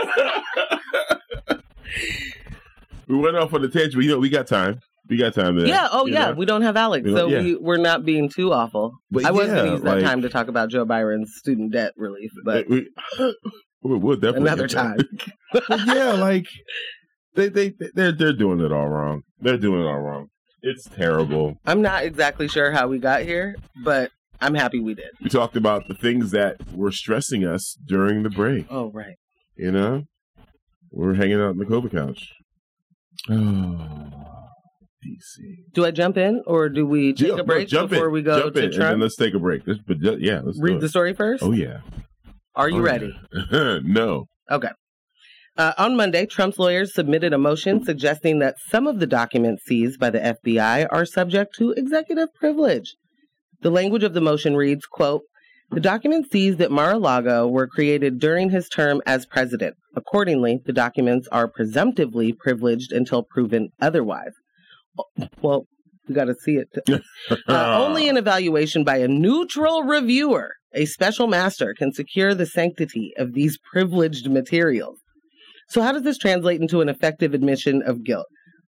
we 3.11 3.17
went 3.17 3.35
off 3.37 3.53
on 3.53 3.63
a 3.63 3.67
tangent, 3.67 3.95
but 3.95 4.03
you 4.03 4.09
know 4.11 4.19
we 4.19 4.29
got 4.29 4.47
time. 4.47 4.79
We 5.09 5.17
got 5.17 5.33
time 5.33 5.57
there. 5.57 5.67
yeah. 5.67 5.87
Oh, 5.91 6.05
yeah. 6.05 6.27
know? 6.27 6.33
We 6.33 6.45
don't 6.45 6.61
have 6.61 6.77
Alex, 6.77 7.03
We 7.05 7.11
so 7.11 7.17
don't- 7.17 7.31
yeah. 7.31 7.41
we, 7.41 7.55
we're 7.55 7.77
not 7.77 8.05
being 8.05 8.29
too 8.29 8.53
awful. 8.53 8.93
But 9.09 9.25
I 9.25 9.31
was 9.31 9.47
going 9.47 9.65
to 9.65 9.71
use 9.71 9.81
that 9.81 9.95
like- 9.97 10.03
time 10.05 10.21
to 10.21 10.29
talk 10.29 10.47
about 10.47 10.69
Joe 10.69 10.85
Biden's 10.85 11.33
student 11.37 11.73
debt 11.73 11.93
relief, 11.97 12.31
but 12.45 12.69
we, 12.69 12.87
we, 13.19 13.35
we'll 13.97 14.15
definitely 14.17 14.41
another 14.47 14.67
time. 14.67 14.99
But 15.53 15.63
yeah, 15.87 16.11
like 16.13 16.45
they 17.35 17.49
they 17.49 17.73
they're 17.93 18.13
they're 18.13 18.31
doing 18.33 18.61
it 18.61 18.71
all 18.71 18.87
wrong. 18.87 19.23
They're 19.39 19.57
doing 19.57 19.81
it 19.81 19.85
all 19.85 19.99
wrong. 19.99 20.27
It's 20.61 20.87
terrible. 20.87 21.57
I'm 21.65 21.81
not 21.81 22.03
exactly 22.03 22.47
sure 22.47 22.71
how 22.71 22.87
we 22.87 22.99
got 22.99 23.23
here, 23.23 23.55
but 23.83 24.11
I'm 24.39 24.53
happy 24.55 24.79
we 24.79 24.93
did. 24.93 25.09
We 25.21 25.29
talked 25.29 25.57
about 25.57 25.87
the 25.87 25.95
things 25.95 26.31
that 26.31 26.55
were 26.73 26.91
stressing 26.91 27.43
us 27.43 27.75
during 27.87 28.23
the 28.23 28.29
break. 28.29 28.67
Oh, 28.69 28.91
right. 28.91 29.15
You 29.57 29.71
know, 29.71 30.03
we're 30.91 31.15
hanging 31.15 31.41
out 31.41 31.49
on 31.49 31.57
the 31.57 31.65
Cobra 31.65 31.89
couch. 31.89 32.31
Oh, 33.29 34.09
DC. 35.05 35.73
Do 35.73 35.85
I 35.85 35.91
jump 35.91 36.17
in 36.17 36.41
or 36.45 36.69
do 36.69 36.85
we 36.85 37.13
take 37.13 37.27
Yeah, 37.29 37.33
a 37.35 37.37
no, 37.37 37.43
break 37.43 37.67
jump 37.67 37.89
before 37.91 38.07
in, 38.07 38.13
we 38.13 38.21
go 38.21 38.39
jump 38.41 38.55
to 38.55 38.63
in, 38.65 38.71
Trump? 38.71 39.01
let's 39.01 39.15
take 39.15 39.33
a 39.33 39.39
break. 39.39 39.65
This, 39.65 39.77
but 39.85 39.97
yeah, 40.01 40.41
let's 40.43 40.59
Read 40.61 40.79
the 40.81 40.89
story 40.89 41.13
first. 41.13 41.43
Oh 41.43 41.51
yeah. 41.51 41.79
Are 42.55 42.69
you 42.69 42.77
Oh, 42.79 42.81
ready? 42.81 43.13
yeah. 43.51 43.79
no. 43.83 44.25
Okay. 44.49 44.69
Uh, 45.57 45.73
on 45.77 45.95
Monday, 45.97 46.25
Trump's 46.25 46.57
lawyers 46.59 46.93
submitted 46.93 47.33
a 47.33 47.37
motion 47.37 47.83
suggesting 47.83 48.39
that 48.39 48.55
some 48.69 48.87
of 48.87 48.99
the 48.99 49.07
documents 49.07 49.63
seized 49.65 49.99
by 49.99 50.09
the 50.09 50.19
FBI 50.45 50.87
are 50.91 51.05
subject 51.05 51.55
to 51.57 51.71
executive 51.75 52.29
privilege. 52.35 52.95
The 53.61 53.69
language 53.69 54.03
of 54.03 54.13
the 54.13 54.21
motion 54.21 54.55
reads, 54.55 54.85
quote, 54.85 55.21
the 55.71 55.79
documents 55.79 56.29
seized 56.31 56.61
at 56.61 56.71
Mar-a-Lago 56.71 57.47
were 57.47 57.67
created 57.67 58.19
during 58.19 58.49
his 58.49 58.67
term 58.67 59.01
as 59.05 59.25
president. 59.25 59.75
Accordingly, 59.95 60.59
the 60.65 60.73
documents 60.73 61.27
are 61.31 61.47
presumptively 61.47 62.33
privileged 62.33 62.91
until 62.91 63.23
proven 63.23 63.69
otherwise. 63.79 64.33
Well, 65.41 65.65
we 66.07 66.15
got 66.15 66.25
to 66.25 66.35
see 66.35 66.57
it. 66.57 66.69
Uh, 67.47 67.77
only 67.79 68.09
an 68.09 68.17
evaluation 68.17 68.83
by 68.83 68.97
a 68.97 69.07
neutral 69.07 69.83
reviewer, 69.83 70.51
a 70.73 70.85
special 70.85 71.27
master, 71.27 71.73
can 71.77 71.93
secure 71.93 72.33
the 72.33 72.45
sanctity 72.45 73.13
of 73.17 73.33
these 73.33 73.57
privileged 73.71 74.29
materials. 74.29 74.99
So, 75.69 75.81
how 75.81 75.91
does 75.93 76.03
this 76.03 76.17
translate 76.17 76.59
into 76.59 76.81
an 76.81 76.89
effective 76.89 77.33
admission 77.33 77.81
of 77.81 78.03
guilt? 78.03 78.25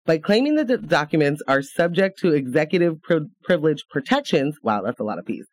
By 0.07 0.19
claiming 0.19 0.57
that 0.57 0.67
the 0.67 0.79
documents 0.79 1.43
are 1.47 1.63
subject 1.63 2.19
to 2.21 2.33
executive 2.33 3.01
pri- 3.03 3.27
privilege 3.45 3.85
protections, 3.91 4.57
wow, 4.63 4.83
that's 4.83 4.99
a 4.99 5.05
lot 5.05 5.19
of 5.19 5.27
P's. 5.27 5.47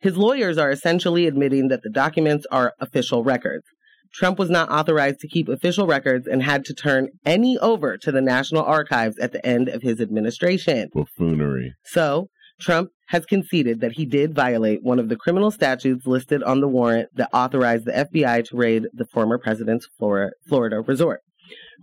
His 0.00 0.16
lawyers 0.16 0.58
are 0.58 0.70
essentially 0.70 1.26
admitting 1.26 1.68
that 1.68 1.82
the 1.82 1.90
documents 1.90 2.46
are 2.50 2.74
official 2.80 3.24
records. 3.24 3.64
Trump 4.12 4.38
was 4.38 4.50
not 4.50 4.70
authorized 4.70 5.20
to 5.20 5.28
keep 5.28 5.48
official 5.48 5.86
records 5.86 6.26
and 6.26 6.42
had 6.42 6.64
to 6.64 6.74
turn 6.74 7.08
any 7.24 7.56
over 7.58 7.96
to 7.98 8.10
the 8.10 8.20
National 8.20 8.64
Archives 8.64 9.18
at 9.18 9.32
the 9.32 9.44
end 9.46 9.68
of 9.68 9.82
his 9.82 10.00
administration. 10.00 10.88
buffoonery. 10.92 11.74
So, 11.84 12.28
Trump 12.60 12.90
has 13.08 13.24
conceded 13.24 13.80
that 13.80 13.92
he 13.92 14.04
did 14.04 14.34
violate 14.34 14.82
one 14.82 14.98
of 14.98 15.08
the 15.08 15.16
criminal 15.16 15.50
statutes 15.50 16.06
listed 16.06 16.42
on 16.42 16.60
the 16.60 16.68
warrant 16.68 17.08
that 17.14 17.30
authorized 17.32 17.86
the 17.86 17.92
FBI 17.92 18.44
to 18.48 18.56
raid 18.56 18.86
the 18.92 19.06
former 19.06 19.38
president's 19.38 19.88
Florida, 19.98 20.80
resort. 20.80 21.20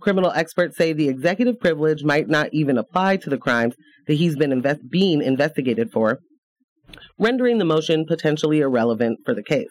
Criminal 0.00 0.30
experts 0.30 0.76
say 0.76 0.92
the 0.92 1.08
executive 1.08 1.58
privilege 1.58 2.04
might 2.04 2.28
not 2.28 2.48
even 2.52 2.78
apply 2.78 3.16
to 3.16 3.28
the 3.30 3.36
crimes 3.36 3.74
that 4.06 4.14
he's 4.14 4.36
been 4.36 4.52
invest- 4.52 4.88
being 4.88 5.20
investigated 5.20 5.90
for, 5.90 6.20
rendering 7.18 7.58
the 7.58 7.64
motion 7.64 8.04
potentially 8.06 8.60
irrelevant 8.60 9.18
for 9.24 9.34
the 9.34 9.42
case. 9.42 9.70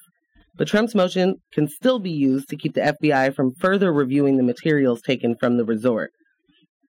But 0.55 0.67
Trump's 0.67 0.95
motion 0.95 1.35
can 1.53 1.67
still 1.67 1.99
be 1.99 2.11
used 2.11 2.49
to 2.49 2.57
keep 2.57 2.73
the 2.73 2.95
FBI 3.01 3.35
from 3.35 3.53
further 3.59 3.93
reviewing 3.93 4.37
the 4.37 4.43
materials 4.43 5.01
taken 5.01 5.35
from 5.39 5.57
the 5.57 5.65
resort. 5.65 6.11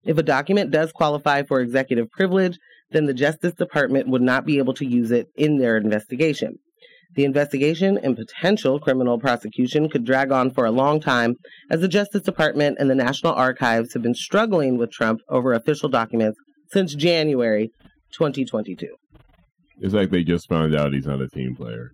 If 0.04 0.16
a 0.16 0.22
document 0.22 0.70
does 0.70 0.90
qualify 0.92 1.42
for 1.42 1.60
executive 1.60 2.10
privilege, 2.10 2.58
then 2.90 3.04
the 3.04 3.14
Justice 3.14 3.54
Department 3.54 4.08
would 4.08 4.22
not 4.22 4.46
be 4.46 4.58
able 4.58 4.72
to 4.74 4.86
use 4.86 5.10
it 5.10 5.26
in 5.36 5.58
their 5.58 5.76
investigation. 5.76 6.58
The 7.14 7.24
investigation 7.24 7.98
and 7.98 8.16
potential 8.16 8.78
criminal 8.78 9.18
prosecution 9.18 9.88
could 9.88 10.04
drag 10.04 10.30
on 10.30 10.50
for 10.50 10.64
a 10.64 10.70
long 10.70 11.00
time, 11.00 11.34
as 11.70 11.80
the 11.80 11.88
Justice 11.88 12.22
Department 12.22 12.76
and 12.78 12.88
the 12.88 12.94
National 12.94 13.32
Archives 13.32 13.92
have 13.94 14.02
been 14.02 14.14
struggling 14.14 14.78
with 14.78 14.92
Trump 14.92 15.20
over 15.28 15.52
official 15.52 15.88
documents 15.88 16.38
since 16.70 16.94
January 16.94 17.70
2022. 18.12 18.88
It's 19.80 19.94
like 19.94 20.10
they 20.10 20.24
just 20.24 20.48
found 20.48 20.74
out 20.74 20.92
he's 20.92 21.06
not 21.06 21.20
a 21.20 21.28
team 21.28 21.54
player. 21.54 21.92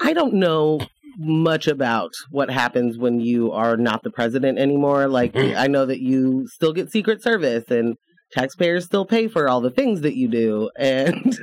I 0.00 0.12
don't 0.12 0.34
know 0.34 0.80
much 1.18 1.66
about 1.66 2.12
what 2.30 2.50
happens 2.50 2.96
when 2.98 3.20
you 3.20 3.50
are 3.52 3.76
not 3.76 4.02
the 4.02 4.10
president 4.10 4.58
anymore. 4.58 5.08
Like, 5.08 5.36
I 5.36 5.66
know 5.66 5.86
that 5.86 6.00
you 6.00 6.46
still 6.48 6.72
get 6.72 6.90
Secret 6.90 7.22
Service 7.22 7.64
and 7.70 7.96
taxpayers 8.32 8.84
still 8.84 9.04
pay 9.04 9.28
for 9.28 9.48
all 9.48 9.60
the 9.60 9.70
things 9.70 10.02
that 10.02 10.16
you 10.16 10.28
do. 10.28 10.70
And, 10.78 11.36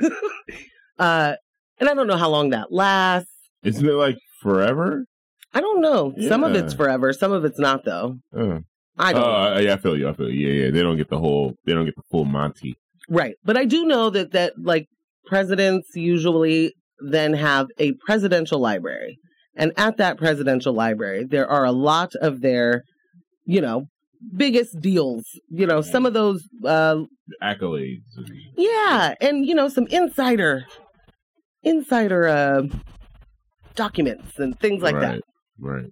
uh, 0.99 1.35
and 1.79 1.89
I 1.89 1.93
don't 1.93 2.07
know 2.07 2.17
how 2.17 2.29
long 2.29 2.51
that 2.51 2.71
lasts. 2.71 3.31
Isn't 3.63 3.85
it 3.85 3.93
like 3.93 4.17
forever? 4.41 5.05
I 5.53 5.61
don't 5.61 5.81
know. 5.81 6.13
Some 6.27 6.43
of 6.43 6.53
it's 6.53 6.73
forever, 6.73 7.13
some 7.13 7.31
of 7.31 7.45
it's 7.45 7.57
not, 7.57 7.85
though. 7.85 8.19
Uh, 8.35 8.59
I 8.97 9.13
don't 9.13 9.23
oh, 9.23 9.57
yeah, 9.59 9.73
I 9.73 9.77
feel 9.77 9.97
you. 9.97 10.09
I 10.09 10.13
feel 10.13 10.29
you. 10.29 10.47
Yeah, 10.47 10.65
yeah. 10.65 10.71
They 10.71 10.81
don't 10.81 10.97
get 10.97 11.09
the 11.09 11.17
whole. 11.17 11.53
They 11.65 11.73
don't 11.73 11.85
get 11.85 11.95
the 11.95 12.03
full 12.11 12.25
Monty. 12.25 12.77
Right. 13.09 13.35
But 13.43 13.57
I 13.57 13.65
do 13.65 13.85
know 13.85 14.09
that, 14.09 14.31
that 14.31 14.53
like 14.61 14.87
presidents 15.25 15.89
usually 15.95 16.73
then 16.99 17.33
have 17.33 17.67
a 17.77 17.93
presidential 18.05 18.59
library. 18.59 19.17
And 19.55 19.71
at 19.77 19.97
that 19.97 20.17
presidential 20.17 20.73
library, 20.73 21.25
there 21.25 21.49
are 21.49 21.63
a 21.65 21.71
lot 21.71 22.11
of 22.21 22.41
their, 22.41 22.83
you 23.45 23.61
know, 23.61 23.85
biggest 24.35 24.79
deals. 24.81 25.23
You 25.49 25.65
know, 25.65 25.81
some 25.81 26.05
of 26.05 26.13
those, 26.13 26.43
uh, 26.65 27.03
Accolades. 27.41 28.01
yeah. 28.57 29.13
And, 29.21 29.45
you 29.45 29.55
know, 29.55 29.69
some 29.69 29.87
insider, 29.87 30.65
insider, 31.63 32.27
uh, 32.27 32.63
documents 33.75 34.39
and 34.39 34.59
things 34.59 34.81
like 34.81 34.95
that. 34.95 35.11
right, 35.11 35.21
Right. 35.59 35.91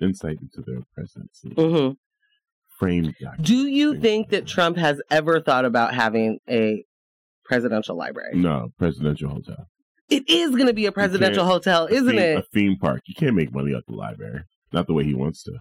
Insight 0.00 0.38
into 0.40 0.62
their 0.66 0.80
presidency. 0.94 1.52
that. 1.54 1.62
hmm 1.62 1.92
Framed. 2.78 3.14
Do 3.40 3.66
you 3.66 3.98
think 3.98 4.28
that 4.30 4.46
Trump 4.46 4.76
has 4.76 5.00
ever 5.10 5.40
thought 5.40 5.64
about 5.64 5.94
having 5.94 6.38
a 6.48 6.84
presidential 7.48 7.96
library? 7.96 8.36
No, 8.36 8.68
presidential 8.78 9.30
hotel. 9.30 9.66
It 10.08 10.28
is 10.28 10.50
going 10.50 10.66
to 10.66 10.72
be 10.72 10.86
a 10.86 10.92
presidential 10.92 11.44
hotel, 11.44 11.86
isn't 11.86 12.08
theme, 12.08 12.18
it? 12.18 12.38
A 12.38 12.42
theme 12.54 12.76
park. 12.78 13.02
You 13.06 13.14
can't 13.14 13.34
make 13.34 13.52
money 13.52 13.72
off 13.74 13.82
the 13.88 13.94
library. 13.94 14.42
Not 14.72 14.86
the 14.86 14.94
way 14.94 15.04
he 15.04 15.14
wants 15.14 15.42
to. 15.44 15.52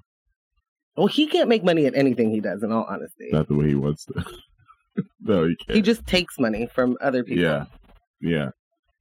Well, 0.96 1.08
he 1.08 1.28
can't 1.28 1.50
make 1.50 1.64
money 1.64 1.86
at 1.86 1.96
anything 1.96 2.32
he 2.32 2.40
does, 2.40 2.64
in 2.64 2.72
all 2.72 2.86
honesty. 2.90 3.30
Not 3.32 3.48
the 3.48 3.56
way 3.56 3.68
he 3.68 3.76
wants 3.76 4.06
to. 4.06 4.24
no, 5.22 5.48
he 5.48 5.56
can't. 5.56 5.76
He 5.76 5.82
just 5.82 6.06
takes 6.06 6.38
money 6.40 6.68
from 6.68 6.98
other 7.02 7.24
people. 7.24 7.44
yeah, 7.44 7.66
yeah. 8.22 8.50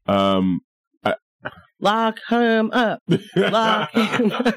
Um, 0.06 0.60
Lock 1.80 2.18
him 2.28 2.70
up. 2.72 3.02
Lock 3.36 3.90
him 3.94 4.32
up. 4.32 4.54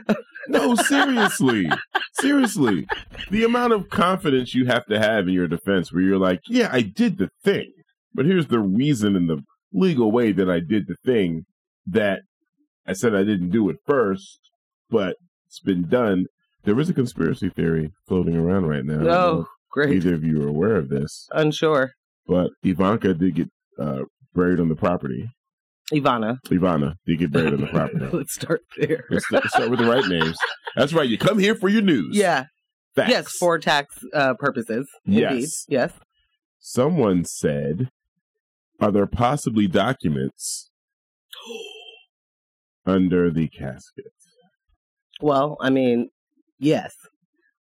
no, 0.47 0.75
seriously, 0.75 1.69
seriously. 2.13 2.87
The 3.29 3.43
amount 3.43 3.73
of 3.73 3.89
confidence 3.89 4.55
you 4.55 4.65
have 4.67 4.85
to 4.85 4.97
have 4.97 5.27
in 5.27 5.33
your 5.33 5.47
defense, 5.47 5.91
where 5.91 6.01
you're 6.01 6.17
like, 6.17 6.39
"Yeah, 6.47 6.69
I 6.71 6.81
did 6.81 7.17
the 7.17 7.29
thing, 7.43 7.71
but 8.13 8.25
here's 8.25 8.47
the 8.47 8.59
reason 8.59 9.15
in 9.15 9.27
the 9.27 9.41
legal 9.71 10.11
way 10.11 10.31
that 10.31 10.49
I 10.49 10.59
did 10.59 10.87
the 10.87 10.95
thing 11.05 11.45
that 11.87 12.21
I 12.87 12.93
said 12.93 13.15
I 13.15 13.23
didn't 13.23 13.49
do 13.51 13.69
it 13.69 13.77
first, 13.85 14.39
but 14.89 15.15
it's 15.47 15.59
been 15.59 15.87
done." 15.87 16.25
There 16.63 16.79
is 16.79 16.89
a 16.89 16.93
conspiracy 16.93 17.49
theory 17.49 17.91
floating 18.07 18.35
around 18.35 18.65
right 18.65 18.83
now. 18.83 18.95
I 18.95 18.97
don't 18.97 19.05
know 19.05 19.11
Oh, 19.13 19.47
great. 19.71 19.95
Either 19.95 20.13
of 20.13 20.23
you 20.23 20.43
are 20.43 20.47
aware 20.49 20.75
of 20.75 20.89
this, 20.89 21.27
Unsure. 21.31 21.91
but 22.27 22.51
Ivanka 22.63 23.13
did 23.13 23.35
get 23.35 23.49
uh, 23.79 24.01
buried 24.35 24.59
on 24.59 24.67
the 24.69 24.75
property. 24.75 25.29
Ivana. 25.93 26.37
Ivana 26.47 26.95
did 27.05 27.17
get 27.19 27.31
buried 27.31 27.53
on 27.53 27.61
the 27.61 27.67
property. 27.73 28.05
Let's 28.11 28.33
start 28.33 28.61
there. 28.77 29.05
Let's, 29.09 29.31
let's 29.31 29.49
start 29.49 29.69
with 29.71 29.79
the 29.79 29.85
right 29.87 30.05
names. 30.05 30.37
That's 30.75 30.93
right. 30.93 31.07
You 31.09 31.17
come 31.17 31.39
here 31.39 31.55
for 31.55 31.69
your 31.69 31.81
news. 31.81 32.15
Yeah. 32.15 32.43
Facts. 32.95 33.09
Yes, 33.09 33.31
for 33.37 33.57
tax 33.57 33.95
uh, 34.13 34.33
purposes. 34.35 34.87
Indeed. 35.05 35.21
Yes. 35.21 35.65
Yes. 35.69 35.93
Someone 36.59 37.23
said, 37.25 37.89
"Are 38.81 38.91
there 38.91 39.07
possibly 39.07 39.67
documents 39.67 40.69
under 42.85 43.29
the 43.29 43.47
casket?" 43.47 44.05
Well, 45.21 45.57
I 45.59 45.69
mean, 45.69 46.09
yes, 46.59 46.93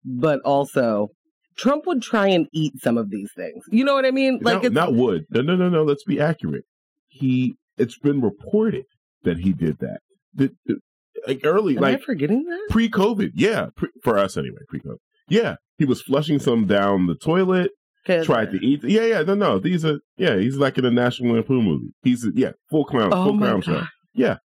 but 0.03 0.41
also 0.41 1.09
Trump 1.57 1.85
would 1.87 2.01
try 2.01 2.27
and 2.27 2.47
eat 2.53 2.73
some 2.81 2.97
of 2.97 3.09
these 3.09 3.31
things. 3.35 3.63
You 3.69 3.83
know 3.85 3.93
what 3.93 4.05
I 4.05 4.11
mean? 4.11 4.39
Like 4.41 4.61
no, 4.61 4.67
it's 4.67 4.73
not 4.75 4.93
would. 4.93 5.25
No, 5.29 5.41
no, 5.41 5.55
no, 5.55 5.69
no. 5.69 5.83
Let's 5.83 6.03
be 6.03 6.19
accurate. 6.19 6.65
He. 7.07 7.55
It's 7.77 7.97
been 7.97 8.21
reported 8.21 8.85
that 9.23 9.39
he 9.39 9.51
did 9.51 9.79
that. 9.79 9.99
The- 10.33 10.55
the- 10.65 10.79
like 11.27 11.41
early, 11.43 11.75
Am 11.75 11.81
like 11.81 12.01
I 12.01 12.03
forgetting 12.05 12.43
that? 12.45 12.67
pre-COVID. 12.69 13.31
Yeah, 13.35 13.67
pre- 13.75 13.89
for 14.03 14.17
us 14.17 14.37
anyway. 14.37 14.59
Pre-COVID. 14.69 14.97
Yeah, 15.27 15.55
he 15.77 15.83
was 15.85 16.01
flushing 16.01 16.39
some 16.39 16.67
down 16.67 17.07
the 17.07 17.15
toilet. 17.15 17.71
Tried 18.05 18.51
to 18.51 18.63
eat. 18.63 18.83
Yeah, 18.83 19.05
yeah. 19.05 19.21
No, 19.23 19.33
no. 19.33 19.59
These 19.59 19.83
are. 19.83 19.99
Yeah, 20.17 20.37
he's 20.37 20.57
like 20.57 20.77
in 20.77 20.85
a 20.85 20.91
National 20.91 21.33
Lampoon 21.33 21.63
movie. 21.63 21.93
He's 22.03 22.25
yeah, 22.35 22.51
full 22.69 22.85
clown, 22.85 23.09
Oh 23.11 23.25
full 23.25 23.37
clown 23.37 23.61
show. 23.61 23.83
Yeah, 24.13 24.37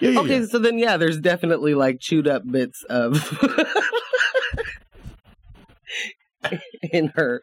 yeah, 0.00 0.10
yeah. 0.10 0.20
Okay, 0.20 0.40
yeah. 0.40 0.46
so 0.46 0.58
then 0.58 0.78
yeah, 0.78 0.96
there's 0.96 1.18
definitely 1.18 1.74
like 1.74 1.98
chewed 2.00 2.28
up 2.28 2.42
bits 2.46 2.84
of 2.88 3.16
in 6.92 7.08
her 7.16 7.40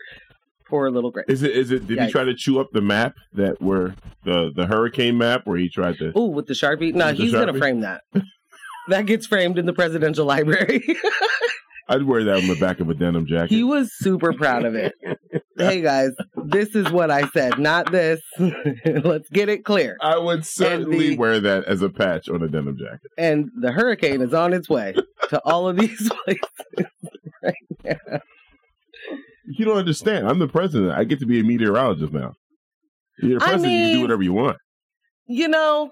poor 0.68 0.90
little 0.90 1.12
grave. 1.12 1.26
Is 1.28 1.44
it? 1.44 1.52
Is 1.52 1.72
it? 1.72 1.88
Did 1.88 1.98
Yikes. 2.00 2.06
he 2.06 2.12
try 2.12 2.24
to 2.24 2.34
chew 2.34 2.60
up 2.60 2.72
the 2.72 2.82
map 2.82 3.16
that 3.34 3.62
were 3.62 3.96
the 4.24 4.52
the 4.56 4.66
hurricane 4.68 5.18
map 5.18 5.42
where 5.46 5.58
he 5.58 5.70
tried 5.70 5.98
to? 5.98 6.18
Ooh, 6.18 6.28
with 6.28 6.48
the 6.48 6.54
sharpie? 6.54 6.94
No, 6.94 7.14
he's 7.14 7.32
gonna 7.34 7.54
frame 7.54 7.82
that. 7.82 8.02
that 8.88 9.06
gets 9.06 9.28
framed 9.28 9.58
in 9.58 9.66
the 9.66 9.74
presidential 9.74 10.26
library. 10.26 10.84
I'd 11.88 12.04
wear 12.04 12.24
that 12.24 12.38
on 12.38 12.48
the 12.48 12.56
back 12.60 12.80
of 12.80 12.90
a 12.90 12.96
denim 12.96 13.28
jacket. 13.28 13.52
he 13.54 13.64
was 13.64 13.92
super 13.98 14.34
proud 14.34 14.66
of 14.66 14.74
it. 14.76 14.94
hey 15.58 15.82
guys, 15.82 16.12
this 16.46 16.76
is 16.76 16.90
what 16.92 17.12
I 17.12 17.28
said, 17.30 17.60
not 17.60 17.92
this. 17.92 18.22
Let's 18.86 19.30
get 19.30 19.50
it 19.50 19.64
clear. 19.66 19.96
I 20.02 20.18
would 20.18 20.46
certainly 20.46 21.10
the- 21.10 21.18
wear 21.18 21.40
that 21.40 21.66
as 21.66 21.82
a 21.84 21.90
patch 21.90 22.28
on 22.28 22.42
a 22.42 22.48
denim 22.48 22.78
jacket. 22.78 23.02
And 23.20 23.50
the 23.62 23.72
hurricane 23.72 24.22
is 24.22 24.34
on 24.34 24.52
its 24.54 24.68
way 24.68 24.96
to 25.30 25.40
all 25.46 25.68
of 25.68 25.78
these 25.78 26.10
places. 26.26 26.42
You 29.48 29.64
don't 29.66 29.78
understand. 29.78 30.28
I'm 30.28 30.40
the 30.40 30.48
president. 30.48 30.92
I 30.94 31.04
get 31.04 31.20
to 31.20 31.28
be 31.28 31.40
a 31.40 31.44
meteorologist 31.44 32.12
now. 32.12 32.34
You're 33.20 33.38
the 33.40 33.46
I 33.46 33.50
president. 33.50 33.74
you 33.74 33.86
can 33.86 33.94
do 33.98 34.02
whatever 34.02 34.24
you 34.24 34.34
want. 34.34 34.58
You 35.28 35.48
know, 35.48 35.92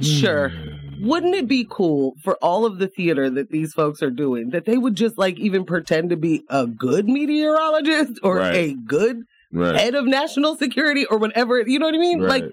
sure. 0.00 0.52
Wouldn't 1.02 1.34
it 1.34 1.48
be 1.48 1.66
cool 1.68 2.14
for 2.22 2.36
all 2.36 2.64
of 2.64 2.78
the 2.78 2.86
theater 2.86 3.28
that 3.30 3.50
these 3.50 3.72
folks 3.74 4.02
are 4.02 4.10
doing 4.10 4.50
that 4.50 4.64
they 4.66 4.78
would 4.78 4.94
just 4.94 5.18
like 5.18 5.38
even 5.38 5.64
pretend 5.64 6.10
to 6.10 6.16
be 6.16 6.44
a 6.48 6.66
good 6.66 7.08
meteorologist 7.08 8.20
or 8.22 8.36
Right. 8.36 8.54
a 8.54 8.74
good 8.74 9.22
Right. 9.52 9.74
head 9.74 9.94
of 9.94 10.06
national 10.06 10.56
security 10.56 11.04
or 11.06 11.18
whatever? 11.18 11.60
You 11.60 11.78
know 11.78 11.86
what 11.86 11.94
I 11.94 11.98
mean? 11.98 12.20
right. 12.20 12.44
Like, 12.44 12.52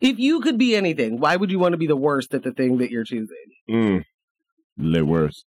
if 0.00 0.18
you 0.18 0.40
could 0.40 0.58
be 0.58 0.74
anything, 0.74 1.20
why 1.20 1.36
would 1.36 1.50
you 1.50 1.58
want 1.60 1.72
to 1.74 1.78
be 1.78 1.86
the 1.86 1.96
worst 1.96 2.34
at 2.34 2.42
the 2.42 2.52
thing 2.52 2.78
that 2.78 2.90
you're 2.90 3.04
choosing? 3.04 3.36
Mm. 3.70 4.04
The 4.76 5.02
worst. 5.02 5.44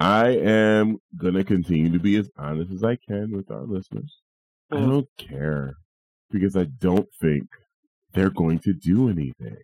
I 0.00 0.30
am 0.30 0.98
gonna 1.16 1.44
continue 1.44 1.92
to 1.92 2.00
be 2.00 2.16
as 2.16 2.28
honest 2.36 2.72
as 2.72 2.82
I 2.82 2.96
can 2.96 3.30
with 3.30 3.50
our 3.50 3.64
listeners. 3.64 4.20
I 4.72 4.76
Mm. 4.78 4.88
don't 4.88 5.08
care 5.16 5.74
because 6.30 6.56
I 6.56 6.64
don't 6.64 7.08
think 7.20 7.46
they're 8.12 8.30
going 8.30 8.58
to 8.60 8.72
do 8.72 9.08
anything. 9.08 9.58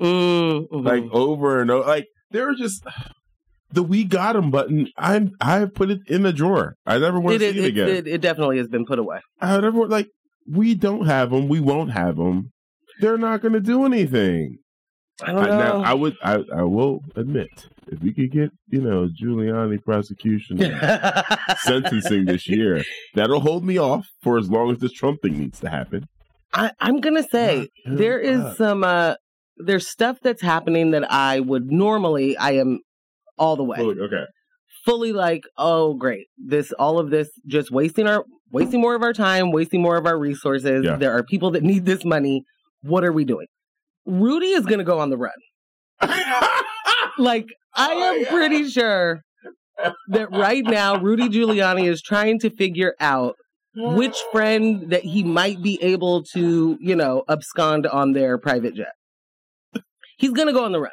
Mm, 0.00 0.68
mhm. 0.68 0.84
Like 0.84 1.04
over 1.12 1.60
and 1.60 1.70
over, 1.70 1.86
like 1.86 2.06
they're 2.30 2.54
just 2.54 2.86
the 3.70 3.82
"we 3.82 4.04
got 4.04 4.36
him 4.36 4.50
button. 4.50 4.88
I'm 4.96 5.32
I've 5.40 5.74
put 5.74 5.90
it 5.90 6.00
in 6.06 6.22
the 6.22 6.32
drawer. 6.32 6.74
I 6.86 6.98
never 6.98 7.18
want 7.18 7.36
it, 7.36 7.38
to 7.38 7.52
see 7.52 7.58
it, 7.58 7.64
it, 7.64 7.68
again. 7.68 7.88
it, 7.88 8.06
it 8.06 8.20
definitely 8.20 8.58
has 8.58 8.68
been 8.68 8.84
put 8.84 8.98
away. 8.98 9.20
I 9.40 9.58
never 9.60 9.86
like 9.86 10.08
we 10.48 10.74
don't 10.74 11.06
have 11.06 11.30
them. 11.30 11.48
We 11.48 11.60
won't 11.60 11.92
have 11.92 12.16
them. 12.16 12.52
They're 13.00 13.18
not 13.18 13.42
going 13.42 13.54
to 13.54 13.60
do 13.60 13.84
anything. 13.84 14.58
I 15.22 15.32
don't 15.32 15.44
I, 15.44 15.48
know. 15.48 15.58
now 15.58 15.82
I 15.82 15.94
would 15.94 16.16
I 16.22 16.44
I 16.54 16.62
will 16.62 17.00
admit 17.14 17.48
if 17.86 18.00
we 18.00 18.12
could 18.12 18.30
get 18.30 18.50
you 18.68 18.82
know 18.82 19.08
Giuliani 19.08 19.82
prosecution 19.82 20.58
sentencing 21.60 22.26
this 22.26 22.46
year, 22.48 22.84
that'll 23.14 23.40
hold 23.40 23.64
me 23.64 23.78
off 23.78 24.06
for 24.22 24.38
as 24.38 24.50
long 24.50 24.70
as 24.72 24.78
this 24.78 24.92
Trump 24.92 25.22
thing 25.22 25.38
needs 25.38 25.60
to 25.60 25.70
happen. 25.70 26.06
I, 26.52 26.70
I'm 26.80 27.00
gonna 27.00 27.22
say 27.22 27.68
there 27.86 28.18
is 28.18 28.56
some 28.56 28.84
uh 28.84 29.14
there's 29.58 29.88
stuff 29.88 30.18
that's 30.22 30.42
happening 30.42 30.90
that 30.92 31.10
I 31.12 31.40
would 31.40 31.70
normally 31.70 32.36
I 32.36 32.52
am 32.52 32.80
all 33.38 33.56
the 33.56 33.64
way 33.64 33.78
Look, 33.80 33.98
okay. 33.98 34.24
fully 34.84 35.12
like 35.12 35.42
oh 35.58 35.94
great 35.94 36.26
this 36.38 36.72
all 36.72 36.98
of 36.98 37.10
this 37.10 37.28
just 37.46 37.70
wasting 37.70 38.06
our 38.06 38.24
wasting 38.52 38.80
more 38.80 38.94
of 38.94 39.02
our 39.02 39.12
time 39.12 39.50
wasting 39.52 39.82
more 39.82 39.96
of 39.96 40.06
our 40.06 40.18
resources 40.18 40.84
Yeah. 40.84 40.96
there 40.96 41.12
are 41.12 41.22
people 41.22 41.50
that 41.52 41.62
need 41.62 41.84
this 41.84 42.04
money 42.04 42.44
what 42.82 43.04
are 43.04 43.12
we 43.12 43.24
doing 43.24 43.46
Rudy 44.06 44.48
is 44.52 44.64
gonna 44.66 44.84
go 44.84 44.98
on 45.00 45.10
the 45.10 45.16
run 45.18 45.32
like 47.18 47.46
I 47.74 47.92
Oh, 47.92 48.14
am 48.14 48.20
yeah. 48.22 48.30
pretty 48.30 48.68
sure 48.68 49.20
that 50.08 50.30
right 50.30 50.64
now 50.64 50.98
Rudy 50.98 51.28
Giuliani 51.28 51.88
is 51.90 52.00
trying 52.02 52.38
to 52.40 52.50
figure 52.50 52.94
out 53.00 53.34
which 53.74 54.16
friend 54.32 54.90
that 54.90 55.02
he 55.04 55.22
might 55.22 55.60
be 55.62 55.78
able 55.82 56.22
to, 56.32 56.78
you 56.80 56.96
know, 56.96 57.24
abscond 57.28 57.86
on 57.86 58.12
their 58.12 58.38
private 58.38 58.74
jet. 58.74 58.92
He's 60.16 60.32
gonna 60.32 60.52
go 60.52 60.64
on 60.64 60.72
the 60.72 60.80
run. 60.80 60.90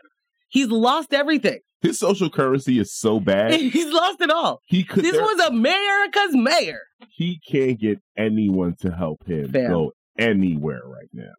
He's 0.50 0.68
lost 0.68 1.14
everything. 1.14 1.60
His 1.82 2.00
social 2.00 2.30
currency 2.30 2.80
is 2.80 2.94
so 2.94 3.20
bad. 3.20 3.54
He's 3.60 3.92
lost 3.92 4.22
it 4.22 4.30
all. 4.30 4.62
He 4.66 4.84
could. 4.84 5.04
This 5.04 5.14
there- 5.14 5.22
was 5.22 5.40
America's 5.48 6.34
mayor. 6.36 6.80
he 7.10 7.40
can't 7.50 7.80
get 7.80 8.00
anyone 8.18 8.76
to 8.82 8.92
help 8.92 9.26
him 9.28 9.52
Fam. 9.52 9.70
go 9.72 9.92
anywhere 10.18 10.82
right 10.86 11.10
now. 11.12 11.32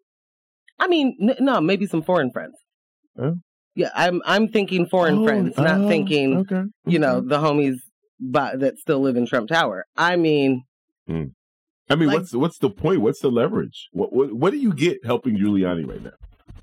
I 0.79 0.89
mean, 0.89 1.17
n- 1.23 1.37
no, 1.41 1.61
maybe 1.61 1.87
some 1.87 2.03
foreign 2.03 2.31
friends. 2.31 2.55
Huh? 3.19 3.33
Yeah, 3.77 3.91
I'm 3.95 4.21
I'm 4.25 4.49
thinking 4.49 4.87
foreign 4.87 5.19
Oh, 5.21 5.25
friends, 5.25 5.57
not 5.57 5.81
oh, 5.83 5.89
thinking 5.89 6.39
Okay. 6.39 6.63
you 6.87 6.99
know 6.99 7.21
the 7.21 7.39
homies 7.39 7.77
by, 8.21 8.55
that 8.57 8.79
still 8.79 9.01
live 9.01 9.17
in 9.17 9.27
Trump 9.27 9.49
Tower. 9.49 9.85
I 9.97 10.17
mean, 10.17 10.65
hmm. 11.09 11.25
I 11.89 11.95
mean, 11.97 12.09
like- 12.09 12.19
what's 12.19 12.35
what's 12.35 12.59
the 12.59 12.71
point? 12.71 13.01
What's 13.01 13.21
the 13.21 13.31
leverage? 13.31 13.89
What 13.93 14.13
what 14.13 14.33
what 14.33 14.51
do 14.53 14.59
you 14.59 14.73
get 14.75 15.05
helping 15.05 15.37
Giuliani 15.39 15.87
right 15.89 16.03
now? 16.03 16.11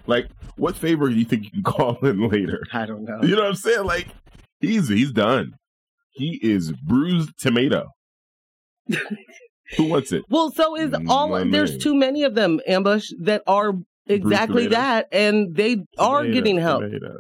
Like, 0.08 0.28
what 0.58 0.76
favor 0.76 1.10
do 1.10 1.16
you 1.16 1.26
think 1.26 1.46
you 1.46 1.52
can 1.52 1.64
call 1.74 1.98
in 2.06 2.28
later? 2.30 2.62
I 2.74 2.86
don't 2.86 3.04
know. 3.04 3.20
You 3.22 3.36
know 3.36 3.42
what 3.44 3.50
I'm 3.50 3.56
saying? 3.56 3.86
Like, 3.86 4.08
he's 4.60 4.88
he's 4.90 5.12
done. 5.12 5.54
He 6.12 6.40
is 6.42 6.72
bruised 6.72 7.32
tomato. 7.40 7.88
Who 9.78 9.86
wants 9.86 10.12
it? 10.12 10.24
Well, 10.30 10.52
so 10.52 10.76
is 10.76 10.94
all. 11.08 11.30
My 11.30 11.44
There's 11.46 11.72
man. 11.72 11.80
too 11.80 11.96
many 11.96 12.24
of 12.24 12.36
them, 12.36 12.60
Ambush, 12.68 13.10
that 13.22 13.42
are 13.48 13.74
exactly 14.08 14.68
that, 14.68 15.08
and 15.14 15.56
they 15.56 15.78
are 15.98 16.20
Tomato, 16.24 16.34
getting 16.34 16.58
help, 16.58 16.82
tomato. 16.82 17.14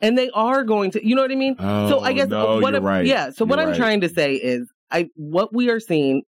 and 0.00 0.16
they 0.16 0.30
are 0.30 0.62
going 0.62 0.92
to. 0.92 1.04
You 1.04 1.16
know 1.16 1.22
what 1.22 1.32
I 1.32 1.34
mean? 1.34 1.56
so 1.58 2.00
I 2.00 2.12
Oh, 2.12 2.14
guess 2.14 2.28
no, 2.28 2.46
what 2.60 2.68
you're 2.72 2.76
I'm, 2.76 2.84
right. 2.84 3.04
yeah. 3.06 3.30
So 3.30 3.44
what 3.44 3.56
You're 3.58 3.64
I'm 3.64 3.70
right. 3.70 3.76
trying 3.78 4.00
to 4.02 4.08
say 4.08 4.34
is, 4.34 4.70
I 4.92 5.08
what 5.16 5.52
we 5.52 5.70
are 5.70 5.80
seeing. 5.80 6.22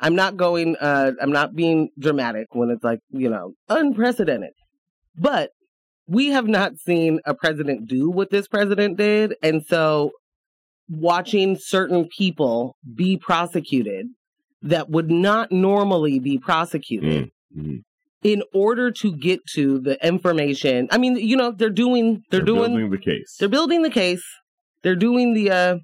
I'm 0.00 0.14
not 0.16 0.36
going. 0.36 0.74
uh 0.76 1.12
I'm 1.20 1.30
not 1.32 1.54
being 1.54 1.90
dramatic 1.98 2.46
when 2.52 2.70
it's 2.70 2.82
like 2.82 2.98
you 3.10 3.28
know 3.30 3.52
unprecedented, 3.68 4.50
but 5.16 5.50
we 6.06 6.28
have 6.28 6.46
not 6.48 6.78
seen 6.78 7.20
a 7.26 7.34
president 7.34 7.86
do 7.86 8.10
what 8.10 8.30
this 8.30 8.48
president 8.48 8.96
did, 8.96 9.34
and 9.42 9.64
so 9.64 10.12
watching 10.88 11.56
certain 11.58 12.08
people 12.08 12.76
be 12.94 13.16
prosecuted 13.16 14.06
that 14.62 14.88
would 14.88 15.10
not 15.10 15.52
normally 15.52 16.18
be 16.18 16.38
prosecuted 16.38 17.30
Mm, 17.56 17.62
mhm. 17.62 17.82
in 18.22 18.42
order 18.54 18.90
to 18.90 19.12
get 19.12 19.40
to 19.54 19.78
the 19.78 20.04
information. 20.06 20.88
I 20.90 20.98
mean, 20.98 21.16
you 21.16 21.36
know, 21.36 21.50
they're 21.52 21.70
doing 21.70 22.22
they're, 22.30 22.40
doing 22.40 22.72
building 22.72 22.90
the 22.90 22.98
case. 22.98 23.36
they're 23.38 23.48
building 23.48 23.82
the 23.82 23.90
case. 23.90 24.24
They're 24.82 24.96
doing 24.96 25.34
the 25.34 25.50
uh 25.50 25.78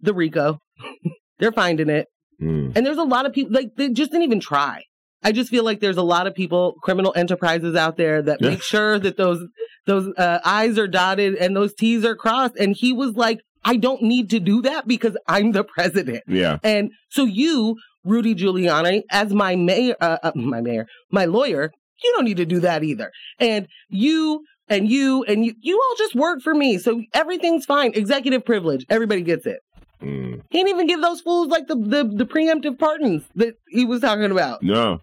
the 0.00 0.14
RICO. 0.14 0.58
they're 1.38 1.52
finding 1.52 1.88
it. 1.88 2.06
Mm. 2.40 2.72
And 2.76 2.84
there's 2.86 2.98
a 2.98 3.02
lot 3.02 3.26
of 3.26 3.32
people 3.32 3.52
like 3.52 3.74
they 3.76 3.88
just 3.88 4.10
didn't 4.12 4.24
even 4.24 4.40
try. 4.40 4.82
I 5.24 5.32
just 5.32 5.50
feel 5.50 5.64
like 5.64 5.80
there's 5.80 5.96
a 5.96 6.02
lot 6.02 6.26
of 6.26 6.34
people, 6.34 6.74
criminal 6.82 7.12
enterprises 7.16 7.74
out 7.74 7.96
there 7.96 8.22
that 8.22 8.38
Yeah. 8.40 8.50
make 8.50 8.62
sure 8.62 8.98
that 8.98 9.16
those 9.16 9.40
those 9.86 10.12
uh, 10.16 10.38
I's 10.44 10.78
are 10.78 10.86
dotted 10.86 11.34
and 11.36 11.54
those 11.56 11.74
T's 11.74 12.04
are 12.04 12.14
crossed. 12.16 12.56
And 12.56 12.74
he 12.76 12.92
was 12.92 13.14
like, 13.16 13.40
I 13.64 13.76
don't 13.76 14.02
need 14.02 14.30
to 14.30 14.40
do 14.40 14.62
that 14.62 14.86
because 14.86 15.16
I'm 15.26 15.52
the 15.52 15.64
president. 15.64 16.22
Yeah. 16.26 16.58
And 16.62 16.90
so 17.10 17.24
you, 17.24 17.76
Rudy 18.04 18.34
Giuliani, 18.34 19.02
as 19.10 19.32
my 19.34 19.56
mayor, 19.56 19.96
uh, 20.00 20.18
uh, 20.22 20.32
my 20.34 20.60
mayor, 20.60 20.86
my 21.10 21.24
lawyer, 21.24 21.70
you 22.02 22.12
don't 22.14 22.24
need 22.24 22.36
to 22.38 22.46
do 22.46 22.60
that 22.60 22.82
either. 22.84 23.10
And 23.38 23.66
you 23.88 24.44
and 24.68 24.88
you 24.88 25.24
and 25.24 25.44
you, 25.44 25.54
you 25.60 25.78
all 25.82 25.94
just 25.96 26.14
work 26.14 26.40
for 26.42 26.54
me, 26.54 26.78
so 26.78 27.02
everything's 27.12 27.64
fine. 27.66 27.92
Executive 27.94 28.44
privilege, 28.44 28.84
everybody 28.90 29.22
gets 29.22 29.46
it. 29.46 29.60
Mm. 30.02 30.42
He 30.50 30.58
didn't 30.58 30.68
even 30.70 30.86
give 30.86 31.00
those 31.02 31.20
fools 31.20 31.48
like 31.48 31.66
the 31.66 31.76
the, 31.76 32.04
the 32.04 32.24
preemptive 32.26 32.78
pardons 32.78 33.24
that 33.36 33.54
he 33.68 33.84
was 33.84 34.00
talking 34.00 34.30
about. 34.30 34.62
No, 34.62 35.00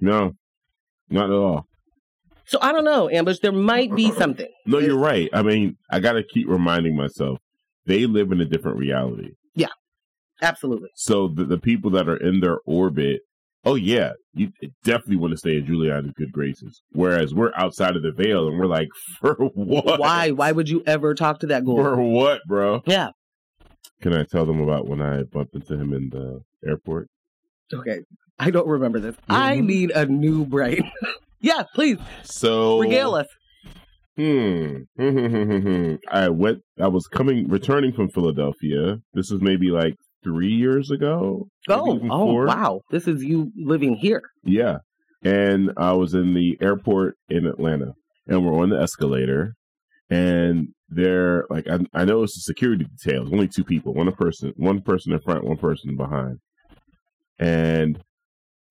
no, 0.00 0.32
not 1.10 1.30
at 1.30 1.36
all. 1.36 1.66
So 2.46 2.58
I 2.62 2.72
don't 2.72 2.84
know, 2.84 3.10
Ambush. 3.10 3.38
There 3.40 3.52
might 3.52 3.94
be 3.94 4.10
something. 4.18 4.48
No, 4.66 4.78
you're 4.78 4.98
right. 4.98 5.28
I 5.32 5.42
mean, 5.42 5.76
I 5.90 6.00
got 6.00 6.12
to 6.12 6.22
keep 6.22 6.48
reminding 6.48 6.96
myself 6.96 7.38
they 7.86 8.06
live 8.06 8.32
in 8.32 8.40
a 8.40 8.44
different 8.44 8.78
reality. 8.78 9.30
Yeah, 9.54 9.68
absolutely. 10.42 10.90
So 10.94 11.28
the, 11.28 11.44
the 11.44 11.58
people 11.58 11.90
that 11.92 12.08
are 12.08 12.16
in 12.16 12.40
their 12.40 12.58
orbit, 12.64 13.20
oh 13.64 13.74
yeah, 13.74 14.12
you 14.32 14.50
definitely 14.84 15.16
want 15.16 15.32
to 15.32 15.36
stay 15.36 15.56
in 15.56 15.66
Giuliani's 15.66 16.14
good 16.16 16.32
graces. 16.32 16.82
Whereas 16.92 17.34
we're 17.34 17.52
outside 17.56 17.96
of 17.96 18.02
the 18.02 18.12
veil 18.12 18.48
and 18.48 18.58
we're 18.58 18.66
like, 18.66 18.88
for 19.20 19.34
what? 19.34 20.00
Why? 20.00 20.30
Why 20.30 20.52
would 20.52 20.68
you 20.68 20.82
ever 20.86 21.14
talk 21.14 21.40
to 21.40 21.48
that 21.48 21.64
girl? 21.64 21.76
For 21.76 21.96
what, 21.96 22.40
bro? 22.46 22.82
Yeah. 22.86 23.10
Can 24.00 24.14
I 24.14 24.24
tell 24.24 24.46
them 24.46 24.60
about 24.60 24.86
when 24.86 25.02
I 25.02 25.24
bumped 25.24 25.54
into 25.54 25.74
him 25.74 25.92
in 25.92 26.10
the 26.10 26.40
airport? 26.66 27.08
Okay. 27.74 28.00
I 28.46 28.50
don't 28.50 28.66
remember 28.68 29.00
this. 29.00 29.16
I 29.28 29.56
Mhm. 29.58 29.64
need 29.66 29.90
a 29.92 30.06
new 30.06 30.44
brain. 30.46 30.90
yeah, 31.40 31.64
please 31.74 31.98
So 32.24 32.78
regale 32.80 33.14
us. 33.14 33.26
Hmm. 34.16 34.78
I 36.10 36.28
went. 36.28 36.62
I 36.80 36.88
was 36.88 37.06
coming, 37.06 37.48
returning 37.48 37.92
from 37.92 38.08
Philadelphia. 38.08 38.98
This 39.14 39.30
is 39.30 39.40
maybe 39.40 39.70
like 39.70 39.94
three 40.24 40.52
years 40.52 40.90
ago. 40.90 41.46
Oh, 41.68 42.00
oh, 42.10 42.26
four. 42.26 42.46
wow. 42.46 42.80
This 42.90 43.06
is 43.06 43.22
you 43.22 43.52
living 43.56 43.94
here. 43.94 44.22
Yeah. 44.42 44.78
And 45.22 45.72
I 45.76 45.92
was 45.92 46.14
in 46.14 46.34
the 46.34 46.56
airport 46.60 47.14
in 47.28 47.46
Atlanta 47.46 47.92
and 48.26 48.44
we're 48.44 48.60
on 48.60 48.70
the 48.70 48.80
escalator 48.80 49.54
and 50.10 50.68
they're 50.88 51.44
like, 51.50 51.68
I, 51.68 51.78
I 51.92 52.04
know 52.04 52.22
it's 52.22 52.36
a 52.36 52.40
security 52.40 52.84
detail. 52.84 53.22
Only 53.32 53.46
two 53.48 53.64
people, 53.64 53.94
one 53.94 54.10
person, 54.12 54.52
one 54.56 54.80
person 54.80 55.12
in 55.12 55.20
front, 55.20 55.44
one 55.44 55.56
person 55.58 55.96
behind. 55.96 56.38
And 57.38 58.00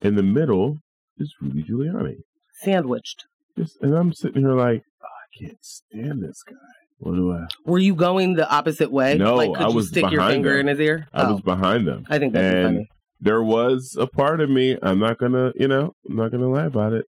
in 0.00 0.14
the 0.16 0.22
middle 0.22 0.78
is 1.18 1.34
Rudy 1.40 1.62
Giuliani. 1.62 2.16
Sandwiched. 2.62 3.24
Just, 3.56 3.76
and 3.80 3.94
I'm 3.94 4.12
sitting 4.12 4.42
here 4.42 4.54
like, 4.54 4.82
oh, 5.02 5.06
I 5.06 5.44
can't 5.44 5.58
stand 5.64 6.22
this 6.22 6.42
guy. 6.42 6.54
What 6.98 7.14
do 7.14 7.32
I? 7.32 7.46
Were 7.64 7.78
you 7.78 7.94
going 7.94 8.34
the 8.34 8.48
opposite 8.48 8.90
way? 8.90 9.16
No, 9.16 9.36
like, 9.36 9.54
could 9.54 9.66
I 9.66 9.68
you 9.68 9.82
stick 9.82 10.10
your 10.10 10.26
finger 10.28 10.56
them. 10.56 10.60
in 10.60 10.66
his 10.66 10.80
ear? 10.80 11.06
I 11.12 11.24
oh, 11.24 11.34
was 11.34 11.42
behind 11.42 11.86
them. 11.86 12.04
I 12.08 12.18
think 12.18 12.32
that's 12.32 12.54
and 12.54 12.64
funny. 12.66 12.88
there 13.20 13.42
was 13.42 13.96
a 13.98 14.06
part 14.06 14.40
of 14.40 14.50
me, 14.50 14.76
I'm 14.82 14.98
not 14.98 15.18
gonna, 15.18 15.52
you 15.54 15.68
know, 15.68 15.94
I'm 16.08 16.16
not 16.16 16.32
gonna 16.32 16.48
lie 16.48 16.66
about 16.66 16.92
it. 16.92 17.06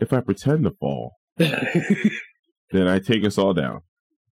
If 0.00 0.12
I 0.12 0.20
pretend 0.20 0.64
to 0.64 0.70
fall, 0.72 1.12
then 1.36 2.88
I 2.88 2.98
take 2.98 3.24
us 3.24 3.38
all 3.38 3.54
down. 3.54 3.80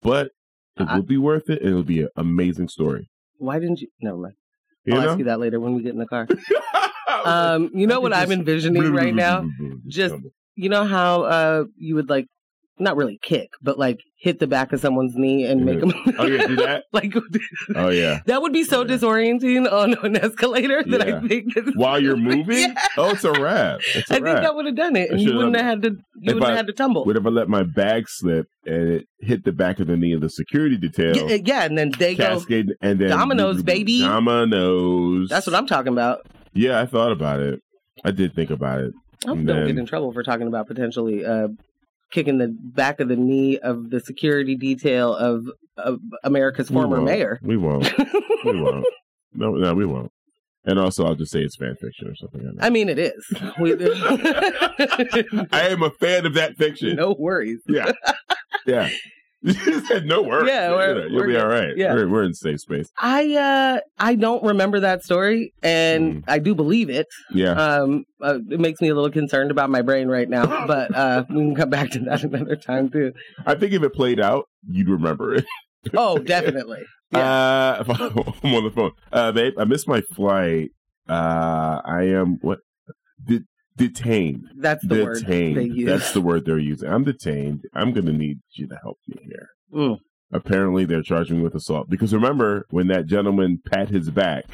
But 0.03 0.31
it 0.77 0.89
I- 0.89 0.97
will 0.97 1.05
be 1.05 1.19
worth 1.19 1.49
it 1.49 1.61
and 1.61 1.71
it'll 1.71 1.83
be 1.85 2.03
an 2.03 2.09
amazing 2.17 2.69
story. 2.69 3.09
Why 3.37 3.61
didn't 3.61 3.81
you? 3.81 3.89
Never 4.01 4.17
mind. 4.17 4.35
You 4.85 4.95
I'll 4.95 5.03
know? 5.03 5.11
ask 5.11 5.19
you 5.19 5.25
that 5.27 5.39
later 5.39 5.61
when 5.61 5.75
we 5.75 5.83
get 5.83 5.93
in 5.93 5.99
the 5.99 6.07
car. 6.07 6.27
Um, 7.25 7.71
you 7.75 7.87
know 7.87 8.01
what 8.01 8.13
I'm 8.15 8.31
envisioning 8.33 8.93
right 8.93 9.15
now? 9.15 9.45
Just- 9.87 10.15
You 10.57 10.69
know 10.69 10.85
how 10.85 11.23
uh, 11.23 11.65
you 11.77 11.95
would 11.95 12.09
like, 12.11 12.27
not 12.81 12.97
really 12.97 13.19
kick, 13.23 13.51
but 13.63 13.77
like 13.79 13.99
hit 14.21 14.39
the 14.41 14.47
back 14.47 14.73
of 14.73 14.81
someone's 14.81 15.15
knee 15.17 15.45
and 15.45 15.65
make 15.65 15.81
them. 15.81 15.93
Oh 16.19 16.27
yeah, 16.27 16.47
do 16.47 16.57
that? 16.57 16.85
like 16.93 17.13
Oh 17.77 17.89
yeah. 17.89 18.21
that 18.27 18.41
would 18.43 18.53
be 18.53 18.63
so 18.65 18.81
Oh, 18.81 18.85
yeah. 18.85 18.97
disorienting 18.97 19.73
on 19.73 19.95
an 20.05 20.17
escalator 20.17 20.83
that 20.85 21.07
Yeah. 21.07 21.17
I 21.17 21.27
think 21.29 21.55
While 21.75 22.01
you're 22.01 22.17
moving? 22.17 22.59
Yeah. 22.59 22.75
Oh, 22.97 23.11
it's 23.11 23.25
a 23.25 23.33
wrap. 23.33 23.81
It's 23.95 24.11
a 24.11 24.15
I 24.15 24.21
think 24.21 24.25
that 24.43 24.55
would 24.55 24.67
have 24.67 24.77
done 24.77 24.95
it, 24.97 25.11
and 25.11 25.21
you 25.21 25.35
wouldn't 25.35 25.57
have 25.57 25.65
had 25.65 25.83
to. 25.83 25.91
You 26.21 26.35
wouldn't 26.35 26.45
have 26.47 26.57
had 26.57 26.67
to 26.69 26.73
tumble. 26.73 27.09
If 27.11 27.27
I 27.27 27.29
let 27.31 27.49
my 27.49 27.63
bag 27.65 28.09
slip 28.09 28.47
and 28.65 28.89
it 28.91 29.09
hit 29.21 29.45
the 29.45 29.53
back 29.53 29.81
of 29.81 29.87
the 29.89 29.97
knee 29.97 30.13
of 30.13 30.21
the 30.21 30.31
security 30.31 30.77
detail? 30.77 31.17
Yeah, 31.17 31.39
yeah, 31.45 31.65
and 31.65 31.77
then 31.79 31.91
they 31.99 32.15
go. 32.15 32.25
Cascade 32.39 32.75
and 32.81 33.01
then 33.01 33.11
Dominoes, 33.11 33.63
baby. 33.63 34.01
Dominoes. 34.03 35.29
That's 35.31 35.47
what 35.47 35.57
I'm 35.57 35.67
talking 35.67 35.93
about. 35.93 36.27
Yeah, 36.59 36.81
I 36.81 36.87
thought 36.87 37.13
about 37.13 37.39
it. 37.39 37.63
I 38.05 38.11
did 38.11 38.35
think 38.35 38.51
about 38.51 38.81
it. 38.81 38.93
I 39.25 39.29
hope 39.29 39.39
we 39.39 39.45
don't 39.45 39.67
get 39.67 39.79
in 39.79 39.87
trouble 39.87 40.13
for 40.13 40.25
talking 40.25 40.49
about 40.49 40.67
potentially 40.67 41.25
uh, 41.25 41.49
kicking 42.11 42.39
the 42.39 42.49
back 42.49 42.99
of 42.99 43.09
the 43.09 43.17
knee 43.17 43.59
of 43.59 43.91
the 43.91 44.01
security 44.01 44.57
detail 44.57 45.15
of, 45.15 45.47
of 45.77 46.01
America's 46.25 46.69
former 46.69 46.97
won't. 46.97 47.05
mayor. 47.05 47.39
We 47.43 47.57
won't. 47.57 47.89
we 48.45 48.45
won't. 48.61 48.85
No, 49.35 49.53
no, 49.53 49.75
we 49.75 49.87
won't. 49.87 50.11
And 50.65 50.81
also, 50.81 51.07
I'll 51.07 51.15
just 51.15 51.31
say 51.31 51.43
it's 51.43 51.57
fan 51.57 51.77
fiction 51.81 52.09
or 52.09 52.17
something. 52.17 52.45
like 52.45 52.57
that. 52.57 52.65
I 52.65 52.71
mean, 52.71 52.89
it 52.89 52.99
is. 52.99 53.25
I 55.53 55.69
am 55.69 55.85
a 55.85 55.91
fan 55.91 56.27
of 56.27 56.35
that 56.35 56.57
fiction. 56.57 56.97
no 56.97 57.15
worries. 57.17 57.61
Yeah, 57.69 57.93
yeah. 58.67 58.91
you 59.43 59.81
said 59.87 60.05
no 60.07 60.23
worries. 60.23 60.49
Yeah, 60.49 60.71
we're- 60.75 61.09
You 61.11 61.15
we're 61.17 61.27
be 61.27 61.33
good. 61.35 61.41
all 61.43 61.49
right. 61.49 61.77
Yeah. 61.77 61.95
we're, 61.95 62.09
we're 62.09 62.23
in 62.25 62.35
safe 62.35 62.61
space. 62.61 62.91
I 62.99 63.35
uh, 63.37 63.81
I 63.99 64.17
don't 64.17 64.43
remember 64.43 64.81
that 64.81 65.05
story, 65.05 65.53
and 65.63 66.17
Mm. 66.17 66.25
I 66.27 66.39
do 66.41 66.55
believe 66.57 66.91
it. 66.91 67.07
Yeah, 67.33 67.53
Um, 67.53 68.05
uh, 68.21 68.39
it 68.51 68.59
makes 68.59 68.81
me 68.81 68.89
a 68.89 68.95
little 68.95 69.11
concerned 69.11 69.51
about 69.53 69.71
my 69.71 69.83
brain 69.83 70.09
right 70.09 70.29
now, 70.29 70.47
but 70.67 70.95
uh, 70.95 71.25
we 71.31 71.37
can 71.37 71.55
come 71.55 71.71
back 71.71 71.91
to 71.91 72.01
that 72.01 72.23
another 72.25 72.57
time 72.57 72.91
too. 72.91 73.13
I 73.47 73.55
think 73.55 73.73
if 73.73 73.83
it 73.83 73.93
played 73.95 74.19
out, 74.21 74.47
you'd 74.69 74.89
remember 74.89 75.35
it. 75.35 75.45
Oh, 75.95 76.19
definitely. 76.19 76.83
Yeah. 77.13 77.21
Uh, 77.21 77.85
I'm 78.43 78.55
on 78.55 78.65
the 78.65 78.73
phone, 78.75 78.91
uh, 79.13 79.31
babe, 79.33 79.55
I 79.57 79.65
missed 79.65 79.87
my 79.89 80.01
flight. 80.01 80.71
Uh, 81.09 81.81
I 81.85 82.03
am 82.09 82.39
what? 82.43 82.59
De- 83.25 83.41
detained. 83.79 84.49
That's 84.57 84.87
the 84.87 85.03
word 85.05 85.21
detained. 85.21 85.57
they 85.57 85.65
use. 85.65 85.87
That's 85.87 86.13
the 86.13 86.21
word 86.21 86.45
they're 86.45 86.59
using. 86.59 86.89
I'm 86.89 87.05
detained. 87.05 87.63
I'm 87.75 87.93
going 87.93 88.07
to 88.07 88.13
need 88.13 88.41
you 88.53 88.69
to 88.69 88.77
help 88.83 88.99
me 89.09 89.17
here. 89.25 89.49
Mm. 89.73 89.99
Apparently, 90.33 90.85
they're 90.85 91.03
charging 91.03 91.39
me 91.39 91.43
with 91.43 91.55
assault 91.55 91.89
because 91.89 92.13
remember 92.13 92.67
when 92.71 92.89
that 92.89 93.07
gentleman 93.07 93.61
pat 93.71 93.89
his 93.89 94.11
back, 94.11 94.45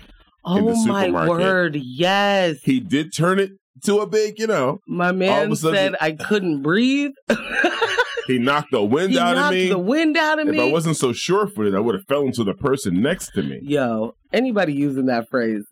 oh 0.44 0.56
the 0.56 0.62
my 0.88 1.06
supermarket. 1.06 1.28
word! 1.30 1.76
Yes, 1.76 2.58
he 2.62 2.78
did 2.78 3.12
turn 3.12 3.40
it 3.40 3.50
to 3.82 3.98
a 3.98 4.06
big, 4.06 4.38
you 4.38 4.46
know, 4.46 4.78
my 4.86 5.10
man 5.10 5.54
sudden- 5.56 5.74
said 5.76 5.96
I 6.00 6.12
couldn't 6.12 6.62
breathe. 6.62 7.10
he 8.28 8.38
knocked 8.38 8.70
the 8.70 8.84
wind 8.84 9.10
he 9.12 9.18
out 9.18 9.32
of 9.32 9.36
knocked 9.36 9.54
me. 9.54 9.68
the 9.68 9.78
wind 9.78 10.16
out 10.16 10.38
of 10.38 10.46
if 10.46 10.54
me. 10.54 10.68
I 10.68 10.72
wasn't 10.72 10.96
so 10.96 11.12
sure 11.12 11.48
footed, 11.48 11.74
I 11.74 11.80
would 11.80 11.96
have 11.96 12.04
fell 12.08 12.22
into 12.22 12.44
the 12.44 12.54
person 12.54 13.02
next 13.02 13.30
to 13.34 13.42
me. 13.42 13.58
Yo, 13.62 14.14
anybody 14.32 14.74
using 14.74 15.06
that 15.06 15.28
phrase? 15.28 15.64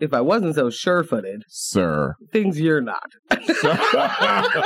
If 0.00 0.14
I 0.14 0.20
wasn't 0.22 0.54
so 0.54 0.70
sure-footed, 0.70 1.44
Sir. 1.48 2.14
things 2.32 2.58
you're 2.58 2.80
not. 2.80 3.10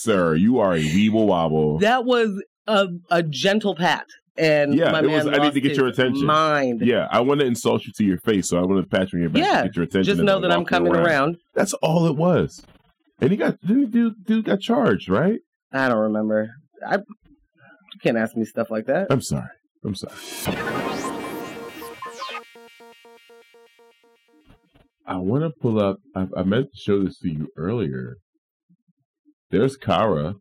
Sir, 0.00 0.34
you 0.34 0.58
are 0.58 0.74
a 0.74 0.80
weeble 0.82 1.26
wobble. 1.26 1.78
that 1.78 2.04
was 2.04 2.42
a 2.66 2.88
a 3.10 3.22
gentle 3.22 3.74
pat, 3.76 4.06
and 4.36 4.74
Yeah, 4.74 4.90
my 4.90 4.98
it 5.00 5.02
man 5.06 5.26
was- 5.26 5.38
I 5.38 5.42
need 5.42 5.54
to 5.54 5.60
get 5.60 5.76
your 5.76 5.86
attention. 5.86 6.26
Mind. 6.26 6.80
Yeah, 6.84 7.06
I 7.10 7.20
want 7.20 7.40
to 7.40 7.46
insult 7.46 7.84
you 7.86 7.92
to 7.96 8.04
your 8.04 8.18
face, 8.18 8.48
so 8.48 8.58
I 8.58 8.62
want 8.62 8.82
to 8.82 8.88
pat 8.96 9.12
you 9.12 9.18
on 9.18 9.20
your 9.22 9.30
back 9.30 9.42
Yeah, 9.44 9.62
to 9.62 9.68
get 9.68 9.76
your 9.76 9.84
attention. 9.84 10.14
Just 10.16 10.22
know 10.24 10.40
that 10.40 10.50
I'm 10.50 10.64
coming 10.64 10.94
around. 10.94 11.36
That's 11.54 11.72
all 11.74 12.06
it 12.06 12.16
was. 12.16 12.62
And 13.20 13.30
he 13.30 13.36
got 13.36 13.60
didn't 13.60 13.90
dude, 13.92 14.14
dude 14.26 14.44
got 14.44 14.58
charged, 14.60 15.08
right? 15.08 15.38
I 15.72 15.88
don't 15.88 15.98
remember. 15.98 16.50
I 16.84 16.96
you 16.96 18.00
can't 18.02 18.16
ask 18.16 18.36
me 18.36 18.44
stuff 18.44 18.70
like 18.70 18.86
that. 18.86 19.06
I'm 19.10 19.20
sorry. 19.22 19.48
I'm 19.84 19.94
sorry. 19.94 20.98
I 25.06 25.16
want 25.16 25.42
to 25.42 25.50
pull 25.60 25.80
up. 25.80 25.98
I, 26.14 26.26
I 26.36 26.42
meant 26.42 26.72
to 26.72 26.78
show 26.78 27.02
this 27.02 27.18
to 27.20 27.28
you 27.28 27.48
earlier. 27.56 28.16
There's 29.50 29.76
Kara. 29.76 30.34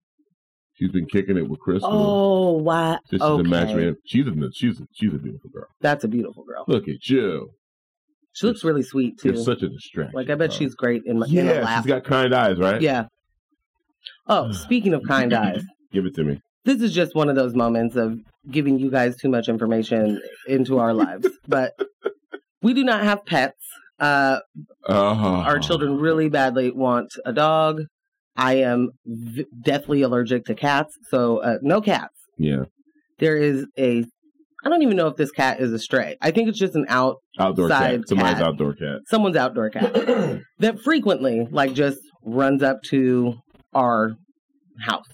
She's 0.73 0.91
been 0.91 1.05
kicking 1.05 1.37
it 1.37 1.47
with 1.49 1.59
Crystal. 1.59 1.89
Oh, 1.91 2.51
wow. 2.53 2.99
this 3.09 3.19
is 3.19 3.21
okay. 3.21 3.41
a 3.41 3.43
match 3.43 3.75
made. 3.75 3.95
She's 4.05 4.25
a 4.25 4.31
she's 4.53 4.79
a, 4.79 4.85
she's 4.93 5.13
a 5.13 5.17
beautiful 5.17 5.49
girl. 5.51 5.67
That's 5.79 6.03
a 6.03 6.07
beautiful 6.07 6.43
girl. 6.43 6.63
Look 6.67 6.87
at 6.87 7.07
you. 7.07 7.51
She 8.33 8.47
looks 8.47 8.63
really 8.63 8.83
sweet 8.83 9.19
too. 9.19 9.33
You're 9.33 9.43
such 9.43 9.61
a 9.61 9.69
distraction. 9.69 10.13
Like 10.15 10.29
I 10.29 10.35
bet 10.35 10.53
she's 10.53 10.73
great 10.73 11.03
in, 11.05 11.19
my 11.19 11.27
in 11.27 11.49
a 11.49 11.53
yeah. 11.53 11.77
She's 11.77 11.87
got 11.87 12.03
kind 12.03 12.33
eyes, 12.33 12.57
right? 12.57 12.81
Yeah. 12.81 13.05
Oh, 14.27 14.51
speaking 14.53 14.93
of 14.93 15.03
kind 15.07 15.33
eyes, 15.33 15.63
Give 15.91 16.05
it 16.05 16.15
to 16.15 16.23
me. 16.23 16.41
this 16.63 16.81
is 16.81 16.93
just 16.93 17.13
one 17.13 17.29
of 17.29 17.35
those 17.35 17.53
moments 17.53 17.95
of 17.95 18.19
giving 18.49 18.79
you 18.79 18.89
guys 18.89 19.17
too 19.17 19.29
much 19.29 19.49
information 19.49 20.21
into 20.47 20.79
our 20.79 20.93
lives. 20.93 21.27
But 21.47 21.73
we 22.61 22.73
do 22.73 22.83
not 22.83 23.03
have 23.03 23.25
pets. 23.25 23.65
Uh, 24.01 24.39
Uh, 24.89 24.93
our 25.45 25.59
children 25.59 25.97
really 25.97 26.27
badly 26.27 26.71
want 26.71 27.09
a 27.25 27.31
dog. 27.31 27.83
I 28.35 28.55
am 28.55 28.89
v- 29.05 29.45
deathly 29.63 30.01
allergic 30.01 30.45
to 30.45 30.55
cats, 30.55 30.95
so 31.09 31.37
uh, 31.37 31.57
no 31.61 31.81
cats. 31.81 32.15
Yeah. 32.37 32.63
There 33.19 33.37
is 33.37 33.67
a. 33.77 34.03
I 34.63 34.69
don't 34.69 34.81
even 34.83 34.95
know 34.97 35.07
if 35.07 35.15
this 35.17 35.31
cat 35.31 35.59
is 35.59 35.71
a 35.73 35.79
stray. 35.79 36.17
I 36.21 36.31
think 36.31 36.47
it's 36.49 36.57
just 36.59 36.75
an 36.75 36.85
out 36.89 37.17
Outdoor 37.39 37.67
cat. 37.69 38.01
Somebody's 38.07 38.33
cat. 38.35 38.43
outdoor 38.43 38.73
cat. 38.75 38.99
someone's 39.07 39.35
outdoor 39.35 39.69
cat 39.69 39.93
that 40.59 40.79
frequently 40.83 41.47
like 41.51 41.73
just 41.73 41.99
runs 42.23 42.61
up 42.63 42.81
to 42.89 43.35
our 43.73 44.13
house. 44.79 45.05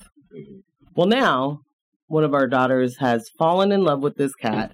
Well, 0.95 1.07
now 1.07 1.59
one 2.07 2.23
of 2.23 2.33
our 2.33 2.47
daughters 2.47 2.97
has 2.99 3.29
fallen 3.37 3.71
in 3.71 3.83
love 3.83 4.01
with 4.01 4.15
this 4.15 4.33
cat 4.35 4.71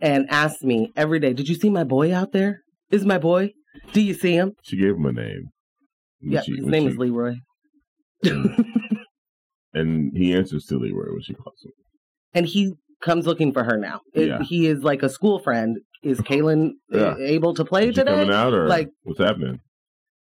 and 0.00 0.26
asks 0.30 0.62
me 0.62 0.92
every 0.96 1.18
day, 1.20 1.32
"Did 1.32 1.48
you 1.48 1.54
see 1.54 1.70
my 1.70 1.84
boy 1.84 2.14
out 2.14 2.32
there? 2.32 2.60
Is 2.90 3.04
my 3.04 3.18
boy? 3.18 3.52
Do 3.92 4.00
you 4.00 4.14
see 4.14 4.32
him?" 4.32 4.52
She 4.62 4.76
gave 4.76 4.96
him 4.96 5.06
a 5.06 5.12
name. 5.12 5.50
When 6.20 6.32
Yeah, 6.32 6.40
she- 6.42 6.56
his 6.56 6.64
name 6.66 6.84
she- 6.84 6.88
is 6.92 6.98
Leroy. 6.98 7.34
and 9.74 10.16
he 10.16 10.32
answers 10.32 10.64
to 10.66 10.78
Leroy 10.78 11.12
when 11.12 11.22
she 11.22 11.34
calls 11.34 11.62
him. 11.64 11.72
and 12.34 12.46
he 12.46 12.74
comes 13.02 13.26
looking 13.26 13.52
for 13.52 13.64
her 13.64 13.76
now. 13.78 14.00
It- 14.14 14.28
Yeah. 14.28 14.42
He 14.42 14.66
is 14.66 14.82
like 14.82 15.02
a 15.02 15.08
school 15.08 15.38
friend. 15.38 15.78
Is 16.02 16.20
Kaylin 16.20 16.72
uh, 16.94 16.98
Yeah. 16.98 17.16
able 17.18 17.54
to 17.54 17.64
play 17.64 17.88
Is 17.88 17.94
she 17.94 18.00
today? 18.00 18.12
coming 18.12 18.30
out 18.34 18.52
or 18.54 18.66
Like- 18.68 18.90
what's 19.04 19.18
happening? 19.20 19.60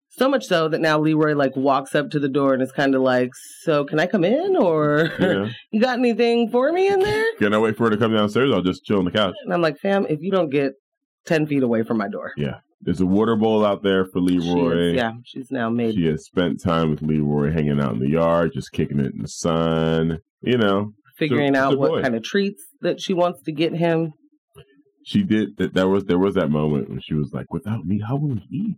So 0.10 0.30
much 0.30 0.46
so 0.46 0.68
that 0.70 0.80
now 0.82 1.00
Leroy 1.00 1.34
like 1.36 1.56
walks 1.58 1.94
up 1.94 2.10
to 2.12 2.20
the 2.20 2.30
door 2.30 2.54
and 2.54 2.62
is 2.64 2.72
kind 2.72 2.96
of 2.96 3.02
like, 3.02 3.32
"So 3.64 3.84
can 3.86 4.00
I 4.00 4.08
come 4.08 4.24
in, 4.24 4.56
or 4.56 5.10
Yeah. 5.20 5.50
you 5.72 5.82
got 5.82 6.00
anything 6.00 6.50
for 6.50 6.72
me 6.72 6.88
in 6.88 7.00
there?" 7.02 7.26
Can 7.38 7.54
I 7.54 7.58
wait 7.58 7.76
for 7.76 7.86
her 7.86 7.90
to 7.90 7.98
come 7.98 8.14
downstairs? 8.14 8.52
I'll 8.54 8.62
just 8.62 8.86
chill 8.86 9.00
on 9.00 9.06
the 9.06 9.12
couch. 9.12 9.36
And 9.44 9.54
I'm 9.54 9.62
like, 9.62 9.78
"Fam, 9.78 10.06
if 10.08 10.22
you 10.22 10.32
don't 10.32 10.50
get 10.50 10.74
ten 11.26 11.46
feet 11.48 11.64
away 11.64 11.84
from 11.84 11.98
my 11.98 12.08
door, 12.08 12.32
Yeah. 12.38 12.60
There's 12.82 13.02
a 13.02 13.06
water 13.06 13.36
bowl 13.36 13.66
out 13.66 13.82
there 13.82 14.06
for 14.06 14.20
She 14.20 14.38
Leroy. 14.38 14.78
is- 14.90 14.94
yeah, 14.96 15.14
she's 15.24 15.50
now 15.50 15.70
made 15.70 15.96
She 15.96 16.06
has 16.06 16.26
spent 16.26 16.62
time 16.62 16.92
with 16.92 17.02
Leroy 17.02 17.52
hanging 17.52 17.80
out 17.80 17.94
in 17.94 18.00
the 18.00 18.10
yard, 18.10 18.52
just 18.54 18.72
kicking 18.74 19.00
it 19.00 19.14
in 19.14 19.22
the 19.24 19.28
sun. 19.28 20.20
You 20.42 20.58
know, 20.58 20.92
figuring 21.18 21.56
out 21.56 21.80
what 21.80 21.90
boy. 21.92 22.02
kind 22.04 22.16
of 22.16 22.22
treats 22.24 22.64
that 22.82 23.02
she 23.02 23.14
wants 23.14 23.42
to 23.44 23.52
get 23.52 23.74
him. 23.74 24.12
she 25.04 25.24
did 25.24 25.58
that. 25.58 25.74
There 25.74 25.88
was 25.88 26.06
there 26.06 26.20
was 26.20 26.36
that 26.36 26.50
moment 26.52 26.90
when 26.90 27.00
she 27.02 27.16
was 27.16 27.32
like, 27.34 27.52
"Without 27.52 27.86
me, 27.86 28.02
how 28.08 28.18
will 28.18 28.36
we 28.36 28.44
eat?" 28.52 28.76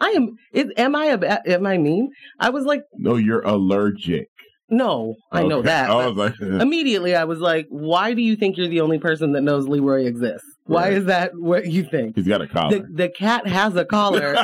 I 0.00 0.08
am. 0.10 0.36
Is, 0.52 0.66
am 0.76 0.96
I 0.96 1.06
Am 1.46 1.66
I 1.66 1.78
mean? 1.78 2.10
I 2.40 2.50
was 2.50 2.64
like, 2.64 2.82
No, 2.94 3.14
you're 3.16 3.42
allergic. 3.42 4.28
No, 4.72 5.16
I 5.30 5.42
know 5.44 5.58
Okay. 5.58 5.66
that. 5.68 5.90
I 5.90 6.06
like, 6.06 6.34
immediately, 6.40 7.14
I 7.14 7.24
was 7.24 7.38
like, 7.38 7.66
why 7.68 8.14
do 8.14 8.22
you 8.22 8.34
think 8.36 8.56
you're 8.56 8.68
the 8.68 8.80
only 8.80 8.98
person 8.98 9.32
that 9.32 9.42
knows 9.42 9.68
Leroy 9.68 10.06
exists? 10.06 10.46
Why 10.64 10.84
Right. 10.88 10.92
is 10.94 11.04
that 11.06 11.32
what 11.34 11.66
you 11.66 11.84
think? 11.84 12.16
he's 12.16 12.26
got 12.26 12.40
a 12.40 12.48
collar. 12.48 12.78
The, 12.78 12.86
the 12.90 13.08
cat 13.08 13.46
has 13.46 13.76
a 13.76 13.84
collar. 13.84 14.34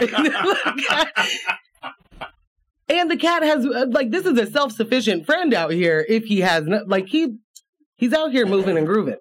and 2.89 3.11
the 3.11 3.17
cat 3.17 3.43
has 3.43 3.65
uh, 3.65 3.87
like 3.91 4.11
this 4.11 4.27
is 4.27 4.39
a 4.39 4.47
self-sufficient 4.51 5.27
friend 5.27 5.53
out 5.55 5.71
here 5.73 6.05
if 6.09 6.25
he 6.25 6.41
has 6.41 6.65
no, 6.67 6.83
like 6.87 7.07
he 7.09 7.37
he's 7.97 8.13
out 8.13 8.33
here 8.33 8.47
moving 8.47 8.77
and 8.79 8.87
grooving 8.87 9.17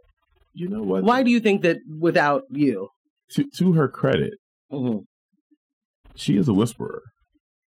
you 0.53 0.67
know 0.69 0.81
what? 0.81 1.03
why 1.03 1.23
do 1.23 1.31
you 1.31 1.39
think 1.39 1.61
that 1.61 1.77
without 1.99 2.43
you 2.49 2.89
To, 3.31 3.45
to 3.57 3.73
her 3.73 3.87
credit, 3.87 4.33
Mhm. 4.71 5.03
she 6.15 6.37
is 6.37 6.47
a 6.47 6.53
whisperer. 6.53 7.01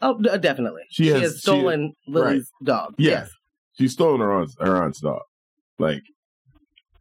Oh 0.04 0.38
definitely 0.38 0.84
She 0.90 1.08
has- 1.08 1.34
she- 1.34 1.38
stolen 1.40 1.94
lily's 2.08 2.50
dog 2.64 2.94
Yeah. 2.98 3.12
yes 3.12 3.30
She's 3.78 3.94
stolen 3.94 4.20
her 4.22 4.32
aunt's 4.32 4.56
her 4.60 4.76
aunt's 4.84 5.00
dog. 5.02 5.22
Like, 5.80 6.04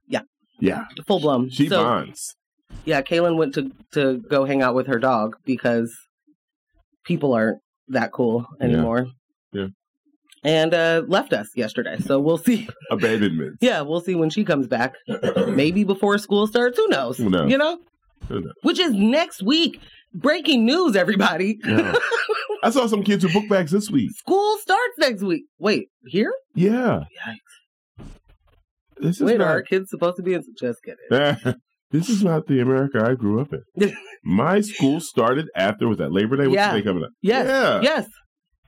Yeah. 0.09 0.23
yeah. 0.59 0.85
full-blown 1.07 1.51
She 1.51 1.69
so 1.69 1.83
bonds. 1.85 2.35
yeah 2.87 3.03
kaylin 3.03 3.37
went 3.37 3.53
to 3.55 3.71
to 3.93 4.19
go 4.31 4.45
hang 4.47 4.63
out 4.63 4.75
with 4.75 4.87
her 4.87 4.99
dog 4.99 5.37
because 5.45 5.95
people 7.05 7.35
aren't 7.35 7.59
that 7.89 8.13
cool 8.13 8.47
Yeah. 8.59 8.67
anymore 8.67 9.07
Yeah. 9.53 9.67
and 10.45 10.73
uh 10.73 11.03
left 11.07 11.33
us 11.35 11.49
yesterday 11.57 11.99
so 11.99 12.19
we'll 12.19 12.39
see 12.39 12.69
Abandonment. 12.91 13.59
Yeah, 13.61 13.83
we'll 13.83 14.01
see 14.01 14.15
when 14.15 14.31
she 14.31 14.45
comes 14.45 14.67
back. 14.67 14.95
Maybe 15.49 15.83
before 15.85 16.17
school 16.19 16.47
starts. 16.47 16.79
Who 16.79 16.89
knows? 16.89 17.17
Who 17.19 17.31
knows? 17.31 17.51
You 17.51 17.59
know? 17.59 17.79
Who 18.29 18.41
knows? 18.41 18.53
Which 18.63 18.79
is 18.79 18.93
next 18.93 19.43
week. 19.43 19.81
Breaking 20.15 20.65
news, 20.67 20.97
everybody. 20.97 21.59
Yeah. 21.65 21.95
I 22.63 22.71
saw 22.71 22.87
some 22.87 23.03
kids 23.03 23.25
with 23.25 23.33
book 23.33 23.49
bags 23.49 23.73
this 23.73 23.91
week. 23.91 24.11
School 24.17 24.59
starts 24.59 24.99
next 24.99 25.23
week. 25.23 25.45
Wait, 25.59 25.89
here? 26.07 26.33
Yeah. 26.55 27.05
Yikes. 27.27 28.07
This 28.99 29.17
is 29.17 29.23
Wait, 29.23 29.39
not, 29.39 29.47
are 29.49 29.51
our 29.51 29.63
kids 29.63 29.91
supposed 29.91 30.17
to 30.19 30.23
be 30.23 30.35
in? 30.35 30.45
Just 30.59 30.81
kidding. 30.85 31.55
this 31.91 32.09
is 32.09 32.23
not 32.23 32.47
the 32.47 32.61
America 32.61 33.05
I 33.05 33.15
grew 33.15 33.41
up 33.41 33.53
in. 33.53 33.97
My 34.25 34.61
school 34.61 35.01
started 35.01 35.49
after 35.57 35.89
was 35.89 35.99
that 35.99 36.13
Labor 36.13 36.37
Day? 36.37 36.47
What's 36.47 36.55
Yeah. 36.55 36.81
coming 36.83 37.03
up? 37.05 37.11
Yes. 37.21 37.47
Yeah. 37.49 37.81
Yes. 37.83 38.07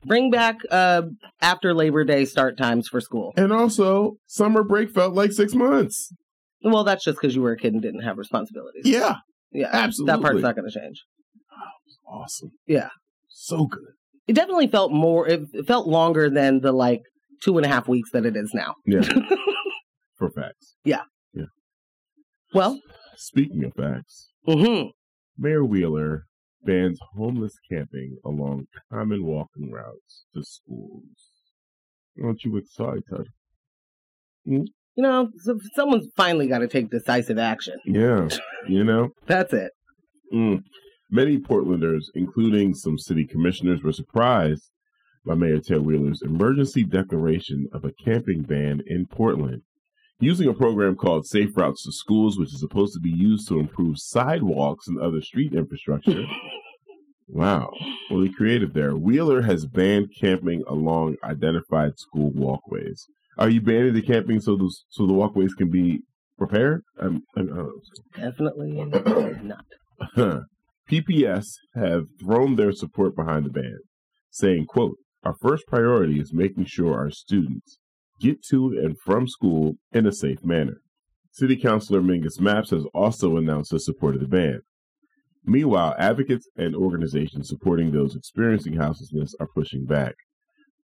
Bring 0.03 0.29
back 0.29 0.57
uh, 0.69 1.03
after 1.41 1.73
Labor 1.73 2.03
Day 2.03 2.25
start 2.25 2.57
times 2.57 2.87
for 2.89 2.99
school. 2.99 3.33
And 3.37 3.53
also, 3.53 4.17
summer 4.27 4.63
break 4.63 4.91
felt 4.91 5.13
like 5.13 5.31
six 5.31 5.53
months. 5.55 6.11
Well, 6.63 6.83
that's 6.83 7.03
just 7.03 7.17
because 7.19 7.33
you 7.35 7.41
were 7.41 7.53
a 7.53 7.57
kid 7.57 7.73
and 7.73 7.81
didn't 7.81 8.01
have 8.01 8.17
responsibilities. 8.17 8.83
Yeah. 8.85 9.15
Yeah. 9.51 9.69
Absolutely. 9.71 10.11
That 10.13 10.21
part's 10.21 10.41
not 10.41 10.55
going 10.55 10.69
to 10.69 10.77
change. 10.79 11.01
Awesome. 12.07 12.51
Yeah. 12.67 12.89
So 13.29 13.65
good. 13.65 13.81
It 14.27 14.33
definitely 14.33 14.67
felt 14.67 14.91
more, 14.91 15.27
it, 15.27 15.41
it 15.53 15.67
felt 15.67 15.87
longer 15.87 16.29
than 16.29 16.61
the 16.61 16.71
like 16.71 17.01
two 17.41 17.57
and 17.57 17.65
a 17.65 17.69
half 17.69 17.87
weeks 17.87 18.09
that 18.11 18.25
it 18.25 18.35
is 18.35 18.51
now. 18.53 18.75
Yeah. 18.85 19.01
For 20.17 20.29
facts. 20.29 20.75
Yeah. 20.83 21.01
Yeah. 21.33 21.45
Well, 22.53 22.79
Speaking 23.17 23.63
of 23.63 23.73
facts, 23.75 24.29
hmm 24.45 24.83
Mayor 25.37 25.63
Wheeler 25.63 26.25
bans 26.63 26.97
homeless 27.15 27.53
camping 27.71 28.17
along 28.25 28.65
common 28.91 29.25
walking 29.25 29.71
routes 29.71 30.25
to 30.33 30.43
schools. 30.43 31.31
Aren't 32.23 32.43
you 32.43 32.57
excited? 32.57 33.27
you 34.45 34.65
know, 34.97 35.29
so 35.43 35.59
someone's 35.75 36.07
finally 36.15 36.47
got 36.47 36.59
to 36.59 36.67
take 36.67 36.89
decisive 36.89 37.37
action. 37.37 37.75
Yeah. 37.85 38.29
You 38.67 38.83
know? 38.83 39.09
That's 39.27 39.53
it. 39.53 39.71
Mm. 40.33 40.61
Many 41.15 41.37
Portlanders, 41.37 42.07
including 42.13 42.73
some 42.73 42.97
city 42.97 43.25
commissioners, 43.25 43.81
were 43.81 43.93
surprised 43.93 44.69
by 45.25 45.35
Mayor 45.35 45.61
Ted 45.61 45.79
Wheeler's 45.79 46.21
emergency 46.21 46.83
declaration 46.83 47.69
of 47.71 47.85
a 47.85 47.93
camping 47.93 48.41
ban 48.41 48.81
in 48.85 49.05
Portland. 49.05 49.61
Using 50.19 50.49
a 50.49 50.53
program 50.53 50.97
called 50.97 51.25
Safe 51.25 51.55
Routes 51.55 51.83
to 51.83 51.93
Schools, 51.93 52.37
which 52.37 52.53
is 52.53 52.59
supposed 52.59 52.93
to 52.95 52.99
be 52.99 53.11
used 53.11 53.47
to 53.47 53.61
improve 53.61 53.97
sidewalks 53.97 54.89
and 54.89 54.99
other 54.99 55.21
street 55.21 55.53
infrastructure. 55.53 56.25
wow. 57.29 57.71
He 58.09 58.33
creative 58.33 58.73
there. 58.73 58.97
Wheeler 58.97 59.41
has 59.43 59.67
banned 59.67 60.09
camping 60.19 60.63
along 60.67 61.15
identified 61.23 61.97
school 61.97 62.31
walkways. 62.31 63.05
Are 63.37 63.47
you 63.47 63.61
banning 63.61 63.93
the 63.93 64.01
camping 64.01 64.41
so 64.41 64.57
the, 64.57 64.69
so 64.89 65.07
the 65.07 65.13
walkways 65.13 65.53
can 65.53 65.69
be 65.69 66.01
repaired? 66.37 66.83
I'm, 66.99 67.21
I'm, 67.37 67.57
uh, 67.57 68.19
Definitely 68.19 68.83
not. 70.13 70.43
PPS 70.89 71.45
have 71.73 72.05
thrown 72.19 72.55
their 72.55 72.71
support 72.71 73.15
behind 73.15 73.45
the 73.45 73.49
ban, 73.49 73.79
saying, 74.29 74.65
quote, 74.67 74.97
Our 75.23 75.35
first 75.41 75.65
priority 75.67 76.19
is 76.19 76.33
making 76.33 76.65
sure 76.65 76.95
our 76.95 77.09
students 77.09 77.79
get 78.19 78.43
to 78.49 78.67
and 78.67 78.95
from 79.03 79.27
school 79.27 79.75
in 79.91 80.05
a 80.05 80.11
safe 80.11 80.43
manner. 80.43 80.77
City 81.31 81.57
Councilor 81.57 82.01
Mingus 82.01 82.39
Mapps 82.39 82.69
has 82.69 82.85
also 82.93 83.35
announced 83.35 83.71
his 83.71 83.83
support 83.85 84.15
of 84.15 84.21
the 84.21 84.27
ban. 84.27 84.61
Meanwhile, 85.43 85.95
advocates 85.97 86.47
and 86.55 86.75
organizations 86.75 87.49
supporting 87.49 87.91
those 87.91 88.15
experiencing 88.15 88.75
houselessness 88.75 89.35
are 89.39 89.49
pushing 89.53 89.85
back. 89.85 90.15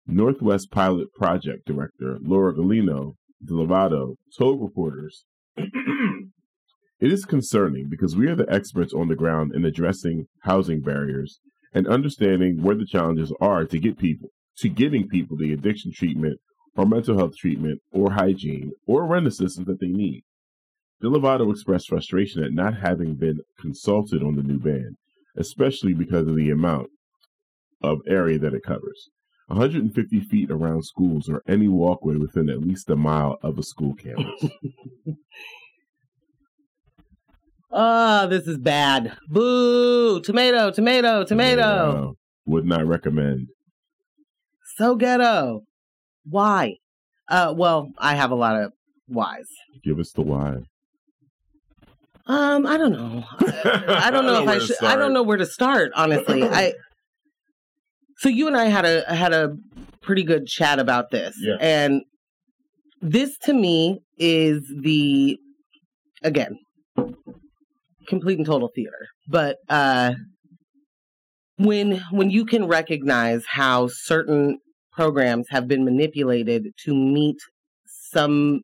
Northwest 0.08 0.72
Pilot 0.72 1.14
Project 1.14 1.66
Director 1.66 2.18
Laura 2.22 2.54
Galino 2.54 3.14
de 3.44 3.54
Lovato 3.54 4.16
told 4.38 4.62
reporters 4.62 5.26
It 7.02 7.12
is 7.12 7.26
concerning 7.26 7.90
because 7.90 8.16
we 8.16 8.28
are 8.28 8.36
the 8.36 8.48
experts 8.48 8.94
on 8.94 9.08
the 9.08 9.16
ground 9.16 9.56
in 9.56 9.66
addressing 9.66 10.28
housing 10.42 10.82
barriers 10.82 11.40
and 11.74 11.88
understanding 11.88 12.62
where 12.62 12.76
the 12.76 12.86
challenges 12.86 13.34
are 13.42 13.66
to 13.66 13.80
get 13.80 13.98
people 13.98 14.30
to 14.58 14.70
getting 14.70 15.08
people 15.08 15.36
the 15.36 15.52
addiction 15.52 15.92
treatment 15.92 16.40
or 16.78 16.86
mental 16.86 17.18
health 17.18 17.36
treatment 17.36 17.82
or 17.92 18.12
hygiene 18.12 18.74
or 18.86 19.08
rent 19.08 19.26
assistance 19.26 19.66
that 19.66 19.80
they 19.80 19.88
need. 19.88 20.22
Delevato 21.02 21.50
expressed 21.50 21.88
frustration 21.88 22.44
at 22.44 22.54
not 22.54 22.78
having 22.78 23.16
been 23.16 23.40
consulted 23.60 24.22
on 24.22 24.36
the 24.36 24.44
new 24.44 24.60
ban, 24.60 24.96
especially 25.36 25.96
because 25.96 26.28
of 26.28 26.36
the 26.36 26.52
amount 26.52 26.90
of 27.82 28.02
area 28.08 28.38
that 28.38 28.54
it 28.54 28.62
covers. 28.62 29.10
150 29.48 30.20
feet 30.20 30.52
around 30.52 30.86
schools 30.86 31.28
or 31.28 31.42
any 31.48 31.68
walkway 31.68 32.16
within 32.16 32.48
at 32.48 32.62
least 32.62 32.92
a 32.92 32.96
mile 32.96 33.40
of 33.42 33.58
a 33.58 33.64
school 33.64 33.96
campus. 33.96 34.52
Oh, 37.72 38.28
this 38.28 38.48
is 38.48 38.58
bad. 38.58 39.16
Boo! 39.30 40.20
Tomato, 40.22 40.72
tomato, 40.72 41.24
tomato. 41.24 41.62
Uh, 41.62 42.12
would 42.46 42.66
not 42.66 42.86
recommend. 42.86 43.48
So 44.78 44.96
ghetto. 44.96 45.64
Why? 46.26 46.78
Uh, 47.30 47.54
well, 47.56 47.92
I 47.98 48.16
have 48.16 48.32
a 48.32 48.36
lot 48.36 48.58
of 48.62 48.74
whys. 49.08 49.48
Give 49.84 50.00
us 50.00 50.12
the 50.12 50.22
why. 50.22 50.58
Um, 52.28 52.66
I 52.66 52.78
don't 52.78 52.92
know. 52.92 53.24
I, 53.40 54.08
I 54.08 54.12
don't 54.12 54.26
know 54.26 54.42
if 54.44 54.48
I 54.50 54.60
should. 54.60 54.84
I 54.84 54.96
don't 54.96 55.14
know 55.14 55.24
where 55.24 55.38
to 55.38 55.46
start. 55.46 55.92
Honestly, 55.96 56.44
I. 56.48 56.74
So 58.18 58.30
you 58.30 58.48
and 58.48 58.56
I 58.58 58.66
had 58.66 58.86
a 58.86 59.04
had 59.16 59.34
a 59.34 59.56
pretty 60.02 60.24
good 60.24 60.46
chat 60.46 60.78
about 60.80 61.10
this, 61.10 61.36
Yeah. 61.40 61.56
and 61.60 62.04
this 63.02 63.38
to 63.44 63.54
me 63.54 64.02
is 64.18 64.62
the 64.82 65.40
again 66.22 66.60
complete 68.08 68.38
and 68.38 68.46
total 68.46 68.70
theater. 68.74 69.08
But 69.28 69.58
uh, 69.70 70.14
when 71.58 72.04
when 72.12 72.30
you 72.30 72.46
can 72.46 72.68
recognize 72.68 73.44
how 73.48 73.88
certain 73.88 74.58
programs 74.92 75.48
have 75.50 75.68
been 75.68 75.86
manipulated 75.86 76.68
to 76.86 76.94
meet 76.94 77.38
some 77.86 78.62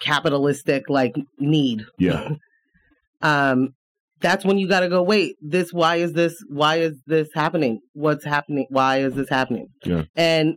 capitalistic 0.00 0.88
like 0.88 1.14
need 1.38 1.84
Yeah. 1.98 2.30
um 3.22 3.70
that's 4.20 4.44
when 4.44 4.58
you 4.58 4.68
got 4.68 4.80
to 4.80 4.88
go 4.88 5.02
wait 5.02 5.36
this 5.42 5.72
why 5.72 5.96
is 5.96 6.12
this 6.14 6.34
why 6.48 6.76
is 6.76 6.94
this 7.06 7.28
happening 7.34 7.80
what's 7.92 8.24
happening 8.24 8.66
why 8.70 8.98
is 8.98 9.14
this 9.14 9.28
happening 9.28 9.66
Yeah. 9.84 10.04
and 10.16 10.54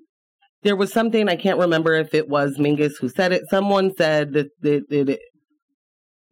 there 0.64 0.78
was 0.78 0.94
something 0.94 1.28
i 1.28 1.36
can't 1.36 1.60
remember 1.60 1.94
if 1.94 2.14
it 2.14 2.30
was 2.30 2.58
mingus 2.58 2.94
who 3.00 3.10
said 3.10 3.34
it 3.34 3.44
someone 3.50 3.92
said 3.98 4.32
that 4.34 4.48
that, 4.62 4.84
that 4.90 5.10
it, 5.10 5.20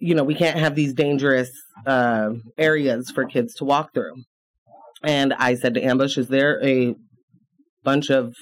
you 0.02 0.16
know 0.16 0.24
we 0.24 0.36
can't 0.36 0.58
have 0.58 0.76
these 0.76 0.94
dangerous 0.94 1.50
uh, 1.86 2.32
areas 2.58 3.12
for 3.12 3.26
kids 3.26 3.54
to 3.56 3.64
walk 3.64 3.94
through 3.94 4.16
And 5.04 5.34
I 5.34 5.56
said 5.56 5.76
to 5.76 5.82
Ambush, 5.82 6.18
is 6.18 6.28
there 6.28 6.64
a 6.64 6.96
bunch 7.84 8.10
of 8.10 8.34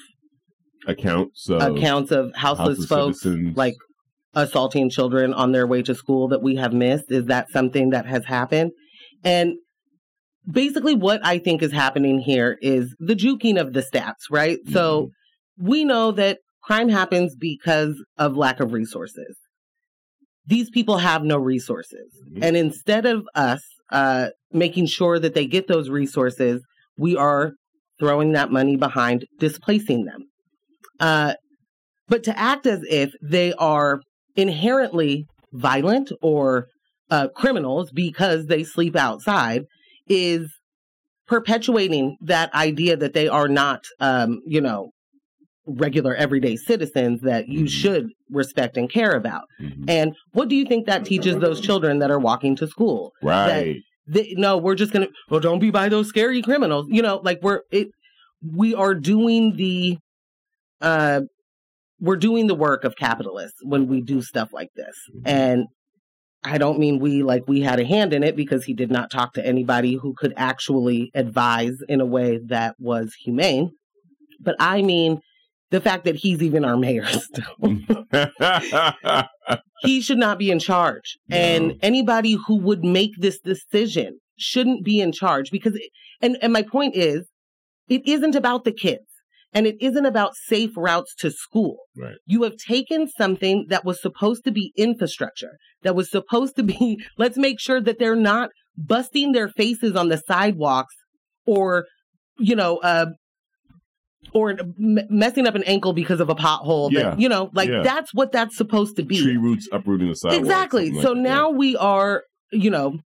Accounts. 0.86 1.48
Uh, 1.50 1.74
accounts 1.74 2.10
of 2.10 2.34
houseless, 2.34 2.78
houseless 2.78 2.88
folks 2.88 3.20
citizens. 3.20 3.54
like 3.54 3.74
assaulting 4.34 4.88
children 4.88 5.34
on 5.34 5.52
their 5.52 5.66
way 5.66 5.82
to 5.82 5.94
school 5.94 6.28
that 6.28 6.42
we 6.42 6.56
have 6.56 6.72
missed? 6.72 7.10
Is 7.10 7.26
that 7.26 7.50
something 7.50 7.90
that 7.90 8.06
has 8.06 8.24
happened? 8.24 8.72
And 9.22 9.56
basically, 10.50 10.94
what 10.94 11.20
I 11.22 11.38
think 11.38 11.62
is 11.62 11.72
happening 11.72 12.20
here 12.20 12.56
is 12.62 12.96
the 12.98 13.14
juking 13.14 13.60
of 13.60 13.74
the 13.74 13.82
stats, 13.82 14.30
right? 14.30 14.58
So 14.72 15.10
we 15.58 15.84
know 15.84 16.12
that 16.12 16.38
crime 16.62 16.88
happens 16.88 17.36
because 17.36 18.02
of 18.16 18.36
lack 18.36 18.60
of 18.60 18.72
resources. 18.72 19.36
These 20.50 20.68
people 20.70 20.98
have 20.98 21.22
no 21.22 21.38
resources. 21.38 22.08
Mhm. 22.32 22.44
And 22.44 22.56
instead 22.56 23.06
of 23.06 23.18
us 23.34 23.62
uh, 23.92 24.28
making 24.52 24.86
sure 24.86 25.18
that 25.18 25.34
they 25.34 25.46
get 25.46 25.68
those 25.68 25.88
resources, 25.88 26.62
we 26.96 27.16
are 27.16 27.52
throwing 28.00 28.32
that 28.32 28.50
money 28.50 28.76
behind 28.76 29.26
displacing 29.38 30.04
them. 30.04 30.22
Uh, 30.98 31.34
but 32.08 32.24
to 32.24 32.38
act 32.38 32.66
as 32.66 32.80
if 32.88 33.12
they 33.22 33.52
are 33.54 34.00
inherently 34.36 35.26
violent 35.52 36.10
or 36.20 36.66
uh, 37.10 37.28
criminals 37.28 37.90
because 37.92 38.46
they 38.46 38.64
sleep 38.64 38.96
outside 38.96 39.62
is 40.08 40.50
perpetuating 41.26 42.16
that 42.20 42.52
idea 42.54 42.96
that 42.96 43.12
they 43.12 43.28
are 43.28 43.48
not, 43.48 43.80
um, 44.00 44.40
you 44.46 44.60
know, 44.60 44.90
regular 45.78 46.14
everyday 46.14 46.56
citizens 46.56 47.20
that 47.22 47.48
you 47.48 47.64
Mhm. 47.64 47.68
should 47.70 48.08
respect 48.30 48.76
and 48.76 48.90
care 48.90 49.12
about. 49.12 49.44
Mhm. 49.60 49.84
And 49.88 50.14
what 50.32 50.48
do 50.48 50.56
you 50.56 50.64
think 50.64 50.86
that 50.86 51.04
teaches 51.04 51.38
those 51.38 51.60
children 51.60 51.98
that 52.00 52.10
are 52.10 52.18
walking 52.18 52.56
to 52.56 52.66
school? 52.66 53.12
right. 53.22 53.76
They, 54.06 54.34
no, 54.36 54.56
we're 54.56 54.74
just 54.74 54.92
gonna. 54.92 55.06
Well, 55.28 55.38
don't 55.38 55.60
be 55.60 55.70
by 55.70 55.88
those 55.88 56.08
scary 56.08 56.42
criminals. 56.42 56.86
You 56.88 57.00
know, 57.02 57.20
like 57.22 57.38
we're 57.42 57.60
it. 57.70 57.88
We 58.42 58.74
are 58.74 58.94
doing 58.94 59.54
the, 59.56 59.98
uh, 60.80 61.20
we're 62.00 62.16
doing 62.16 62.46
the 62.48 62.54
work 62.56 62.82
of 62.84 62.96
capitalists 62.96 63.58
when 63.62 63.86
we 63.86 64.00
do 64.00 64.20
stuff 64.22 64.52
like 64.52 64.70
this. 64.74 64.96
Mhm. 65.14 65.22
And 65.26 65.64
I 66.42 66.58
don't 66.58 66.78
mean 66.78 66.98
we 66.98 67.22
like 67.22 67.46
we 67.46 67.60
had 67.60 67.78
a 67.78 67.84
hand 67.84 68.12
in 68.12 68.24
it 68.24 68.34
because 68.34 68.64
he 68.64 68.72
did 68.74 68.90
not 68.90 69.10
talk 69.10 69.34
to 69.34 69.46
anybody 69.46 69.94
who 69.94 70.14
could 70.14 70.32
actually 70.36 71.10
advise 71.14 71.76
in 71.88 72.00
a 72.00 72.06
way 72.06 72.40
that 72.46 72.74
was 72.80 73.14
humane. 73.22 73.70
But 74.40 74.56
I 74.58 74.80
mean 74.82 75.20
the 75.70 75.80
fact 75.80 76.04
that 76.04 76.16
he's 76.16 76.42
even 76.42 76.64
our 76.64 76.76
mayor 76.76 77.06
still. 77.06 77.78
he 79.82 80.00
should 80.00 80.18
not 80.18 80.38
be 80.38 80.50
in 80.50 80.58
charge. 80.58 81.16
No. 81.28 81.36
And 81.36 81.78
anybody 81.82 82.36
who 82.46 82.56
would 82.56 82.84
make 82.84 83.12
this 83.18 83.38
decision 83.38 84.18
shouldn't 84.36 84.84
be 84.84 85.00
in 85.00 85.12
charge 85.12 85.50
because 85.50 85.74
it, 85.74 85.90
and 86.20 86.36
and 86.42 86.52
my 86.52 86.62
point 86.62 86.96
is 86.96 87.28
it 87.88 88.02
isn't 88.06 88.34
about 88.34 88.64
the 88.64 88.72
kids 88.72 89.04
and 89.52 89.66
it 89.66 89.76
isn't 89.80 90.06
about 90.06 90.34
safe 90.34 90.70
routes 90.76 91.14
to 91.16 91.30
school. 91.30 91.78
Right. 91.96 92.16
You 92.26 92.44
have 92.44 92.56
taken 92.56 93.08
something 93.08 93.66
that 93.68 93.84
was 93.84 94.00
supposed 94.00 94.44
to 94.44 94.52
be 94.52 94.72
infrastructure, 94.76 95.58
that 95.82 95.94
was 95.94 96.10
supposed 96.10 96.56
to 96.56 96.62
be 96.62 97.04
let's 97.18 97.36
make 97.36 97.60
sure 97.60 97.80
that 97.80 97.98
they're 97.98 98.16
not 98.16 98.50
busting 98.76 99.32
their 99.32 99.48
faces 99.48 99.96
on 99.96 100.08
the 100.08 100.18
sidewalks 100.26 100.94
or 101.46 101.86
you 102.38 102.56
know 102.56 102.78
uh 102.78 103.06
or 104.32 104.50
m- 104.50 104.98
messing 105.08 105.46
up 105.46 105.54
an 105.54 105.62
ankle 105.64 105.92
because 105.92 106.20
of 106.20 106.28
a 106.28 106.34
pothole 106.34 106.90
Yeah. 106.90 107.02
that 107.10 107.20
you 107.20 107.28
know 107.28 107.50
like 107.54 107.68
Yeah. 107.68 107.82
that's 107.82 108.12
what 108.14 108.32
that's 108.32 108.56
supposed 108.56 108.96
to 108.96 109.02
be 109.04 109.20
Tree 109.20 109.36
roots 109.36 109.68
uprooting 109.72 110.08
the 110.08 110.14
sidewalk. 110.16 110.40
exactly 110.40 110.86
something 110.88 111.02
so 111.02 111.08
like 111.12 111.16
that. 111.16 111.22
now 111.22 111.50
we 111.50 111.76
are 111.76 112.24
you 112.52 112.70
know 112.70 112.98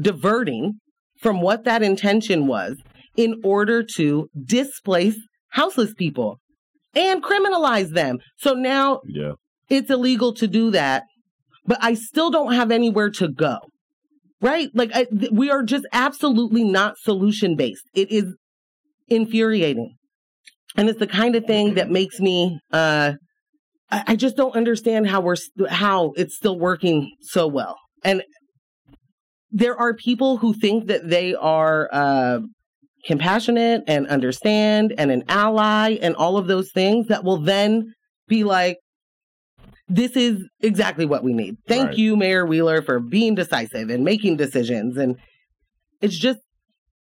diverting 0.00 0.74
from 1.20 1.40
what 1.40 1.64
that 1.64 1.82
intention 1.82 2.46
was 2.46 2.76
in 3.16 3.40
order 3.44 3.82
to 3.96 4.28
displace 4.44 5.16
houseless 5.50 5.92
people 5.94 6.38
and 6.94 7.22
criminalize 7.22 7.90
them 7.90 8.18
so 8.36 8.54
now 8.54 9.00
Yeah. 9.06 9.32
it's 9.68 9.90
illegal 9.90 10.32
to 10.34 10.46
do 10.46 10.70
that 10.70 11.04
but 11.66 11.78
i 11.82 11.94
still 11.94 12.30
don't 12.30 12.52
have 12.54 12.70
anywhere 12.70 13.10
to 13.10 13.28
go 13.28 13.58
right 14.40 14.68
like 14.74 14.90
I, 14.94 15.04
th- 15.04 15.30
we 15.32 15.50
are 15.50 15.62
just 15.62 15.86
absolutely 15.92 16.64
not 16.64 16.96
solution 16.98 17.56
based 17.56 17.84
it 17.94 18.10
is 18.10 18.34
infuriating 19.08 19.96
and 20.76 20.88
it's 20.88 20.98
the 20.98 21.06
kind 21.06 21.34
of 21.36 21.44
thing 21.44 21.74
that 21.74 21.90
makes 21.90 22.20
me 22.20 22.58
uh 22.72 23.14
I, 23.90 24.04
I 24.08 24.16
just 24.16 24.36
don't 24.36 24.54
understand 24.54 25.08
how 25.08 25.20
we're 25.20 25.36
how 25.68 26.12
it's 26.16 26.36
still 26.36 26.58
working 26.58 27.10
so 27.20 27.46
well 27.46 27.76
and 28.04 28.22
there 29.50 29.76
are 29.76 29.94
people 29.94 30.36
who 30.38 30.54
think 30.54 30.86
that 30.86 31.08
they 31.08 31.34
are 31.34 31.88
uh 31.92 32.40
compassionate 33.06 33.82
and 33.86 34.06
understand 34.08 34.94
and 34.98 35.10
an 35.10 35.24
ally 35.28 35.98
and 36.02 36.14
all 36.16 36.36
of 36.36 36.46
those 36.46 36.70
things 36.72 37.06
that 37.08 37.24
will 37.24 37.38
then 37.38 37.92
be 38.28 38.44
like 38.44 38.76
this 39.88 40.12
is 40.12 40.46
exactly 40.60 41.04
what 41.04 41.24
we 41.24 41.32
need. 41.32 41.56
Thank 41.66 41.88
Right. 41.88 41.98
you, 41.98 42.16
Mayor 42.16 42.46
Wheeler, 42.46 42.80
for 42.80 43.00
being 43.00 43.34
decisive 43.34 43.90
and 43.90 44.04
making 44.04 44.36
decisions. 44.36 44.96
And 44.96 45.16
it's 46.00 46.16
just 46.16 46.38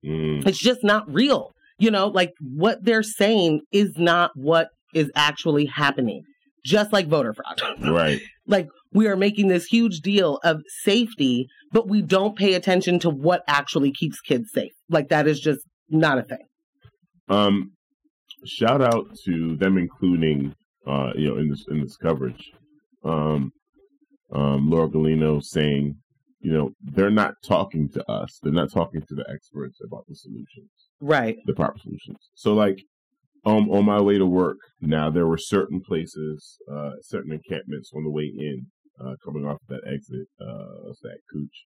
Mm. 0.05 0.47
it's 0.47 0.59
just 0.59 0.83
not 0.83 1.11
real. 1.11 1.51
You 1.79 1.91
know, 1.91 2.07
like 2.07 2.33
what 2.39 2.83
they're 2.83 3.03
saying 3.03 3.61
is 3.71 3.93
not 3.97 4.31
what 4.35 4.69
is 4.93 5.11
actually 5.15 5.65
happening. 5.65 6.23
Just 6.65 6.91
like 6.91 7.07
voter 7.07 7.33
fraud. 7.33 7.61
Right. 7.87 8.19
like 8.47 8.67
we 8.93 9.07
are 9.07 9.15
making 9.15 9.47
this 9.47 9.65
huge 9.65 9.99
deal 9.99 10.39
of 10.43 10.61
safety, 10.83 11.47
but 11.71 11.87
we 11.87 12.01
don't 12.01 12.37
pay 12.37 12.55
attention 12.55 12.99
to 12.99 13.09
what 13.09 13.43
actually 13.47 13.91
keeps 13.91 14.19
kids 14.21 14.49
safe. 14.53 14.71
Like 14.89 15.09
that 15.09 15.27
is 15.27 15.39
just 15.39 15.61
not 15.89 16.17
a 16.17 16.23
thing. 16.23 16.45
Um, 17.29 17.71
shout 18.45 18.81
out 18.81 19.05
to 19.25 19.55
them 19.57 19.77
including, 19.77 20.55
uh, 20.85 21.11
you 21.15 21.27
know, 21.27 21.37
in 21.37 21.49
this 21.49 21.65
in 21.69 21.81
this 21.81 21.97
coverage, 21.97 22.51
um, 23.03 23.51
um, 24.31 24.69
Laura 24.69 24.89
Galino 24.89 25.43
saying, 25.43 25.95
you 26.39 26.53
know, 26.53 26.71
they're 26.81 27.09
not 27.09 27.33
talking 27.43 27.89
to 27.89 28.11
us. 28.11 28.39
They're 28.41 28.51
not 28.51 28.71
talking 28.71 29.01
to 29.01 29.15
the 29.15 29.25
experts 29.29 29.79
about 29.83 30.05
the 30.07 30.15
solutions, 30.15 30.69
Right. 30.99 31.37
the 31.45 31.53
proper 31.53 31.79
solutions. 31.79 32.29
So, 32.35 32.53
like, 32.53 32.83
um, 33.45 33.69
on 33.69 33.85
my 33.85 34.01
way 34.01 34.17
to 34.17 34.25
work, 34.25 34.57
now 34.81 35.09
there 35.09 35.27
were 35.27 35.37
certain 35.37 35.81
places, 35.81 36.59
uh, 36.71 36.93
certain 37.01 37.31
encampments 37.31 37.91
on 37.95 38.03
the 38.03 38.09
way 38.09 38.25
in, 38.25 38.67
uh, 38.99 39.15
coming 39.23 39.45
off 39.45 39.59
that 39.69 39.81
exit, 39.87 40.27
uh, 40.41 40.91
that 41.03 41.19
Couch 41.33 41.65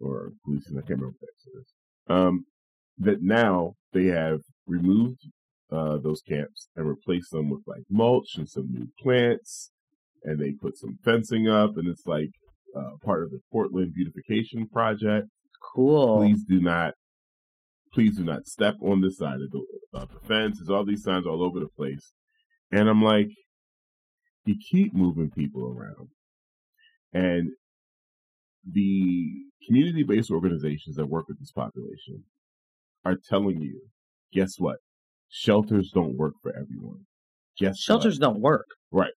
or 0.00 0.32
Glisan? 0.46 0.72
I 0.78 0.80
can't 0.82 1.00
remember 1.00 1.06
what 1.08 1.20
that 1.20 1.28
exit 1.36 1.52
is. 1.60 1.74
Um, 2.08 2.44
that 2.98 3.22
now 3.22 3.74
they 3.92 4.06
have 4.06 4.40
removed 4.66 5.20
uh, 5.70 5.98
those 5.98 6.20
camps 6.22 6.68
and 6.76 6.88
replaced 6.88 7.30
them 7.30 7.48
with 7.48 7.62
like 7.66 7.84
mulch 7.88 8.36
and 8.36 8.48
some 8.48 8.70
new 8.72 8.88
plants, 8.98 9.70
and 10.24 10.38
they 10.38 10.52
put 10.52 10.76
some 10.76 10.98
fencing 11.04 11.48
up, 11.48 11.76
and 11.76 11.86
it's 11.88 12.06
like 12.06 12.30
uh, 12.76 12.96
part 13.04 13.22
of 13.24 13.30
the 13.30 13.40
Portland 13.50 13.92
beautification 13.94 14.68
project. 14.68 15.28
Cool. 15.74 16.18
Please 16.18 16.44
do 16.48 16.60
not, 16.60 16.94
please 17.92 18.16
do 18.16 18.24
not 18.24 18.46
step 18.46 18.76
on 18.82 19.00
this 19.00 19.18
side 19.18 19.40
of 19.40 19.50
the, 19.50 19.64
of 19.94 20.08
the 20.10 20.20
fence. 20.26 20.58
There's 20.58 20.70
all 20.70 20.84
these 20.84 21.02
signs 21.02 21.26
all 21.26 21.42
over 21.42 21.60
the 21.60 21.68
place, 21.76 22.12
and 22.72 22.88
I'm 22.88 23.02
like, 23.02 23.28
you 24.44 24.56
keep 24.70 24.94
moving 24.94 25.30
people 25.30 25.64
around, 25.66 26.08
and 27.12 27.50
the 28.64 29.28
community-based 29.66 30.30
organizations 30.30 30.96
that 30.96 31.06
work 31.06 31.26
with 31.28 31.38
this 31.38 31.52
population 31.52 32.24
are 33.04 33.16
telling 33.28 33.60
you, 33.60 33.82
guess 34.32 34.54
what? 34.58 34.76
Shelters 35.28 35.90
don't 35.94 36.16
work 36.16 36.34
for 36.42 36.50
everyone. 36.50 37.06
Guess 37.58 37.78
Shelters 37.78 38.18
don't 38.18 38.40
work. 38.40 38.66
Right. 38.90 39.12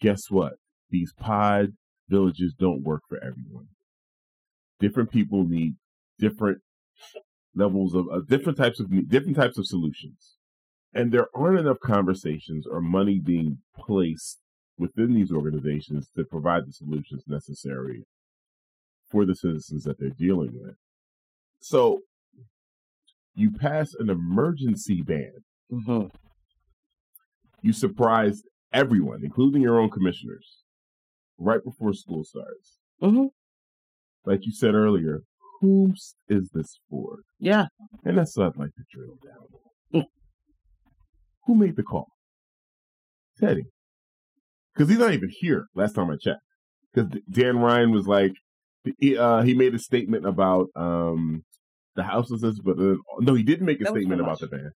Guess 0.00 0.30
what? 0.30 0.54
These 0.90 1.12
pod 1.18 1.72
villages 2.08 2.54
don't 2.58 2.82
work 2.82 3.02
for 3.08 3.18
everyone. 3.18 3.68
Different 4.80 5.10
people 5.10 5.44
need 5.46 5.74
different 6.18 6.60
levels 7.54 7.94
of 7.94 8.06
uh, 8.12 8.20
different 8.26 8.58
types 8.58 8.80
of 8.80 8.90
different 9.08 9.36
types 9.36 9.58
of 9.58 9.66
solutions, 9.66 10.36
and 10.94 11.12
there 11.12 11.28
aren't 11.34 11.58
enough 11.58 11.80
conversations 11.80 12.66
or 12.66 12.80
money 12.80 13.18
being 13.18 13.58
placed 13.76 14.38
within 14.78 15.14
these 15.14 15.32
organizations 15.32 16.08
to 16.16 16.24
provide 16.24 16.66
the 16.66 16.72
solutions 16.72 17.24
necessary 17.26 18.04
for 19.10 19.24
the 19.24 19.34
citizens 19.34 19.84
that 19.84 19.98
they're 19.98 20.10
dealing 20.10 20.52
with. 20.54 20.76
So 21.60 22.02
you 23.34 23.50
pass 23.50 23.94
an 23.94 24.10
emergency 24.10 25.02
ban. 25.02 25.32
hmm 25.70 26.06
You 27.62 27.72
surprise 27.72 28.42
everyone, 28.72 29.24
including 29.24 29.62
your 29.62 29.80
own 29.80 29.90
commissioners, 29.90 30.58
right 31.38 31.62
before 31.64 31.92
school 31.94 32.24
starts. 32.24 32.78
hmm 33.00 33.26
Like 34.24 34.40
you 34.44 34.52
said 34.52 34.74
earlier, 34.74 35.22
whose 35.60 36.14
is 36.28 36.50
this 36.52 36.78
for? 36.90 37.20
Yeah. 37.38 37.66
And 38.04 38.18
that's 38.18 38.36
what 38.36 38.48
I'd 38.48 38.56
like 38.56 38.74
to 38.74 38.82
drill 38.92 39.16
down. 39.24 40.02
on. 40.02 40.06
Who 41.46 41.54
made 41.54 41.76
the 41.76 41.82
call? 41.82 42.08
Teddy. 43.40 43.64
Because 44.74 44.88
he's 44.90 44.98
not 44.98 45.12
even 45.12 45.30
here. 45.40 45.66
Last 45.74 45.94
time 45.94 46.10
I 46.10 46.16
checked. 46.16 46.40
Because 46.92 47.10
Dan 47.30 47.58
Ryan 47.58 47.90
was 47.92 48.06
like, 48.06 48.32
he, 48.98 49.16
uh, 49.16 49.42
he 49.42 49.54
made 49.54 49.74
a 49.74 49.78
statement 49.78 50.26
about 50.26 50.68
um, 50.76 51.42
the 51.96 52.02
houselessness, 52.02 52.60
but 52.60 52.78
uh, 52.78 52.96
no, 53.20 53.34
he 53.34 53.42
didn't 53.42 53.66
make 53.66 53.80
a 53.80 53.84
That 53.84 53.90
statement 53.92 54.20
about 54.20 54.40
the 54.40 54.46
ban. 54.46 54.70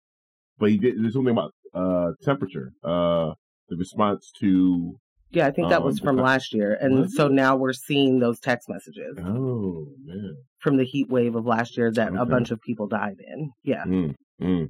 But 0.59 0.71
he 0.71 0.79
did. 0.79 1.03
There's 1.03 1.15
something 1.15 1.33
about 1.33 1.53
uh 1.75 2.13
temperature. 2.23 2.73
Uh, 2.83 3.33
the 3.69 3.77
response 3.77 4.33
to. 4.41 4.97
Yeah, 5.31 5.47
I 5.47 5.51
think 5.51 5.69
that 5.69 5.79
Um, 5.81 5.85
was 5.85 5.99
from 6.01 6.17
last 6.17 6.55
year. 6.55 6.77
And 6.81 7.11
so 7.11 7.29
now 7.29 7.55
we're 7.57 7.73
seeing 7.75 8.19
those 8.19 8.41
text 8.41 8.69
messages 8.69 9.19
Oh 9.19 9.87
man. 10.05 10.37
from 10.59 10.77
the 10.79 10.85
heat 10.85 11.09
wave 11.11 11.35
of 11.37 11.45
last 11.47 11.77
year 11.77 11.91
that 11.93 12.15
a 12.17 12.25
bunch 12.25 12.51
of 12.51 12.61
people 12.63 12.87
died 12.87 13.17
in. 13.27 13.51
Yeah. 13.63 13.85
Mm, 13.85 14.15
mm. 14.41 14.69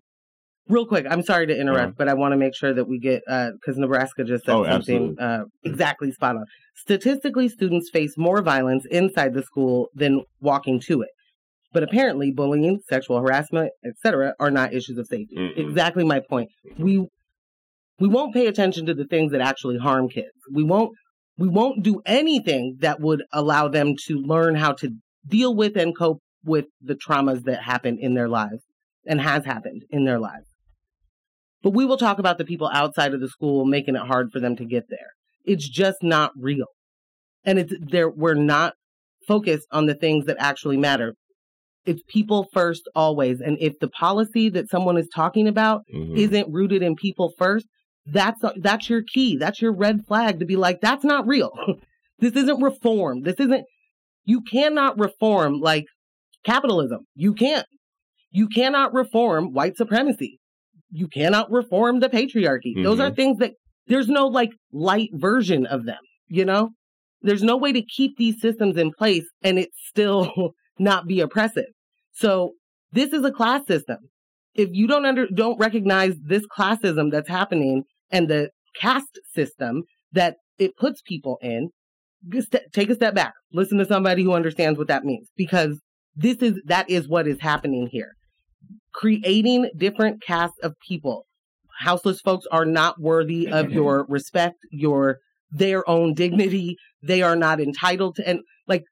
Real 0.68 0.84
quick, 0.84 1.06
I'm 1.08 1.22
sorry 1.22 1.46
to 1.46 1.58
interrupt, 1.58 1.92
Yeah. 1.92 1.94
but 1.96 2.08
I 2.08 2.14
want 2.14 2.32
to 2.32 2.36
make 2.36 2.54
sure 2.54 2.74
that 2.74 2.86
we 2.86 2.98
get, 2.98 3.22
because 3.26 3.78
Nebraska 3.78 4.22
just 4.24 4.44
said 4.44 4.54
Oh, 4.54 4.64
something 4.64 5.16
uh, 5.18 5.44
exactly 5.64 6.10
spot 6.12 6.36
on. 6.36 6.44
Statistically, 6.74 7.48
students 7.48 7.88
face 7.90 8.18
more 8.18 8.42
violence 8.42 8.84
inside 8.90 9.32
the 9.34 9.42
school 9.42 9.88
than 9.94 10.24
walking 10.40 10.78
to 10.80 11.00
it. 11.02 11.08
But 11.72 11.82
apparently, 11.82 12.32
bullying, 12.32 12.80
sexual 12.88 13.20
harassment, 13.20 13.70
etc., 13.84 14.34
are 14.40 14.50
not 14.50 14.72
issues 14.74 14.98
of 14.98 15.06
safety. 15.06 15.36
Mm-mm. 15.36 15.56
Exactly 15.56 16.04
my 16.04 16.20
point. 16.20 16.50
We 16.78 17.06
we 17.98 18.08
won't 18.08 18.34
pay 18.34 18.46
attention 18.46 18.86
to 18.86 18.94
the 18.94 19.04
things 19.04 19.32
that 19.32 19.40
actually 19.40 19.78
harm 19.78 20.08
kids. 20.08 20.32
We 20.52 20.62
won't 20.62 20.92
we 21.36 21.48
won't 21.48 21.84
do 21.84 22.02
anything 22.04 22.78
that 22.80 23.00
would 23.00 23.22
allow 23.32 23.68
them 23.68 23.94
to 24.06 24.16
learn 24.16 24.56
how 24.56 24.72
to 24.72 24.90
deal 25.26 25.54
with 25.54 25.76
and 25.76 25.96
cope 25.96 26.18
with 26.44 26.66
the 26.80 26.94
traumas 26.94 27.44
that 27.44 27.62
happen 27.62 27.96
in 28.00 28.14
their 28.14 28.28
lives 28.28 28.62
and 29.06 29.20
has 29.20 29.44
happened 29.44 29.84
in 29.90 30.04
their 30.04 30.18
lives. 30.18 30.46
But 31.62 31.74
we 31.74 31.84
will 31.84 31.96
talk 31.96 32.18
about 32.18 32.38
the 32.38 32.44
people 32.44 32.68
outside 32.72 33.14
of 33.14 33.20
the 33.20 33.28
school 33.28 33.64
making 33.64 33.96
it 33.96 34.06
hard 34.06 34.30
for 34.32 34.40
them 34.40 34.56
to 34.56 34.64
get 34.64 34.88
there. 34.88 35.10
It's 35.44 35.68
just 35.68 36.02
not 36.02 36.32
real. 36.36 36.66
And 37.44 37.58
it's 37.58 37.72
there 37.80 38.10
we're 38.10 38.34
not 38.34 38.74
focused 39.26 39.66
on 39.70 39.86
the 39.86 39.94
things 39.94 40.26
that 40.26 40.36
actually 40.40 40.76
matter. 40.76 41.14
It's 41.84 42.02
people 42.08 42.48
first 42.52 42.82
always. 42.94 43.40
And 43.40 43.56
if 43.60 43.78
the 43.78 43.88
policy 43.88 44.48
that 44.50 44.68
someone 44.68 44.96
is 44.98 45.08
talking 45.14 45.46
about 45.46 45.82
Mhm. 45.94 46.16
isn't 46.16 46.52
rooted 46.52 46.82
in 46.82 46.96
people 46.96 47.32
first, 47.38 47.66
that's 48.12 48.40
that's 48.60 48.88
your 48.88 49.02
key. 49.02 49.36
That's 49.36 49.60
your 49.60 49.72
red 49.72 50.06
flag 50.06 50.40
to 50.40 50.46
be 50.46 50.56
like, 50.56 50.80
that's 50.80 51.04
not 51.04 51.26
real. 51.26 51.52
this 52.18 52.34
isn't 52.34 52.62
reform. 52.62 53.22
This 53.22 53.36
isn't. 53.38 53.64
You 54.24 54.42
cannot 54.42 54.98
reform 54.98 55.60
like 55.60 55.84
capitalism. 56.44 57.00
You 57.14 57.34
can't. 57.34 57.66
You 58.30 58.48
cannot 58.48 58.92
reform 58.92 59.52
white 59.52 59.76
supremacy. 59.76 60.38
You 60.90 61.08
cannot 61.08 61.50
reform 61.50 62.00
the 62.00 62.08
patriarchy. 62.08 62.82
Those 62.82 63.00
are 63.00 63.08
mm-hmm. 63.08 63.14
things 63.14 63.38
that 63.38 63.52
there's 63.86 64.08
no 64.08 64.26
like 64.26 64.50
light 64.72 65.10
version 65.12 65.66
of 65.66 65.86
them. 65.86 65.98
You 66.28 66.44
know, 66.44 66.70
there's 67.22 67.42
no 67.42 67.56
way 67.56 67.72
to 67.72 67.82
keep 67.82 68.16
these 68.16 68.40
systems 68.40 68.76
in 68.76 68.92
place 68.92 69.24
and 69.42 69.58
it 69.58 69.70
still 69.88 70.52
not 70.78 71.06
be 71.06 71.20
oppressive. 71.20 71.66
So 72.12 72.52
this 72.92 73.12
is 73.12 73.24
a 73.24 73.32
class 73.32 73.66
system 73.66 73.98
if 74.58 74.70
you 74.72 74.86
don't 74.86 75.06
under 75.06 75.26
don't 75.28 75.58
recognize 75.58 76.14
this 76.22 76.42
classism 76.46 77.10
that's 77.10 77.28
happening 77.28 77.84
and 78.10 78.28
the 78.28 78.50
caste 78.80 79.18
system 79.34 79.82
that 80.12 80.36
it 80.58 80.76
puts 80.76 81.02
people 81.02 81.38
in, 81.42 81.70
just 82.30 82.54
take 82.72 82.90
a 82.90 82.94
step 82.94 83.14
back. 83.14 83.34
Listen 83.52 83.78
to 83.78 83.86
somebody 83.86 84.22
who 84.22 84.32
understands 84.32 84.78
what 84.78 84.88
that 84.88 85.04
means 85.04 85.28
because 85.36 85.80
this 86.16 86.38
is 86.38 86.60
that 86.66 86.90
is 86.90 87.08
what 87.08 87.28
is 87.28 87.40
happening 87.40 87.88
here. 87.90 88.12
Creating 88.92 89.70
different 89.76 90.22
castes 90.22 90.58
of 90.62 90.74
people. 90.86 91.26
Houseless 91.80 92.20
folks 92.20 92.44
are 92.50 92.64
not 92.64 93.00
worthy 93.00 93.46
of 93.48 93.70
your 93.70 94.04
respect, 94.08 94.56
your 94.72 95.18
their 95.50 95.88
own 95.88 96.14
dignity. 96.14 96.76
They 97.02 97.22
are 97.22 97.36
not 97.36 97.60
entitled 97.60 98.16
to 98.16 98.28
and 98.28 98.40
like 98.66 98.82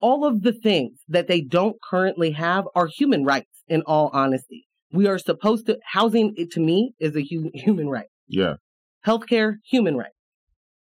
all 0.00 0.26
of 0.26 0.42
the 0.42 0.52
things 0.52 0.98
that 1.08 1.28
they 1.28 1.40
don't 1.40 1.76
currently 1.88 2.32
have 2.32 2.64
are 2.74 2.88
human 2.88 3.24
rights 3.24 3.62
in 3.68 3.82
all 3.82 4.10
honesty. 4.12 4.66
We 4.92 5.06
are 5.06 5.18
supposed 5.18 5.66
to, 5.66 5.78
housing 5.92 6.34
it 6.36 6.50
to 6.52 6.60
me 6.60 6.92
is 6.98 7.16
a 7.16 7.20
hu- 7.20 7.52
human 7.54 7.88
right. 7.88 8.08
Yeah. 8.32 8.54
Healthcare, 9.06 9.56
human 9.64 9.96
right. 9.96 10.10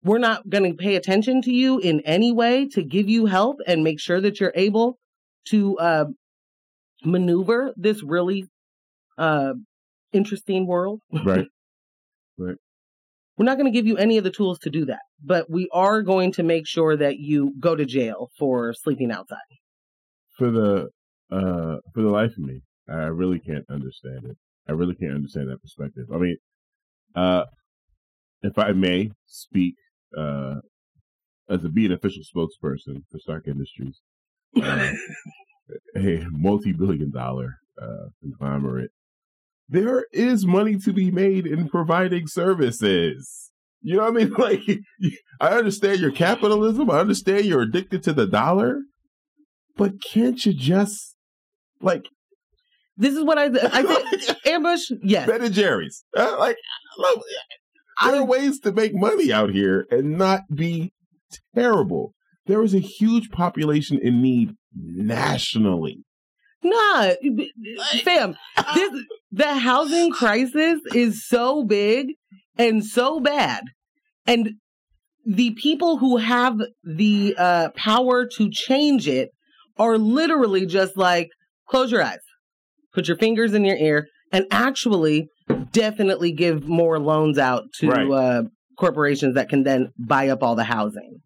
We're 0.04 0.20
not 0.20 0.50
going 0.50 0.64
to 0.72 0.78
pay 0.78 0.96
attention 0.96 1.42
to 1.42 1.52
you 1.52 1.80
in 1.80 2.00
any 2.06 2.32
way 2.32 2.68
to 2.70 2.84
give 2.84 3.10
you 3.10 3.26
help 3.26 3.58
and 3.68 3.84
make 3.84 4.00
sure 4.00 4.22
that 4.22 4.40
you're 4.40 4.54
able 4.56 4.98
to 5.50 5.78
uh, 5.78 6.06
maneuver 7.04 7.74
this 7.76 8.04
really 8.04 8.46
uh, 9.18 9.54
interesting 10.14 10.68
world. 10.68 11.02
Right. 11.12 11.48
Right. 12.42 12.56
We're 13.38 13.46
not 13.46 13.58
going 13.58 13.72
to 13.72 13.78
give 13.78 13.86
you 13.88 13.98
any 13.98 14.18
of 14.18 14.24
the 14.24 14.32
tools 14.32 14.60
to 14.60 14.70
do 14.70 14.86
that, 14.86 15.02
but 15.22 15.50
we 15.50 15.68
are 15.74 16.02
going 16.02 16.32
to 16.34 16.44
make 16.44 16.66
sure 16.68 16.96
that 16.96 17.18
you 17.20 17.54
go 17.60 17.76
to 17.76 17.86
jail 17.86 18.30
for 18.40 18.74
sleeping 18.74 19.12
outside. 19.12 19.40
for 20.38 20.52
the 20.52 20.90
uh 21.32 21.78
for 21.94 22.02
the 22.02 22.10
life 22.10 22.32
of 22.32 22.40
me, 22.40 22.62
I 22.88 23.08
really 23.08 23.40
can't 23.40 23.66
understand 23.70 24.26
it. 24.26 24.38
I 24.68 24.72
really 24.74 24.96
can't 24.96 25.14
understand 25.14 25.50
that 25.50 25.62
perspective. 25.62 26.06
I 26.14 26.18
mean, 26.18 26.38
uh 27.16 27.46
if 28.42 28.58
I 28.58 28.72
may 28.72 29.12
speak 29.26 29.76
uh 30.18 30.56
as 31.50 31.64
a 31.66 31.70
be 31.70 31.86
an 31.86 31.92
official 31.92 32.24
spokesperson 32.24 33.04
for 33.12 33.20
Stark 33.20 33.48
Industries, 33.48 34.00
uh, 34.62 34.94
a 35.96 36.26
multi-billion 36.32 37.12
dollar 37.12 37.58
uh 37.82 38.10
conglomerate, 38.22 38.92
there 39.68 40.06
is 40.12 40.46
money 40.46 40.78
to 40.78 40.94
be 40.94 41.12
made 41.12 41.46
in 41.46 41.70
providing 41.70 42.28
services. 42.28 43.52
You 43.82 43.98
know 43.98 44.04
what 44.04 44.22
I 44.22 44.26
mean? 44.26 44.34
Like, 44.38 44.62
I 45.40 45.50
understand 45.50 46.00
your 46.00 46.12
capitalism. 46.12 46.90
I 46.90 47.00
understand 47.00 47.46
you're 47.46 47.62
addicted 47.62 48.04
to 48.04 48.14
the 48.14 48.28
dollar. 48.28 48.82
But 49.78 50.02
can't 50.04 50.46
you 50.46 50.54
just 50.54 51.16
like 51.82 52.08
This 53.00 53.16
is 53.16 53.24
what 53.24 53.38
I 53.38 53.46
I 53.46 53.84
think. 53.84 54.38
Ambush, 54.46 54.92
yes. 55.02 55.26
Ben 55.26 55.42
and 55.42 55.54
Jerry's? 55.54 56.04
Uh, 56.16 56.36
like, 56.38 56.58
there 58.04 58.16
are 58.16 58.26
ways 58.26 58.60
to 58.60 58.74
make 58.74 58.94
money 58.94 59.32
out 59.32 59.52
here 59.52 59.88
and 59.90 60.18
not 60.18 60.42
be 60.54 60.92
terrible. 61.56 62.14
There 62.46 62.62
is 62.62 62.74
a 62.74 62.80
huge 62.80 63.30
population 63.30 64.00
in 64.02 64.22
need 64.22 64.52
nationally. 64.76 66.04
Nah, 66.62 67.14
fam, 68.04 68.36
this 68.76 69.04
the 69.32 69.54
housing 69.56 70.12
crisis 70.12 70.82
is 70.94 71.26
so 71.26 71.64
big 71.64 72.08
and 72.58 72.84
so 72.84 73.22
bad, 73.22 73.64
and 74.28 74.56
the 75.26 75.52
people 75.52 76.00
who 76.00 76.18
have 76.18 76.60
the 76.84 77.34
uh, 77.38 77.70
power 77.78 78.26
to 78.26 78.50
change 78.52 79.08
it 79.08 79.30
are 79.78 79.98
literally 79.98 80.66
just 80.66 80.98
like 80.98 81.30
close 81.70 81.92
your 81.92 82.04
eyes, 82.04 82.20
put 82.94 83.08
your 83.08 83.18
fingers 83.18 83.54
in 83.54 83.66
your 83.66 83.78
ear, 83.78 84.08
and 84.32 84.46
actually 84.52 85.28
definitely 85.72 86.32
give 86.32 86.68
more 86.68 87.00
loans 87.00 87.38
out 87.38 87.64
to 87.80 87.88
Right. 87.90 88.10
uh, 88.12 88.44
corporations 88.78 89.36
that 89.36 89.50
can 89.50 89.64
then 89.64 89.90
buy 89.98 90.30
up 90.30 90.42
all 90.44 90.56
the 90.56 90.64
housing. 90.64 91.18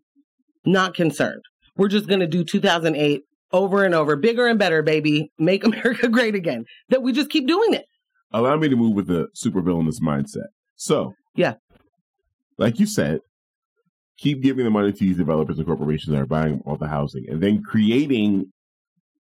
Not 0.65 0.93
concerned. 0.95 1.41
We're 1.75 1.87
just 1.89 2.07
going 2.07 2.19
to 2.21 2.27
do 2.27 2.43
2008 2.43 3.21
over 3.51 3.83
and 3.83 3.93
over, 3.93 4.15
bigger 4.15 4.47
and 4.47 4.57
better, 4.57 4.81
baby. 4.81 5.31
Make 5.37 5.63
America 5.71 6.07
great 6.07 6.35
again. 6.35 6.65
That 6.89 7.01
we 7.03 7.11
just 7.11 7.29
keep 7.29 7.47
doing 7.47 7.73
it. 7.73 7.85
Allow 8.31 8.57
me 8.57 8.69
to 8.69 8.75
move 8.75 8.93
with 8.95 9.07
the 9.07 9.27
supervillainous 9.35 10.01
mindset. 10.01 10.47
So, 10.75 11.13
Yeah. 11.35 11.55
like 12.57 12.79
you 12.79 12.85
said, 12.87 13.19
keep 14.17 14.41
giving 14.41 14.63
the 14.63 14.71
money 14.71 14.91
to 14.91 14.99
these 14.99 15.17
developers 15.17 15.57
and 15.57 15.67
corporations 15.67 16.13
that 16.13 16.21
are 16.21 16.25
buying 16.25 16.61
all 16.65 16.77
the 16.77 16.87
housing 16.87 17.25
and 17.29 17.41
then 17.41 17.61
creating 17.61 18.45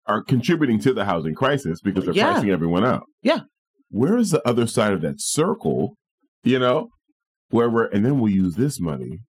are 0.07 0.23
contributing 0.23 0.79
to 0.79 0.93
the 0.93 1.05
housing 1.05 1.35
crisis 1.35 1.79
because 1.81 2.05
they're 2.05 2.13
Yeah. 2.13 2.31
pricing 2.33 2.49
everyone 2.49 2.83
out. 2.85 3.03
Yeah. 3.21 3.41
Where 3.89 4.17
is 4.17 4.31
the 4.31 4.47
other 4.47 4.65
side 4.67 4.93
of 4.93 5.01
that 5.01 5.15
circle, 5.19 5.95
you 6.43 6.59
know, 6.59 6.89
where 7.49 7.69
we're, 7.69 7.87
and 7.87 8.05
then 8.05 8.19
we'll 8.19 8.31
use 8.31 8.55
this 8.55 8.79
money 8.79 9.19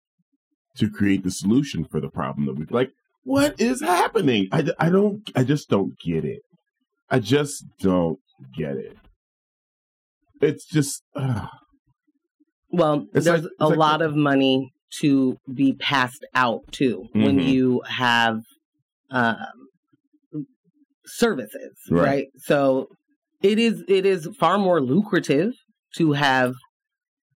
to 0.77 0.91
create 0.91 1.23
the 1.25 1.31
solution 1.31 1.85
for 1.85 2.01
the 2.01 2.09
problem 2.11 2.47
that 2.47 2.57
we 2.59 2.65
like. 2.71 2.91
What 3.25 3.61
is 3.61 3.81
happening? 3.83 4.49
I, 4.53 4.65
I 4.79 4.89
don't, 4.91 5.29
I 5.37 5.45
just 5.45 5.69
don't 5.69 5.95
get 6.05 6.25
it. 6.25 6.41
I 7.11 7.19
just 7.19 7.65
don't 7.81 8.19
get 8.57 8.77
it. 8.77 8.97
It's 10.41 10.65
just, 10.67 11.03
uh, 11.15 11.47
Well, 12.73 13.07
It's 13.13 13.25
there's 13.27 13.43
like- 13.43 13.53
a 13.59 13.69
like 13.69 13.79
lot 13.79 14.01
of 14.03 14.15
money 14.15 14.71
to 15.01 15.37
be 15.53 15.73
passed 15.73 16.25
out 16.35 16.61
too 16.73 17.09
when 17.13 17.39
Mhm. 17.39 17.47
you 17.49 17.83
have 17.87 18.41
um, 19.11 19.37
services, 21.15 21.73
Right. 21.91 22.05
right. 22.05 22.27
So 22.39 22.89
it 23.43 23.59
is 23.59 23.83
it 23.89 24.05
is 24.07 24.29
far 24.39 24.59
more 24.59 24.81
lucrative 24.81 25.53
to 25.97 26.13
have 26.13 26.55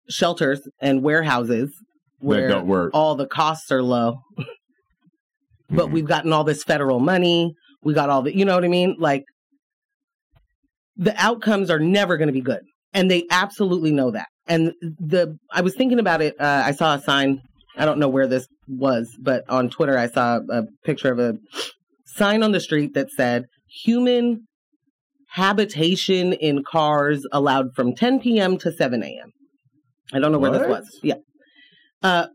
shelters 0.08 0.60
and 0.80 1.02
warehouses 1.02 1.72
where 2.18 2.48
don't 2.48 2.66
work. 2.66 2.90
all 2.92 3.14
the 3.14 3.26
costs 3.26 3.70
are 3.72 3.82
low, 3.82 4.16
but 5.70 5.88
Mhm. 5.88 5.92
we've 5.92 6.06
gotten 6.06 6.32
all 6.32 6.44
this 6.44 6.62
federal 6.64 7.00
money. 7.00 7.54
We 7.82 7.94
got 7.94 8.10
all 8.10 8.22
the, 8.22 8.36
you 8.36 8.44
know 8.44 8.54
what 8.54 8.64
I 8.64 8.68
mean? 8.68 8.96
Like 8.98 9.24
the 10.96 11.14
outcomes 11.20 11.70
are 11.70 11.78
never 11.80 12.16
going 12.16 12.28
to 12.28 12.32
be 12.32 12.40
good. 12.40 12.60
And 12.94 13.10
they 13.10 13.24
absolutely 13.30 13.90
know 13.90 14.10
that. 14.10 14.28
And 14.46 14.72
the, 14.80 15.36
I 15.50 15.62
was 15.62 15.74
thinking 15.74 15.98
about 15.98 16.20
it. 16.20 16.34
Uh, 16.38 16.62
I 16.66 16.72
saw 16.72 16.94
a 16.94 17.00
sign. 17.00 17.40
I 17.76 17.84
don't 17.86 17.98
know 17.98 18.08
where 18.08 18.26
this 18.26 18.46
was, 18.68 19.08
but 19.20 19.44
on 19.48 19.70
Twitter, 19.70 19.96
I 19.96 20.08
saw 20.08 20.40
a 20.50 20.64
picture 20.84 21.10
of 21.10 21.18
a 21.18 21.34
sign 22.06 22.42
on 22.42 22.52
the 22.52 22.60
street 22.60 22.92
that 22.94 23.08
said 23.10 23.44
human 23.84 24.46
habitation 25.30 26.32
in 26.34 26.62
cars 26.62 27.26
allowed 27.32 27.74
from 27.74 27.94
10 27.94 28.20
p.m. 28.20 28.58
to 28.58 28.72
7 28.72 29.02
a.m. 29.02 29.30
I 30.12 30.18
don't 30.18 30.30
know 30.32 30.38
where 30.38 30.50
this 30.50 30.68
was. 30.68 30.98
Yeah. 31.02 31.14
Uh, 32.02 32.26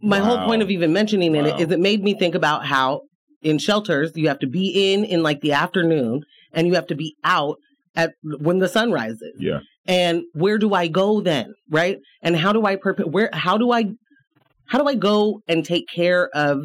my 0.00 0.18
whole 0.20 0.38
point 0.44 0.62
of 0.62 0.70
even 0.70 0.92
mentioning 0.92 1.32
Wow. 1.34 1.44
it 1.46 1.60
is 1.60 1.70
it 1.70 1.80
made 1.80 2.02
me 2.02 2.14
think 2.14 2.34
about 2.34 2.66
how 2.66 3.02
in 3.42 3.58
shelters 3.58 4.12
you 4.14 4.28
have 4.28 4.38
to 4.40 4.46
be 4.46 4.92
in 4.92 5.04
in 5.04 5.22
like 5.22 5.40
the 5.40 5.52
afternoon 5.52 6.22
and 6.52 6.66
you 6.66 6.74
have 6.74 6.86
to 6.88 6.94
be 6.94 7.14
out 7.24 7.56
at 7.96 8.12
when 8.22 8.58
the 8.58 8.68
sun 8.68 8.90
rises 8.92 9.34
Yeah. 9.38 9.60
and 9.86 10.22
where 10.34 10.58
do 10.58 10.74
I 10.74 10.88
go 10.88 11.20
then, 11.20 11.54
right? 11.70 11.98
And 12.22 12.36
how 12.36 12.52
do 12.52 12.64
I 12.66 12.76
prepare? 12.76 13.06
Where? 13.06 13.30
How 13.32 13.56
do 13.58 13.70
I? 13.72 13.84
How 14.68 14.78
do 14.78 14.86
I 14.88 14.94
go 14.94 15.40
and 15.46 15.64
take 15.64 15.86
care 15.94 16.28
of 16.34 16.60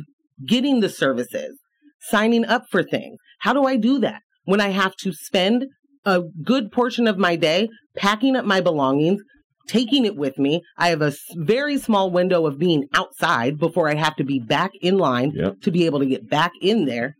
getting 0.47 0.79
the 0.79 0.89
services, 0.89 1.57
signing 2.01 2.45
up 2.45 2.63
for 2.71 2.81
things? 2.81 3.17
How 3.39 3.53
do 3.53 3.65
I 3.65 3.77
do 3.77 3.99
that 3.99 4.21
when 4.45 4.61
I 4.61 4.69
have 4.69 4.95
to 4.97 5.11
spend 5.13 5.65
a 6.05 6.21
good 6.43 6.71
portion 6.71 7.07
of 7.07 7.17
my 7.17 7.35
day 7.35 7.69
packing 7.95 8.35
up 8.35 8.45
my 8.45 8.61
belongings, 8.61 9.21
taking 9.67 10.05
it 10.05 10.15
with 10.15 10.37
me? 10.37 10.61
I 10.77 10.89
have 10.89 11.01
a 11.01 11.13
very 11.35 11.77
small 11.77 12.11
window 12.11 12.45
of 12.45 12.57
being 12.59 12.85
outside 12.93 13.57
before 13.57 13.89
I 13.89 13.95
have 13.95 14.15
to 14.17 14.23
be 14.23 14.39
back 14.39 14.71
in 14.81 14.97
line 14.97 15.31
Yep. 15.35 15.61
to 15.63 15.71
be 15.71 15.85
able 15.85 15.99
to 15.99 16.05
get 16.05 16.29
back 16.29 16.51
in 16.61 16.85
there. 16.85 17.15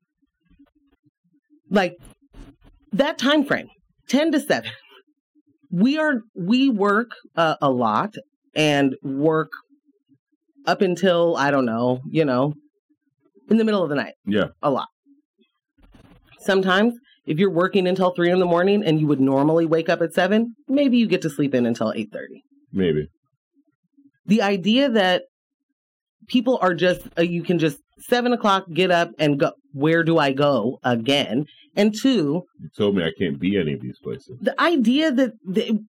Like 1.70 1.94
that 2.92 3.18
time 3.18 3.44
frame, 3.44 3.68
10 4.10 4.32
to 4.34 4.40
7 4.40 4.70
we 5.72 6.00
are 6.00 6.22
we 6.36 6.68
work 6.68 7.12
uh, 7.36 7.56
a 7.62 7.70
lot 7.70 8.16
and 8.56 8.96
work 9.04 9.52
up 10.66 10.82
until 10.82 11.38
i 11.38 11.52
don't 11.52 11.66
know 11.66 12.00
you 12.10 12.26
know 12.26 12.56
in 13.52 13.58
the 13.58 13.64
middle 13.64 13.84
of 13.84 13.90
the 13.90 13.96
night 13.96 14.16
Yeah. 14.26 14.48
a 14.64 14.72
lot 14.72 14.88
sometimes 16.40 16.94
if 17.26 17.38
you're 17.38 17.52
working 17.52 17.88
until 17.88 18.12
3 18.12 18.32
in 18.32 18.40
the 18.40 18.46
morning 18.46 18.84
and 18.84 19.00
you 19.00 19.08
would 19.08 19.20
normally 19.20 19.66
wake 19.66 19.90
up 19.90 20.02
at 20.02 20.14
7 20.14 20.56
maybe 20.68 20.98
you 20.98 21.08
get 21.08 21.22
to 21.22 21.30
sleep 21.30 21.54
in 21.54 21.66
until 21.66 21.92
8.30 21.94 22.42
Maybe. 22.72 23.08
the 24.26 24.42
idea 24.42 24.90
that 24.90 25.24
people 26.28 26.58
are 26.62 26.74
just 26.74 27.02
uh, 27.18 27.22
you 27.22 27.44
can 27.44 27.60
just 27.60 27.78
7 28.00 28.32
o'clock 28.34 28.66
get 28.74 28.92
up 28.92 29.12
and 29.20 29.40
go 29.40 29.52
where 29.74 30.04
do 30.04 30.18
i 30.18 30.32
go 30.32 30.80
again 30.84 31.46
and 31.76 31.94
two 31.94 32.44
You 32.60 32.70
told 32.78 32.96
me 32.96 33.04
I 33.04 33.12
can't 33.18 33.40
be 33.40 33.58
any 33.60 33.74
of 33.74 33.82
these 33.82 34.00
places. 34.02 34.38
the 34.42 34.60
idea 34.60 35.12
that 35.12 35.32
the, 35.46 35.80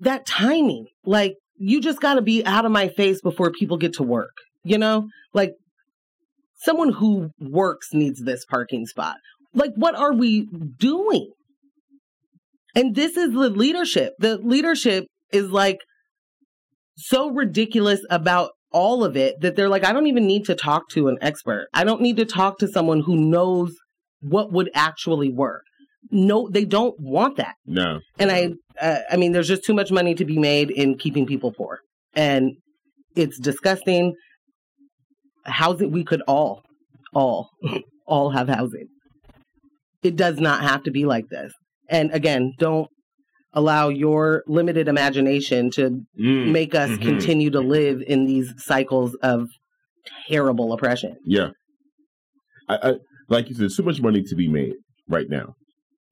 that 0.00 0.26
timing, 0.26 0.86
like 1.04 1.34
you 1.56 1.80
just 1.80 2.00
got 2.00 2.14
to 2.14 2.22
be 2.22 2.44
out 2.44 2.64
of 2.64 2.72
my 2.72 2.88
face 2.88 3.20
before 3.20 3.50
people 3.50 3.76
get 3.76 3.94
to 3.94 4.02
work. 4.02 4.32
You 4.62 4.78
know, 4.78 5.08
like 5.32 5.52
someone 6.56 6.92
who 6.92 7.30
works 7.40 7.92
needs 7.92 8.22
this 8.22 8.44
parking 8.44 8.86
spot. 8.86 9.16
Like, 9.54 9.72
what 9.76 9.94
are 9.94 10.12
we 10.12 10.46
doing? 10.78 11.30
And 12.74 12.94
this 12.94 13.16
is 13.16 13.32
the 13.32 13.50
leadership. 13.50 14.14
The 14.18 14.38
leadership 14.38 15.06
is 15.32 15.50
like 15.50 15.78
so 16.96 17.30
ridiculous 17.30 18.00
about 18.10 18.50
all 18.72 19.04
of 19.04 19.16
it 19.16 19.40
that 19.40 19.54
they're 19.54 19.68
like, 19.68 19.84
I 19.84 19.92
don't 19.92 20.08
even 20.08 20.26
need 20.26 20.44
to 20.46 20.54
talk 20.54 20.88
to 20.90 21.08
an 21.08 21.16
expert. 21.20 21.68
I 21.72 21.84
don't 21.84 22.00
need 22.00 22.16
to 22.16 22.24
talk 22.24 22.58
to 22.58 22.68
someone 22.68 23.00
who 23.00 23.16
knows 23.16 23.72
what 24.20 24.52
would 24.52 24.70
actually 24.74 25.30
work. 25.30 25.62
No, 26.10 26.48
they 26.50 26.64
don't 26.64 26.94
want 26.98 27.36
that. 27.36 27.54
No. 27.64 28.00
And 28.18 28.30
I, 28.30 28.50
uh, 28.80 28.98
I 29.10 29.16
mean, 29.16 29.32
there's 29.32 29.48
just 29.48 29.64
too 29.64 29.74
much 29.74 29.90
money 29.90 30.14
to 30.16 30.24
be 30.24 30.38
made 30.38 30.70
in 30.70 30.98
keeping 30.98 31.24
people 31.24 31.52
poor, 31.52 31.80
and 32.14 32.52
it's 33.16 33.38
disgusting. 33.38 34.14
Housing, 35.46 35.92
we 35.92 36.04
could 36.04 36.22
all, 36.26 36.62
all, 37.14 37.50
all 38.06 38.30
have 38.30 38.48
housing. 38.48 38.88
It 40.04 40.16
does 40.16 40.38
not 40.38 40.60
have 40.62 40.82
to 40.84 40.90
be 40.90 41.04
like 41.06 41.28
this. 41.30 41.52
And 41.88 42.12
again, 42.12 42.52
don't 42.58 42.88
allow 43.54 43.88
your 43.88 44.42
limited 44.46 44.86
imagination 44.88 45.70
to 45.70 46.02
Mm. 46.20 46.52
make 46.52 46.74
us 46.74 46.90
Mhm. 46.90 47.02
continue 47.02 47.50
to 47.50 47.60
live 47.60 48.02
in 48.06 48.26
these 48.26 48.52
cycles 48.58 49.14
of 49.22 49.48
terrible 50.28 50.72
oppression. 50.72 51.16
Yeah. 51.24 51.50
I, 52.68 52.78
I 52.90 52.94
like 53.28 53.48
you 53.48 53.54
said, 53.54 53.70
so 53.70 53.82
much 53.82 54.00
money 54.02 54.22
to 54.22 54.34
be 54.34 54.48
made 54.48 54.74
right 55.08 55.28
now. 55.30 55.54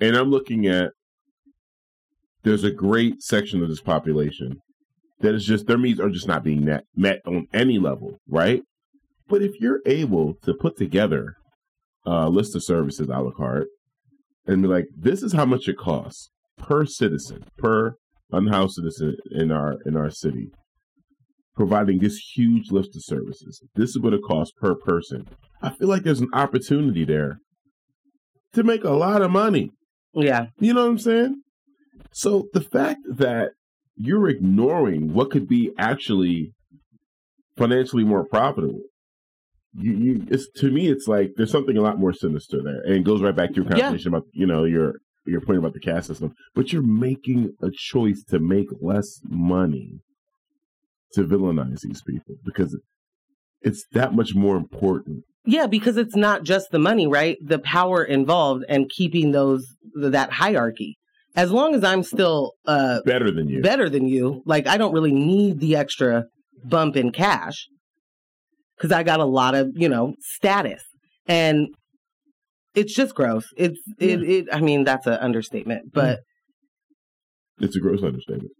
And 0.01 0.16
I'm 0.16 0.30
looking 0.30 0.66
at 0.66 0.93
there's 2.43 2.64
a 2.64 2.70
great 2.70 3.22
section 3.22 3.62
of 3.62 3.68
this 3.68 3.80
population 3.82 4.57
that 5.20 5.34
is 5.34 5.45
just 5.45 5.66
their 5.66 5.78
needs 5.78 6.01
are 6.01 6.11
just 6.11 6.26
not 6.26 6.43
being 6.43 6.64
met, 6.64 6.84
met 6.97 7.20
on 7.26 7.47
any 7.53 7.78
level, 7.78 8.18
right? 8.28 8.62
But 9.28 9.43
if 9.43 9.61
you're 9.61 9.80
able 9.86 10.34
to 10.43 10.55
put 10.55 10.76
together 10.76 11.34
a 12.05 12.28
list 12.28 12.57
of 12.57 12.64
services 12.64 13.09
a 13.09 13.20
la 13.20 13.30
carte 13.30 13.68
and 14.47 14.62
be 14.62 14.68
like, 14.68 14.86
this 14.97 15.22
is 15.22 15.32
how 15.32 15.45
much 15.45 15.68
it 15.68 15.76
costs 15.76 16.30
per 16.59 16.84
citizen, 16.84 17.45
per 17.59 17.95
unhoused 18.30 18.74
citizen 18.74 19.16
in 19.30 19.53
our 19.53 19.76
in 19.86 19.97
our 19.97 20.11
city, 20.11 20.51
providing 21.55 21.99
this 21.99 22.18
huge 22.34 22.70
list 22.70 22.97
of 22.97 23.05
services. 23.05 23.62
This 23.74 23.90
is 23.90 24.01
what 24.01 24.14
it 24.14 24.20
costs 24.26 24.55
per 24.61 24.74
person. 24.74 25.26
I 25.61 25.70
feel 25.70 25.88
like 25.88 26.03
there's 26.03 26.20
an 26.20 26.30
opportunity 26.32 27.05
there 27.05 27.38
to 28.55 28.62
make 28.62 28.84
a 28.84 28.90
lot 28.90 29.22
of 29.22 29.30
money. 29.30 29.70
Yeah, 30.14 30.47
You 30.59 30.74
know 30.74 30.82
what 30.82 30.90
I'm 30.90 30.99
saying? 30.99 31.43
So 32.12 32.49
the 32.53 32.61
fact 32.61 33.01
that 33.09 33.53
you're 33.97 34.28
ignoring 34.28 35.14
what 35.14 35.30
could 35.30 35.49
be 35.49 35.70
actually 35.78 36.53
financially 37.57 38.05
more 38.05 38.24
profitable, 38.24 38.80
you, 39.75 39.93
you 39.93 40.27
it's 40.31 40.49
to 40.57 40.70
me 40.70 40.89
it's 40.89 41.07
like 41.09 41.33
there's 41.37 41.51
something 41.51 41.77
a 41.77 41.83
lot 41.83 41.99
more 41.99 42.12
sinister 42.12 42.62
there, 42.62 42.81
and 42.83 42.95
it 42.95 43.05
goes 43.05 43.23
right 43.23 43.35
back 43.35 43.51
to 43.51 43.57
your 43.57 43.64
Yeah. 43.64 43.81
conversation 43.87 44.09
about 44.14 44.25
you 44.33 44.47
know 44.47 44.64
your 44.64 44.97
your 45.27 45.41
point 45.41 45.59
about 45.59 45.73
the 45.73 45.81
caste 45.81 46.09
system. 46.09 46.35
But 46.55 46.73
you're 46.73 46.83
making 46.87 47.53
a 47.62 47.70
choice 47.73 48.23
to 48.31 48.39
make 48.39 48.66
less 48.81 49.20
money 49.29 50.01
to 51.14 51.25
villainize 51.25 51.81
these 51.81 52.03
people 52.03 52.37
because 52.45 52.79
it's 53.61 53.85
that 53.93 54.14
much 54.14 54.35
more 54.35 54.57
important. 54.57 55.25
yeah, 55.45 55.66
because 55.66 55.97
it's 55.97 56.16
not 56.16 56.43
just 56.43 56.70
the 56.70 56.79
money, 56.79 57.07
right? 57.07 57.37
The 57.45 57.59
power 57.59 58.03
involved 58.03 58.64
and 58.68 58.89
keeping 58.91 59.33
those 59.33 59.64
that 59.95 60.33
hierarchy. 60.33 60.97
As 61.35 61.51
long 61.51 61.75
as 61.75 61.83
I'm 61.85 62.03
still 62.03 62.53
uh, 62.66 63.01
Better 63.07 63.31
than 63.31 63.49
you. 63.49 63.62
better 63.62 63.89
than 63.89 64.07
you. 64.07 64.43
Like 64.45 64.66
I 64.66 64.77
don't 64.77 64.93
really 64.93 65.12
need 65.12 65.61
the 65.61 65.77
extra 65.77 66.25
bump 66.64 66.97
in 66.97 67.11
cash 67.12 67.66
because 68.83 68.93
I 68.95 69.05
got 69.05 69.20
a 69.20 69.24
lot 69.24 69.55
of 69.55 69.70
you 69.74 69.89
know 69.89 70.14
status, 70.20 70.83
and 71.26 71.68
it's 72.74 72.93
just 72.95 73.14
gross. 73.14 73.47
It's 73.57 73.78
it. 73.99 74.22
it 74.22 74.47
I 74.53 74.61
mean 74.61 74.83
that's 74.85 75.07
an 75.07 75.14
understatement, 75.14 75.93
but 75.95 76.20
It's 77.61 77.76
a 77.76 77.80
gross 77.80 78.03
understatement. 78.03 78.51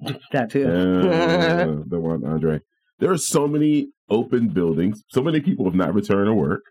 that 0.32 0.50
too. 0.50 0.66
Uh, 0.66 1.82
the 1.86 2.00
one, 2.00 2.24
Andre. 2.26 2.60
There 2.98 3.10
are 3.12 3.18
so 3.18 3.46
many 3.46 3.88
open 4.10 4.48
buildings. 4.48 5.02
So 5.10 5.22
many 5.22 5.40
people 5.40 5.64
have 5.66 5.74
not 5.74 5.94
returned 5.94 6.26
to 6.26 6.34
work. 6.34 6.62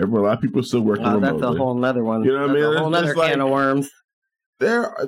Everyone, 0.00 0.22
a 0.22 0.24
lot 0.24 0.34
of 0.38 0.40
people 0.42 0.60
are 0.60 0.64
still 0.64 0.80
working 0.80 1.04
Wow, 1.04 1.20
that's 1.20 1.34
remotely. 1.34 1.56
a 1.56 1.58
whole 1.58 1.74
nother 1.74 2.02
one. 2.02 2.24
You 2.24 2.32
know 2.32 2.40
what 2.42 2.50
I 2.50 2.54
mean? 2.54 2.64
A 2.64 2.78
whole 2.78 2.86
It's 2.94 3.02
nother 3.02 3.14
can 3.14 3.18
like- 3.20 3.36
of 3.38 3.50
worms. 3.50 3.90
there 4.58 4.86
are, 4.86 5.06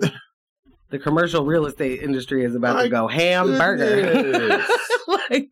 The 0.91 0.99
commercial 0.99 1.45
real 1.45 1.67
estate 1.67 2.03
industry 2.03 2.45
is 2.45 2.55
about 2.55 2.77
My 2.77 2.83
to 2.85 2.89
go 2.91 3.09
hamburger. 3.09 4.65
like 5.31 5.49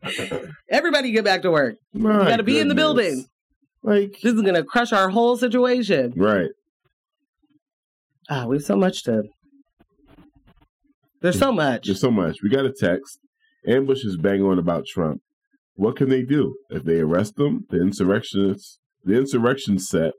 everybody 0.69 1.11
get 1.11 1.23
back 1.25 1.41
to 1.43 1.51
work. 1.51 1.75
My 1.93 2.19
You 2.23 2.29
got 2.29 2.37
to 2.37 2.43
be 2.43 2.59
in 2.59 2.67
the 2.67 2.75
building. 2.75 3.25
Like, 3.81 4.17
This 4.23 4.33
is 4.33 4.41
going 4.41 4.55
to 4.55 4.63
crush 4.63 4.93
our 4.93 5.09
whole 5.09 5.35
situation. 5.37 6.13
right. 6.15 6.49
Ah, 8.29 8.45
we 8.45 8.55
have 8.55 8.63
so 8.63 8.77
much 8.77 9.03
to. 9.03 9.23
There's 11.21 11.37
so 11.39 11.51
much. 11.51 11.85
There's 11.85 11.99
so 11.99 12.11
much. 12.11 12.37
We 12.41 12.49
got 12.49 12.65
a 12.65 12.71
text. 12.71 13.19
Ambush 13.67 14.03
is 14.03 14.17
banging 14.17 14.45
on 14.45 14.59
about 14.59 14.85
Trump. 14.85 15.21
What 15.75 15.95
can 15.95 16.09
they 16.09 16.21
do? 16.21 16.55
If 16.69 16.83
they 16.83 16.99
arrest 16.99 17.35
them? 17.35 17.65
the 17.69 17.81
insurrectionists, 17.81 18.79
the 19.03 19.17
insurrection 19.17 19.79
set 19.79 20.13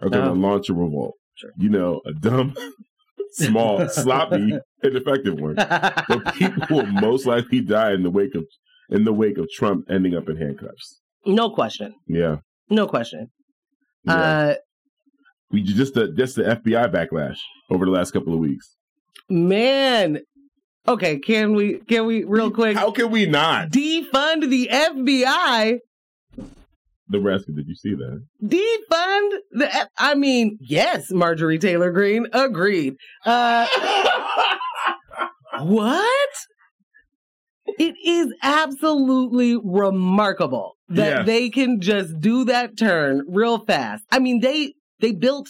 are 0.00 0.08
going 0.10 0.24
to 0.24 0.30
Oh. 0.30 0.34
launch 0.34 0.68
a 0.68 0.74
revolt. 0.74 1.14
Sure. 1.34 1.50
You 1.58 1.68
know, 1.68 2.00
a 2.06 2.12
dumb, 2.12 2.54
small, 3.32 3.88
sloppy, 3.90 4.58
ineffective 4.82 5.38
one. 5.38 5.54
but 5.54 6.34
people 6.34 6.62
will 6.70 6.86
most 6.86 7.26
likely 7.26 7.60
die 7.60 7.92
in 7.92 8.02
the 8.02 8.10
wake 8.10 8.34
of 8.34 8.44
in 8.90 9.04
the 9.04 9.12
wake 9.12 9.38
of 9.38 9.48
Trump 9.50 9.86
ending 9.90 10.14
up 10.14 10.28
in 10.28 10.36
handcuffs. 10.36 11.00
no 11.24 11.50
question. 11.50 11.94
Yeah, 12.06 12.36
No 12.70 12.86
question. 12.86 13.28
yeah. 14.04 14.14
Uh, 14.14 14.54
we 15.50 15.62
just 15.62 15.94
the 15.94 16.08
just 16.12 16.36
the 16.36 16.42
FBI 16.42 16.92
backlash 16.92 17.38
over 17.70 17.84
the 17.84 17.90
last 17.90 18.10
couple 18.12 18.32
of 18.34 18.40
weeks. 18.40 18.76
man. 19.28 20.20
Okay, 20.88 21.18
can 21.18 21.54
we 21.54 21.78
can 21.80 22.06
we 22.06 22.22
real 22.24 22.50
quick 22.50 22.76
How 22.76 22.92
can 22.92 23.10
we 23.10 23.26
not? 23.26 23.70
defund 23.70 24.48
the 24.48 24.68
FBI? 24.72 25.78
The 27.08 27.20
rest 27.20 27.46
did 27.46 27.66
you 27.68 27.74
see 27.74 27.94
that? 27.94 28.22
Defund 28.42 29.38
the 29.52 29.68
F- 29.74 29.88
I 29.98 30.14
mean, 30.14 30.58
yes, 30.60 31.10
Marjorie 31.10 31.58
Taylor 31.58 31.90
Greene 31.90 32.26
agreed. 32.32 32.94
Uh 33.24 33.66
what? 35.62 36.25
It 37.78 37.94
is 38.04 38.32
absolutely 38.42 39.56
remarkable 39.62 40.76
that 40.88 41.18
Yes. 41.18 41.26
they 41.26 41.50
can 41.50 41.80
just 41.80 42.20
do 42.20 42.44
that 42.44 42.78
turn 42.78 43.22
real 43.28 43.58
fast. 43.58 44.04
I 44.10 44.18
mean, 44.18 44.40
they 44.40 44.74
they 45.00 45.12
built 45.12 45.48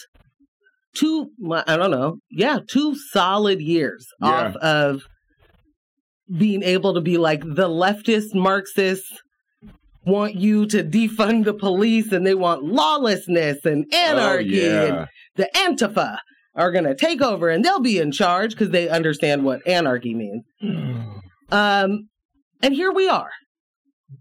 two, 0.96 1.30
I 1.66 1.76
don't 1.76 1.90
know, 1.90 2.18
yeah, 2.30 2.58
two 2.68 2.96
solid 3.12 3.60
years 3.60 4.06
Yeah. 4.20 4.28
off 4.28 4.56
of 4.56 5.02
being 6.36 6.62
able 6.62 6.94
to 6.94 7.00
be 7.00 7.18
like 7.18 7.40
the 7.42 7.68
leftist 7.68 8.34
Marxists 8.34 9.20
want 10.04 10.34
you 10.36 10.66
to 10.66 10.82
defund 10.82 11.44
the 11.44 11.54
police 11.54 12.12
and 12.12 12.26
they 12.26 12.34
want 12.34 12.64
lawlessness 12.64 13.64
and 13.64 13.84
oh, 13.92 13.96
anarchy 13.96 14.68
Oh, 14.68 14.86
and 14.86 15.08
the 15.36 15.48
Antifa 15.54 16.18
are 16.54 16.72
going 16.72 16.84
to 16.84 16.94
take 16.94 17.20
over 17.20 17.48
and 17.50 17.64
they'll 17.64 17.80
be 17.80 17.98
in 17.98 18.10
charge 18.10 18.52
because 18.52 18.70
they 18.70 18.88
understand 18.88 19.44
what 19.44 19.60
anarchy 19.66 20.14
means. 20.14 20.42
Mm. 20.62 21.20
Um, 21.50 22.08
and 22.62 22.74
here 22.74 22.92
we 22.92 23.08
are. 23.08 23.30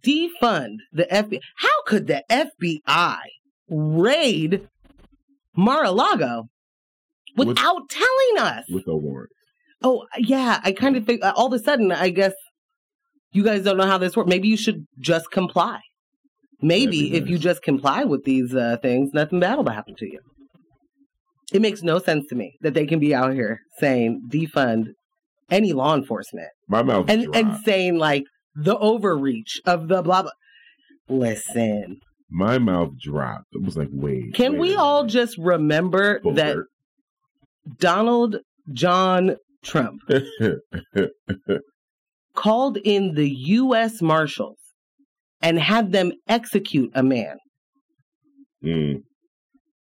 Defund 0.06 0.78
the 0.92 1.06
FBI. 1.12 1.40
How 1.58 1.82
could 1.86 2.08
the 2.08 2.24
FBI 2.30 3.18
raid 3.70 4.68
Mar-a-Lago 5.56 6.46
With- 7.36 7.50
without 7.50 7.90
telling 7.90 8.48
us? 8.48 8.66
With 8.70 8.88
a 8.88 8.96
warrant. 8.96 9.32
oh, 9.84 10.06
yeah. 10.18 10.60
I 10.64 10.72
kind 10.72 10.96
of 10.98 11.06
think 11.06 11.22
all 11.24 11.48
of 11.48 11.54
a 11.54 11.60
sudden, 11.64 11.92
I 11.92 12.10
guess 12.10 12.34
you 13.32 13.44
guys 13.44 13.64
don't 13.64 13.78
know 13.78 13.86
how 13.86 13.98
this 13.98 14.16
works. 14.16 14.30
Maybe 14.30 14.48
you 14.48 14.58
should 14.58 14.86
just 15.00 15.32
comply. 15.32 15.80
Maybe 16.62 17.14
if 17.14 17.28
you 17.28 17.38
just 17.38 17.62
comply 17.62 18.06
with 18.06 18.24
these 18.24 18.56
uh, 18.56 18.78
things, 18.82 19.12
nothing 19.14 19.40
bad 19.40 19.58
will 19.58 19.70
happen 19.70 19.94
to 19.98 20.06
you. 20.06 20.20
It 21.54 21.62
makes 21.62 21.84
no 21.84 22.00
sense 22.00 22.26
to 22.30 22.36
me 22.36 22.58
that 22.62 22.74
they 22.74 22.88
can 22.88 22.98
be 23.00 23.14
out 23.14 23.34
here 23.34 23.60
saying 23.80 24.30
defund 24.32 24.88
any 25.50 25.74
law 25.74 25.96
enforcement 25.96 26.50
My 26.68 26.84
mouth 26.84 27.10
and 27.10 27.24
dropped. 27.24 27.38
and 27.38 27.58
saying 27.64 27.98
like 27.98 28.24
the 28.56 28.78
overreach 28.78 29.62
of 29.66 29.88
the 29.88 30.02
blah 30.02 30.24
blah. 30.24 30.32
Listen, 31.08 32.00
My 32.30 32.58
mouth 32.58 32.92
dropped. 33.00 33.46
It 33.54 33.64
was 33.64 33.78
like, 33.78 33.90
wait. 33.92 34.34
can 34.34 34.54
wait 34.54 34.60
we 34.60 34.76
a 34.76 34.80
all 34.80 35.04
minute. 35.04 35.14
just 35.14 35.38
remember 35.38 36.20
that 36.34 36.58
Donald 37.80 38.38
John 38.74 39.38
Trump 39.64 40.02
called 42.36 42.78
in 42.84 43.16
the 43.16 43.30
U.S. 43.30 44.02
Marshals 44.02 44.58
and 45.42 45.60
had 45.60 45.92
them 45.92 46.12
execute 46.28 46.92
a 46.96 47.04
man? 47.04 47.38
Mm. 48.64 49.04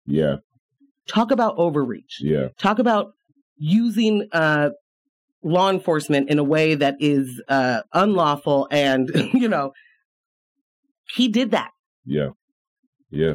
Yeah, 0.07 0.37
Talk 1.09 1.31
about 1.31 1.57
overreach. 1.57 2.19
yeah. 2.21 2.49
Talk 2.59 2.79
about 2.79 3.13
using 3.59 4.29
uh, 4.33 4.71
law 5.47 5.71
enforcement 5.71 6.29
in 6.29 6.39
a 6.39 6.45
way 6.45 6.75
that 6.75 6.97
is 7.01 7.41
uh, 7.49 7.81
unlawful, 7.93 8.67
and 8.71 9.09
you 9.33 9.49
know, 9.49 9.73
he 11.15 11.29
did 11.29 11.53
that. 11.53 11.71
Yeah. 12.05 12.31
Yeah. 13.11 13.35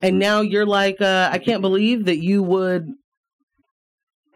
And 0.00 0.18
now 0.18 0.40
you're 0.40 0.66
like, 0.66 1.00
uh, 1.00 1.30
I 1.32 1.38
can't 1.38 1.60
believe 1.62 2.06
that 2.06 2.18
you 2.18 2.42
would. 2.42 2.88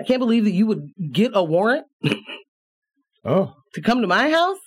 I 0.01 0.05
can't 0.05 0.21
believe 0.21 0.45
that 0.45 0.53
you 0.53 0.67
would 0.67 0.91
get 1.13 1.33
a 1.35 1.43
warrant 1.43 1.87
Oh, 3.25 3.55
to 3.75 3.81
come 3.81 4.01
to 4.03 4.07
my 4.07 4.31
house. 4.31 4.59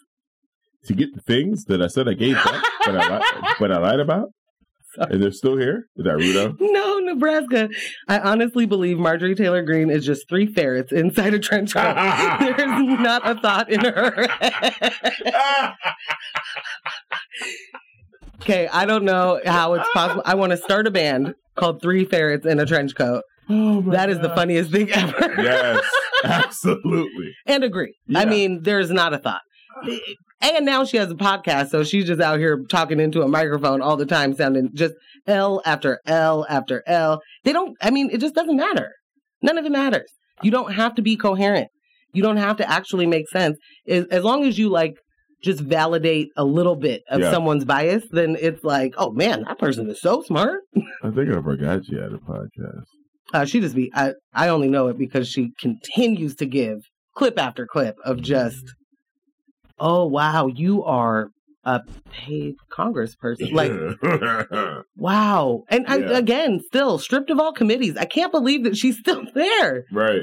to 0.88 0.94
get 0.94 1.14
the 1.16 1.22
things 1.22 1.66
that 1.66 1.82
I 1.82 1.88
said 1.88 2.10
I 2.10 2.14
gave 2.14 2.36
back, 2.36 2.64
but 2.86 2.96
I, 2.98 3.18
li- 3.20 3.54
but 3.60 3.72
I 3.72 3.78
lied 3.78 4.00
about? 4.02 4.30
And 4.98 5.22
they're 5.22 5.32
still 5.32 5.58
here? 5.58 5.88
Is 5.96 6.06
that 6.06 6.16
Rudo? 6.18 6.56
No, 6.60 6.98
Nebraska. 7.00 7.70
I 8.08 8.20
honestly 8.20 8.66
believe 8.66 8.98
Marjorie 8.98 9.36
Taylor 9.36 9.62
Greene 9.64 9.90
is 9.90 10.06
just 10.06 10.28
three 10.30 10.46
ferrets 10.52 10.92
inside 10.92 11.34
a 11.34 11.40
trench 11.40 11.74
coat. 11.74 11.96
There's 12.40 13.00
not 13.00 13.28
a 13.28 13.40
thought 13.40 13.70
in 13.72 13.82
her. 13.82 14.28
Okay, 18.42 18.70
I 18.70 18.86
don't 18.86 19.04
know 19.04 19.40
how 19.46 19.74
it's 19.74 19.90
possible. 19.94 20.22
I 20.26 20.36
want 20.36 20.52
to 20.52 20.58
start 20.58 20.88
a 20.88 20.92
band 20.92 21.36
called 21.56 21.82
Three 21.82 22.06
Ferrets 22.06 22.46
in 22.46 22.58
a 22.60 22.66
Trench 22.66 22.96
Coat. 22.96 23.24
Oh 23.50 23.82
That 23.82 24.10
is 24.10 24.20
the 24.20 24.30
funniest 24.30 24.72
thing 24.72 24.90
ever. 24.92 25.42
Yes, 25.42 25.84
absolutely. 26.24 27.34
and 27.46 27.64
agree. 27.66 27.96
I 28.16 28.24
mean, 28.26 28.62
there's 28.64 28.92
not 28.92 29.14
a 29.14 29.18
thought. 29.18 29.42
And 30.42 30.66
now 30.66 30.86
she 30.86 30.98
has 30.98 31.12
a 31.12 31.16
podcast, 31.16 31.70
so 31.70 31.84
she's 31.84 32.06
just 32.06 32.22
out 32.22 32.40
here 32.40 32.64
talking 32.70 33.00
into 33.00 33.22
a 33.22 33.28
microphone 33.28 33.82
all 33.82 33.98
the 33.98 34.06
time, 34.06 34.34
sounding 34.36 34.70
just 34.74 34.94
L 35.28 35.62
after 35.66 36.00
L 36.06 36.46
after 36.50 36.82
L. 36.88 37.22
They 37.44 37.52
don't, 37.54 37.76
I 37.82 37.90
mean, 37.92 38.10
it 38.12 38.20
just 38.20 38.36
doesn't 38.36 38.56
matter. 38.56 38.92
None 39.42 39.58
of 39.58 39.66
it 39.66 39.72
matters. 39.72 40.10
You 40.42 40.52
don't 40.52 40.72
have 40.74 40.96
to 40.96 41.02
be 41.02 41.18
coherent. 41.18 41.68
You 42.14 42.24
don't 42.24 42.38
have 42.38 42.58
to 42.58 42.70
actually 42.70 43.06
make 43.06 43.28
sense. 43.30 43.58
As, 43.88 44.06
as 44.06 44.24
long 44.24 44.46
as 44.46 44.58
you 44.58 44.70
like 44.70 44.94
just 45.44 45.60
validate 45.60 46.30
a 46.38 46.44
little 46.46 46.76
bit 46.76 47.02
of 47.10 47.20
Yeah. 47.22 47.32
someone's 47.32 47.66
bias, 47.66 48.04
then 48.12 48.38
it's 48.40 48.64
like, 48.64 48.94
oh 48.98 49.12
man, 49.12 49.44
that 49.44 49.60
person 49.60 49.90
is 49.90 50.02
so 50.02 50.22
smart. 50.22 50.62
I 51.04 51.12
think 51.12 51.30
I 51.30 51.42
forgot 51.42 51.88
you 51.88 52.00
had 52.00 52.14
a 52.14 52.18
podcast. 52.18 52.84
Uh, 53.34 53.46
she 53.46 53.60
just 53.60 53.76
be, 53.76 53.92
I, 53.94 54.14
I 54.34 54.48
only 54.50 54.70
know 54.70 54.88
it 54.88 54.98
because 54.98 55.28
she 55.30 55.52
continues 55.60 56.36
to 56.36 56.46
give 56.46 56.80
clip 57.16 57.38
after 57.38 57.68
clip 57.68 57.96
of 58.04 58.22
just, 58.22 58.64
oh 59.80 60.06
wow, 60.06 60.48
you 60.48 60.84
are 60.84 61.32
a 61.64 61.82
paid 62.12 62.56
congressperson. 62.72 63.52
Like, 63.52 63.72
wow. 64.96 65.64
And 65.70 65.86
I, 65.88 65.98
again, 66.18 66.62
still 66.66 66.98
stripped 67.00 67.30
of 67.30 67.40
all 67.40 67.54
committees. 67.54 67.98
I 67.98 68.06
can't 68.06 68.32
believe 68.32 68.64
that 68.64 68.78
she's 68.78 68.98
still 69.00 69.24
there. 69.34 69.86
right. 69.92 70.22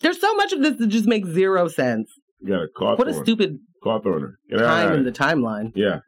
There's 0.00 0.20
so 0.20 0.32
much 0.36 0.52
of 0.52 0.62
this 0.62 0.76
that 0.76 0.86
just 0.86 1.06
makes 1.06 1.28
zero 1.28 1.66
sense. 1.66 2.08
You 2.40 2.48
got 2.50 2.62
a 2.62 2.68
caught 2.68 2.98
What 2.98 3.08
a 3.08 3.14
stupid 3.14 3.58
Cawthorner. 3.84 4.34
Get 4.48 4.58
time 4.58 4.88
out. 4.90 4.94
in 4.94 5.04
the 5.04 5.10
timeline. 5.10 5.72
Yeah. 5.74 6.00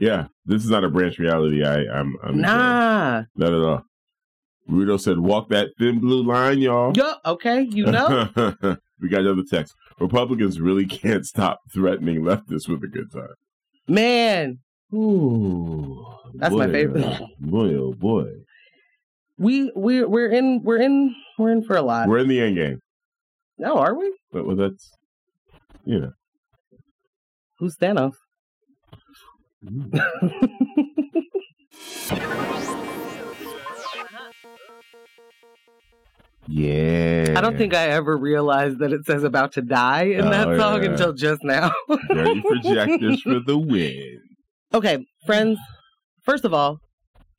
Yeah. 0.00 0.26
This 0.46 0.64
is 0.64 0.70
not 0.70 0.82
a 0.82 0.90
branch 0.90 1.18
reality. 1.20 1.64
I, 1.64 1.76
I'm, 1.76 2.16
I'm 2.24 2.30
enjoying. 2.30 2.40
Nah. 2.42 3.22
Not 3.36 3.52
at 3.52 3.62
all. 3.62 3.82
Rudo 4.68 5.00
said, 5.00 5.20
walk 5.20 5.48
that 5.50 5.68
thin 5.78 6.00
blue 6.00 6.24
line, 6.24 6.58
y'all. 6.58 6.92
Yo, 6.96 7.12
okay, 7.24 7.62
you 7.62 7.86
know? 7.86 8.28
we 9.00 9.08
got 9.08 9.20
another 9.20 9.44
text. 9.48 9.74
Republicans 9.98 10.60
really 10.60 10.86
can't 10.86 11.26
stop 11.26 11.60
threatening 11.72 12.20
leftists 12.20 12.68
with 12.68 12.82
a 12.84 12.88
good 12.88 13.10
time. 13.12 13.34
Man, 13.88 14.58
Ooh. 14.94 16.04
That's 16.34 16.54
my 16.54 16.70
favorite. 16.70 17.04
uh, 17.04 17.26
boy, 17.40 17.74
oh 17.74 17.92
boy. 17.92 18.26
we 19.38 19.70
we 19.74 20.04
we're 20.04 20.30
in 20.30 20.62
we're 20.62 20.80
in 20.80 21.14
we're 21.38 21.50
in 21.50 21.62
for 21.62 21.76
a 21.76 21.82
lot. 21.82 22.08
We're 22.08 22.18
in 22.18 22.28
the 22.28 22.40
end 22.40 22.56
game. 22.56 22.80
no, 23.58 23.78
are 23.78 23.94
we? 23.94 24.12
But 24.32 24.46
well, 24.46 24.56
that's, 24.56 24.90
you 25.84 26.00
know. 26.00 26.12
Who's 27.58 27.76
Thanos? 27.76 28.14
Yeah. 36.58 37.34
I 37.36 37.42
don't 37.42 37.58
think 37.58 37.74
I 37.74 37.88
ever 37.88 38.16
realized 38.16 38.78
that 38.78 38.90
it 38.92 39.04
says 39.04 39.24
about 39.24 39.52
to 39.52 39.62
die 39.62 40.04
in 40.04 40.30
that 40.30 40.48
Oh, 40.48 40.56
song 40.58 40.82
yeah. 40.82 40.90
until 40.90 41.12
just 41.12 41.44
now. 41.44 41.70
Dirty 42.08 42.40
projectors 42.40 43.20
for 43.20 43.40
the 43.40 43.58
win. 43.58 44.20
okay, 44.72 45.04
friends, 45.26 45.58
first 46.22 46.46
of 46.46 46.54
all, 46.54 46.78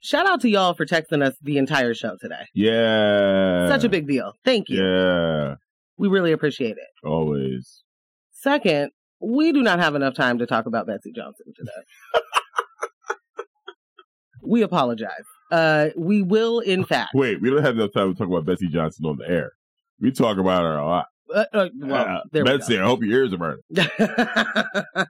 shout 0.02 0.30
out 0.30 0.42
to 0.42 0.50
y'all 0.50 0.76
for 0.76 0.86
texting 0.86 1.24
us 1.24 1.34
the 1.42 1.58
entire 1.58 1.96
show 1.96 2.16
today. 2.22 2.46
Yeah. 2.54 3.68
Such 3.70 3.86
a 3.86 3.90
big 3.90 4.08
deal. 4.08 4.34
Thank 4.46 4.70
you. 4.70 4.84
Yeah. 4.84 5.56
We 5.98 6.10
really 6.10 6.32
appreciate 6.32 6.78
it. 6.78 7.08
Always. 7.08 7.82
Second, 8.32 8.92
we 9.20 9.52
do 9.52 9.64
not 9.64 9.80
have 9.80 9.96
enough 9.96 10.14
time 10.14 10.38
to 10.38 10.46
talk 10.46 10.68
about 10.68 10.86
Betsy 10.86 11.12
Johnson 11.12 11.48
today. 11.58 11.72
we 14.44 14.62
apologize. 14.62 15.26
Uh, 15.52 15.90
we 15.98 16.22
will, 16.22 16.60
in 16.60 16.84
fact. 16.94 17.12
Wait, 17.14 17.42
we 17.42 17.50
don't 17.50 17.64
have 17.64 17.76
enough 17.76 17.94
time 17.94 18.14
to 18.14 18.18
talk 18.18 18.28
about 18.28 18.46
Betsy 18.46 18.68
Johnson 18.68 19.06
on 19.06 19.18
the 19.18 19.30
air. 19.30 19.52
We 20.00 20.12
talk 20.12 20.38
about 20.38 20.62
her 20.64 20.78
a 20.78 20.86
lot. 20.86 21.06
Uh, 21.34 21.46
uh, 21.54 21.70
well, 21.80 22.08
Uh, 22.18 22.22
there 22.32 22.44
we 22.46 22.50
Betsy, 22.52 22.80
I 22.80 22.84
hope 22.86 23.04
your 23.04 23.12
ears 23.20 23.34
are 23.34 23.38
burning. 23.38 23.62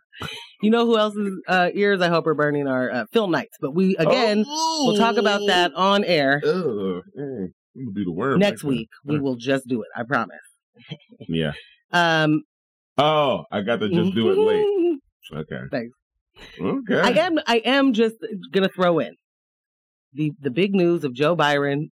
you 0.61 0.69
know 0.71 0.85
who 0.85 0.97
else's 0.97 1.31
uh, 1.47 1.69
ears 1.73 2.01
I 2.01 2.07
hope 2.07 2.25
are 2.27 2.33
burning 2.33 2.67
are 2.67 2.89
uh, 2.91 3.05
Phil 3.11 3.27
Knight's. 3.27 3.57
But 3.61 3.75
we 3.75 3.95
again 3.97 4.43
we'll 4.47 4.97
talk 4.97 5.17
about 5.17 5.41
that 5.47 5.73
on 5.75 6.03
air 6.03 6.41
Ugh, 6.43 7.03
mm, 7.19 7.47
do 7.93 8.03
the 8.05 8.11
worm 8.11 8.39
next 8.39 8.61
that. 8.61 8.67
week. 8.67 8.89
We 9.05 9.19
will 9.19 9.35
just 9.35 9.67
do 9.67 9.81
it. 9.81 9.89
I 9.95 10.03
promise. 10.03 10.37
Yeah. 11.27 11.53
Um, 11.91 12.43
Oh, 12.99 13.43
I 13.51 13.61
got 13.61 13.79
to 13.81 13.89
just 13.89 14.15
do 14.15 14.31
it 14.31 14.37
late. 14.39 14.99
Okay. 15.41 15.61
Thanks. 15.71 15.95
Okay. 16.59 16.99
I 16.99 17.09
am. 17.25 17.37
I 17.45 17.57
am 17.57 17.93
just 17.93 18.15
gonna 18.51 18.69
throw 18.69 18.97
in 18.99 19.13
the 20.17 20.33
the 20.39 20.51
big 20.51 20.73
news 20.75 21.03
of 21.03 21.13
Joe 21.13 21.35
Biden 21.35 21.89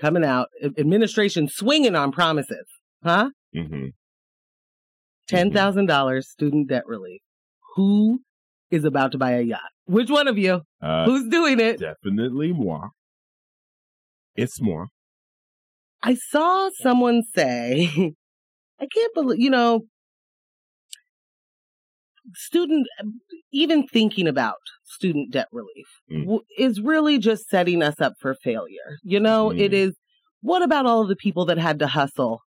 coming 0.00 0.24
out. 0.24 0.48
Administration 0.78 1.48
swinging 1.48 1.94
on 1.94 2.10
promises, 2.12 2.66
huh? 3.04 3.30
hmm 3.54 3.86
Ten 5.28 5.52
thousand 5.52 5.86
dollars 5.86 6.28
student 6.28 6.68
debt 6.68 6.86
relief. 6.86 7.20
Who 7.76 8.20
is 8.70 8.84
about 8.84 9.12
to 9.12 9.18
buy 9.18 9.32
a 9.32 9.42
yacht? 9.42 9.70
Which 9.84 10.10
one 10.10 10.26
of 10.28 10.38
you? 10.38 10.62
Uh, 10.82 11.04
Who's 11.04 11.28
doing 11.28 11.60
it? 11.60 11.78
definitely 11.78 12.52
moi. 12.52 12.88
It's 14.36 14.60
moi. 14.60 14.86
I 16.02 16.14
saw 16.14 16.70
someone 16.80 17.22
say, 17.34 17.90
I 18.80 18.86
can't 18.86 19.14
believe, 19.14 19.40
you 19.40 19.50
know, 19.50 19.82
student, 22.34 22.86
even 23.52 23.86
thinking 23.86 24.26
about 24.28 24.56
student 24.84 25.30
debt 25.32 25.48
relief 25.52 25.86
Mm. 26.10 26.20
w- 26.24 26.42
is 26.56 26.80
really 26.80 27.18
just 27.18 27.48
setting 27.48 27.82
us 27.82 28.00
up 28.00 28.14
for 28.20 28.34
failure. 28.34 28.98
You 29.02 29.20
know, 29.20 29.50
Mm. 29.50 29.60
it 29.60 29.72
is, 29.74 29.94
what 30.40 30.62
about 30.62 30.86
all 30.86 31.02
of 31.02 31.08
the 31.08 31.16
people 31.16 31.44
that 31.46 31.58
had 31.58 31.78
to 31.80 31.86
hustle 31.88 32.40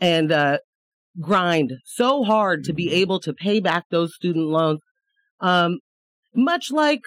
and 0.00 0.30
uh, 0.32 0.58
grind 1.20 1.72
so 1.84 2.22
hard 2.24 2.64
to 2.64 2.72
be 2.72 2.92
able 2.92 3.20
to 3.20 3.32
pay 3.32 3.60
back 3.60 3.84
those 3.90 4.14
student 4.14 4.46
loans? 4.46 4.80
Um, 5.40 5.78
much 6.34 6.70
like, 6.70 7.00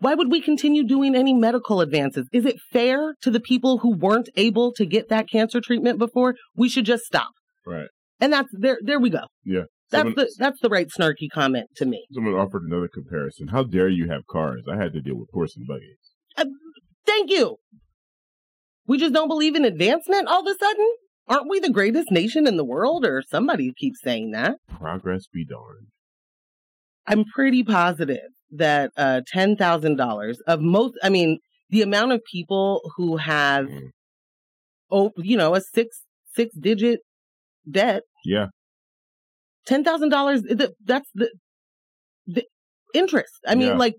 why 0.00 0.14
would 0.14 0.30
we 0.30 0.40
continue 0.40 0.84
doing 0.84 1.14
any 1.16 1.34
medical 1.34 1.80
advances? 1.80 2.28
Is 2.32 2.46
it 2.46 2.56
fair 2.72 3.14
to 3.22 3.30
the 3.30 3.40
people 3.40 3.78
who 3.78 3.96
weren't 3.96 4.28
able 4.36 4.72
to 4.74 4.86
get 4.86 5.08
that 5.08 5.28
cancer 5.28 5.60
treatment 5.60 5.98
before? 5.98 6.36
We 6.56 6.68
should 6.68 6.84
just 6.84 7.04
stop. 7.04 7.30
Right. 7.66 7.88
And 8.20 8.32
that's 8.32 8.48
there. 8.52 8.78
There 8.82 9.00
we 9.00 9.10
go. 9.10 9.24
Yeah. 9.44 9.64
That's 9.90 10.00
Someone, 10.02 10.14
the 10.16 10.34
that's 10.38 10.60
the 10.60 10.68
right 10.68 10.88
snarky 10.88 11.28
comment 11.32 11.68
to 11.76 11.86
me. 11.86 12.04
someone 12.12 12.34
offered 12.34 12.62
another 12.64 12.88
comparison. 12.92 13.48
How 13.48 13.62
dare 13.62 13.88
you 13.88 14.08
have 14.08 14.26
cars? 14.26 14.64
I 14.70 14.76
had 14.76 14.92
to 14.92 15.00
deal 15.00 15.16
with 15.16 15.30
horse 15.32 15.56
and 15.56 15.66
buggies. 15.66 15.96
Thank 17.06 17.30
you. 17.30 17.56
We 18.86 18.98
just 18.98 19.14
don't 19.14 19.28
believe 19.28 19.54
in 19.56 19.64
advancement 19.64 20.28
all 20.28 20.40
of 20.40 20.54
a 20.54 20.58
sudden? 20.58 20.86
Aren't 21.26 21.48
we 21.48 21.58
the 21.60 21.70
greatest 21.70 22.10
nation 22.10 22.46
in 22.46 22.56
the 22.58 22.64
world? 22.64 23.04
Or 23.06 23.22
somebody 23.26 23.72
keeps 23.76 24.00
saying 24.02 24.32
that. 24.32 24.56
Progress 24.68 25.26
be 25.32 25.44
darned. 25.46 25.88
I'm 27.06 27.24
pretty 27.24 27.64
positive 27.64 28.28
that 28.50 28.90
uh, 28.96 29.22
$10,000 29.34 30.34
of 30.46 30.60
most, 30.60 30.94
I 31.02 31.08
mean, 31.08 31.38
the 31.70 31.80
amount 31.82 32.12
of 32.12 32.20
people 32.30 32.82
who 32.96 33.16
have, 33.16 33.66
Mm. 33.66 33.88
oh, 34.90 35.12
you 35.16 35.36
know, 35.36 35.54
a 35.54 35.60
six, 35.62 36.02
six 36.34 36.54
digit 36.54 37.00
debt, 37.70 38.02
Yeah. 38.24 38.46
$10,000, 39.68 40.68
that's 40.84 41.08
the, 41.14 41.30
the 42.26 42.44
interest. 42.94 43.32
I 43.46 43.54
mean, 43.54 43.68
Yeah. 43.68 43.76
like, 43.76 43.94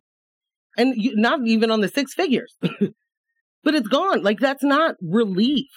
and 0.78 0.94
you, 0.96 1.16
not 1.16 1.40
even 1.46 1.72
on 1.72 1.82
the 1.82 1.88
six 1.90 2.14
figures, 2.14 2.56
but 2.62 3.76
it's 3.76 3.88
gone. 3.88 4.24
Like, 4.24 4.40
that's 4.40 4.64
not 4.64 4.96
relief. 5.02 5.68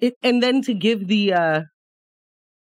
It, 0.00 0.14
and 0.22 0.42
then 0.42 0.62
to 0.62 0.74
give 0.74 1.08
the, 1.08 1.32
uh, 1.32 1.60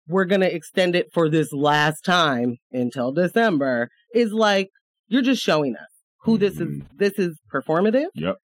we're 0.08 0.24
going 0.24 0.40
to 0.40 0.52
extend 0.54 0.96
it 0.96 1.06
for 1.12 1.28
this 1.28 1.52
last 1.52 2.00
time 2.04 2.56
until 2.72 3.12
December 3.12 3.88
is 4.14 4.32
like, 4.32 4.68
you're 5.08 5.22
just 5.22 5.42
showing 5.42 5.76
us 5.76 5.88
who 6.22 6.36
this 6.38 6.54
is. 6.54 6.60
Mhm. 6.60 6.86
This 6.96 7.18
is 7.18 7.38
performative. 7.52 8.06
Yep. 8.14 8.36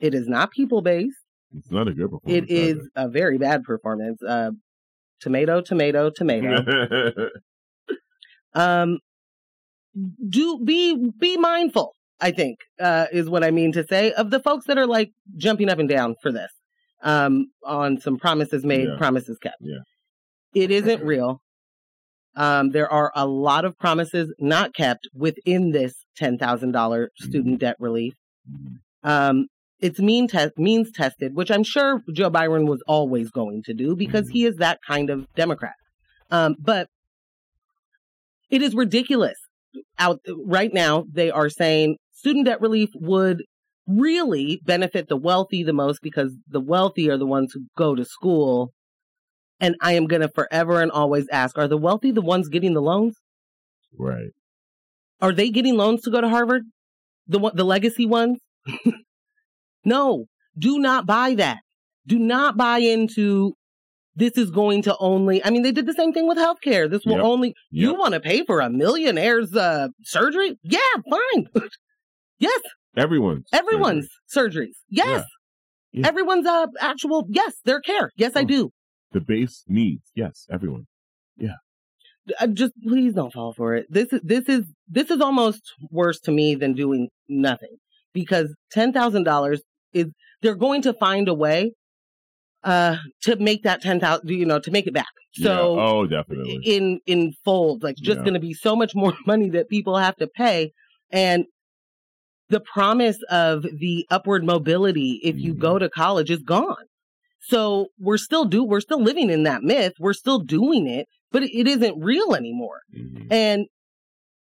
It 0.00 0.14
is 0.14 0.26
not 0.28 0.50
people 0.52 0.80
based. 0.82 1.16
It's 1.56 1.70
not 1.70 1.86
a 1.88 1.92
good 1.92 2.10
performance. 2.10 2.50
It 2.50 2.50
is 2.50 2.88
a 2.96 3.08
very 3.08 3.38
bad 3.38 3.62
performance. 3.64 4.22
Uh, 4.26 4.52
tomato, 5.22 5.60
tomato, 5.60 6.10
tomato. 6.10 7.14
um 8.54 8.98
do 10.28 10.58
be 10.64 11.10
be 11.18 11.36
mindful 11.36 11.94
i 12.20 12.30
think 12.30 12.58
uh 12.80 13.06
is 13.12 13.28
what 13.28 13.44
i 13.44 13.50
mean 13.50 13.72
to 13.72 13.84
say 13.86 14.12
of 14.12 14.30
the 14.30 14.40
folks 14.40 14.66
that 14.66 14.78
are 14.78 14.86
like 14.86 15.10
jumping 15.36 15.68
up 15.68 15.78
and 15.78 15.88
down 15.88 16.14
for 16.22 16.32
this 16.32 16.50
um 17.02 17.46
on 17.64 17.98
some 18.00 18.16
promises 18.18 18.64
made 18.64 18.88
Yeah. 18.88 18.96
promises 18.96 19.38
kept 19.38 19.56
Yeah. 19.60 19.80
it 20.54 20.70
isn't 20.70 21.02
real 21.02 21.42
um 22.36 22.70
there 22.70 22.90
are 22.90 23.12
a 23.14 23.26
lot 23.26 23.64
of 23.66 23.78
promises 23.78 24.32
not 24.38 24.74
kept 24.74 25.08
within 25.14 25.72
this 25.72 25.94
$10,000 26.20 27.08
student 27.18 27.58
debt 27.60 27.76
relief 27.78 28.14
Mhm. 28.50 28.78
um 29.02 29.46
it's 29.82 29.98
mean 30.00 30.26
te- 30.28 30.50
means 30.56 30.90
tested 30.92 31.34
which 31.34 31.50
i'm 31.50 31.62
sure 31.64 32.00
joe 32.14 32.30
biden 32.30 32.66
was 32.66 32.82
always 32.86 33.30
going 33.30 33.62
to 33.64 33.74
do 33.74 33.94
because 33.96 34.28
Mhm. 34.28 34.32
he 34.32 34.44
is 34.46 34.56
that 34.56 34.78
kind 34.86 35.10
of 35.10 35.26
democrat. 35.34 35.74
Um 36.30 36.54
but 36.58 36.86
it 38.50 38.62
is 38.62 38.74
ridiculous 38.74 39.38
out 39.98 40.20
right 40.46 40.72
now 40.72 41.04
they 41.12 41.30
are 41.30 41.48
saying 41.50 41.96
student 42.12 42.46
debt 42.46 42.60
relief 42.60 42.90
would 42.94 43.42
really 43.86 44.60
benefit 44.64 45.08
the 45.08 45.16
wealthy 45.16 45.62
the 45.62 45.72
most 45.72 46.00
because 46.02 46.32
the 46.48 46.60
wealthy 46.60 47.10
are 47.10 47.18
the 47.18 47.26
ones 47.26 47.52
who 47.52 47.62
go 47.76 47.94
to 47.96 48.04
school. 48.04 48.70
And 49.60 49.74
i 49.80 49.92
am 49.94 50.06
going 50.06 50.22
to 50.22 50.28
forever 50.28 50.80
and 50.80 50.90
always 50.90 51.26
ask 51.32 51.56
are 51.58 51.68
the 51.68 51.76
wealthy 51.78 52.10
the 52.12 52.22
ones 52.22 52.48
getting 52.48 52.74
the 52.74 52.82
loans? 52.82 53.16
Right. 53.98 54.30
are 55.20 55.32
they 55.32 55.50
getting 55.50 55.76
loans 55.76 56.02
to 56.02 56.10
go 56.10 56.20
to 56.20 56.28
harvard? 56.28 56.62
The 57.26 57.38
the 57.54 57.64
legacy 57.64 58.06
ones 58.06 58.38
no 59.84 60.26
do 60.58 60.78
not 60.78 61.06
buy 61.06 61.34
that 61.34 61.58
do 62.06 62.18
not 62.18 62.56
buy 62.56 62.78
into 62.78 63.54
this 64.14 64.32
is 64.36 64.50
going 64.50 64.82
to 64.82 64.96
only 64.98 65.42
i 65.44 65.50
mean 65.50 65.62
they 65.62 65.72
did 65.72 65.86
the 65.86 65.92
same 65.94 66.12
thing 66.12 66.26
with 66.28 66.38
healthcare 66.38 66.90
this 66.90 67.04
will 67.06 67.16
Yep. 67.16 67.24
only 67.24 67.54
you 67.70 67.94
want 67.94 68.14
to 68.14 68.20
pay 68.20 68.44
for 68.44 68.60
a 68.60 68.68
millionaire's 68.68 69.54
uh, 69.56 69.88
surgery 70.02 70.58
yeah 70.62 70.78
fine 71.10 71.46
yes 72.38 72.60
Everyone's. 72.96 73.46
everyone's 73.52 74.08
surgeries 74.34 74.76
yes 74.90 75.24
Yeah. 75.92 76.06
everyone's 76.08 76.46
uh 76.46 76.66
actual 76.80 77.26
yes 77.30 77.54
their 77.64 77.80
care 77.80 78.10
yes 78.16 78.32
i 78.36 78.42
Oh. 78.42 78.44
do 78.44 78.70
The 79.12 79.20
base 79.20 79.64
needs. 79.68 80.04
Yes, 80.14 80.46
everyone. 80.50 80.86
uh, 82.40 82.46
just 82.46 82.72
please 82.82 83.12
don't 83.14 83.32
fall 83.32 83.52
for 83.52 83.74
it. 83.74 83.86
This 83.90 84.12
is 84.12 84.20
this 84.22 84.48
is 84.48 84.64
this 84.88 85.10
is 85.10 85.20
almost 85.20 85.62
worse 85.90 86.18
to 86.20 86.30
me 86.32 86.54
than 86.54 86.72
doing 86.74 87.08
nothing 87.28 87.76
because 88.12 88.48
ten 88.70 88.92
thousand 88.92 89.24
dollars 89.24 89.60
is 89.92 90.06
they're 90.40 90.54
going 90.54 90.82
to 90.82 90.92
find 90.94 91.28
a 91.28 91.34
way 91.34 91.72
uh 92.64 92.96
to 93.22 93.36
make 93.36 93.62
that 93.64 93.82
ten 93.82 93.98
thousand 94.00 94.28
you 94.28 94.46
know 94.46 94.58
to 94.60 94.70
make 94.70 94.86
it 94.86 94.94
back. 94.94 95.08
Yeah. 95.36 95.46
So 95.46 95.80
Oh, 95.80 96.06
definitely. 96.06 96.60
in 96.64 97.00
in 97.06 97.32
folds, 97.44 97.82
like 97.82 97.96
just 97.96 98.18
Yeah. 98.18 98.24
going 98.24 98.34
to 98.34 98.40
be 98.40 98.54
so 98.54 98.76
much 98.76 98.94
more 98.94 99.14
money 99.26 99.50
that 99.50 99.68
people 99.68 99.96
have 99.98 100.16
to 100.16 100.26
pay, 100.28 100.72
and 101.10 101.44
the 102.50 102.60
promise 102.60 103.16
of 103.30 103.62
the 103.62 104.06
upward 104.10 104.44
mobility 104.44 105.20
if 105.24 105.36
you 105.38 105.54
go 105.54 105.78
to 105.78 105.88
college 105.88 106.30
is 106.30 106.42
gone. 106.42 106.84
So 107.40 107.88
we're 107.98 108.18
still 108.18 108.44
do 108.44 108.62
we're 108.62 108.80
still 108.80 109.02
living 109.02 109.30
in 109.30 109.42
that 109.44 109.62
myth. 109.62 109.94
We're 109.98 110.12
still 110.12 110.38
doing 110.38 110.86
it, 110.86 111.06
but 111.32 111.42
it 111.42 111.66
isn't 111.66 111.98
real 111.98 112.34
anymore. 112.34 112.80
Mhm. 112.96 113.26
And 113.32 113.66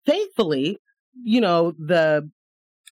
thankfully, 0.06 0.78
you 1.22 1.40
know, 1.40 1.72
the 1.78 2.30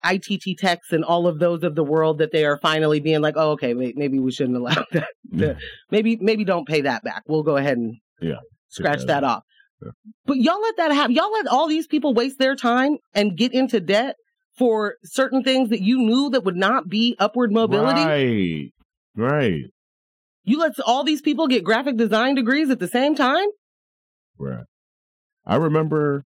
ITT 0.05 0.57
techs 0.57 0.91
and 0.91 1.03
all 1.03 1.27
of 1.27 1.39
those 1.39 1.63
of 1.63 1.75
the 1.75 1.83
world 1.83 2.17
that 2.19 2.31
they 2.31 2.45
are 2.45 2.57
finally 2.61 2.99
being 2.99 3.21
like, 3.21 3.35
oh, 3.37 3.51
okay, 3.51 3.73
may- 3.73 3.93
maybe 3.95 4.19
we 4.19 4.31
shouldn't 4.31 4.57
allow 4.57 4.85
that. 4.91 5.07
Yeah. 5.31 5.53
Maybe, 5.91 6.17
maybe 6.19 6.43
don't 6.43 6.67
pay 6.67 6.81
that 6.81 7.03
back. 7.03 7.23
We'll 7.27 7.43
go 7.43 7.57
ahead 7.57 7.77
and 7.77 7.95
Yeah. 8.21 8.39
scratch 8.69 8.99
that 8.99 9.07
that 9.07 9.23
off. 9.23 9.43
Yeah. 9.83 9.91
But 10.25 10.37
y'all 10.37 10.61
let 10.61 10.77
that 10.77 10.91
happen. 10.91 11.13
Y'all 11.15 11.31
let 11.31 11.47
all 11.47 11.67
these 11.67 11.87
people 11.87 12.13
waste 12.13 12.39
their 12.39 12.55
time 12.55 12.97
and 13.13 13.37
get 13.37 13.53
into 13.53 13.79
debt 13.79 14.15
for 14.57 14.95
certain 15.03 15.43
things 15.43 15.69
that 15.69 15.81
you 15.81 15.97
knew 15.97 16.29
that 16.29 16.43
would 16.43 16.55
not 16.55 16.87
be 16.87 17.15
upward 17.19 17.51
mobility. 17.51 18.71
Right. 19.15 19.31
Right. 19.31 19.63
You 20.45 20.59
let 20.59 20.73
all 20.85 21.03
these 21.03 21.21
people 21.21 21.47
get 21.47 21.63
graphic 21.63 21.97
design 21.97 22.35
degrees 22.35 22.69
at 22.69 22.79
the 22.79 22.87
same 22.87 23.15
time. 23.15 23.47
Right. 24.37 24.65
I 25.45 25.55
remember 25.55 26.23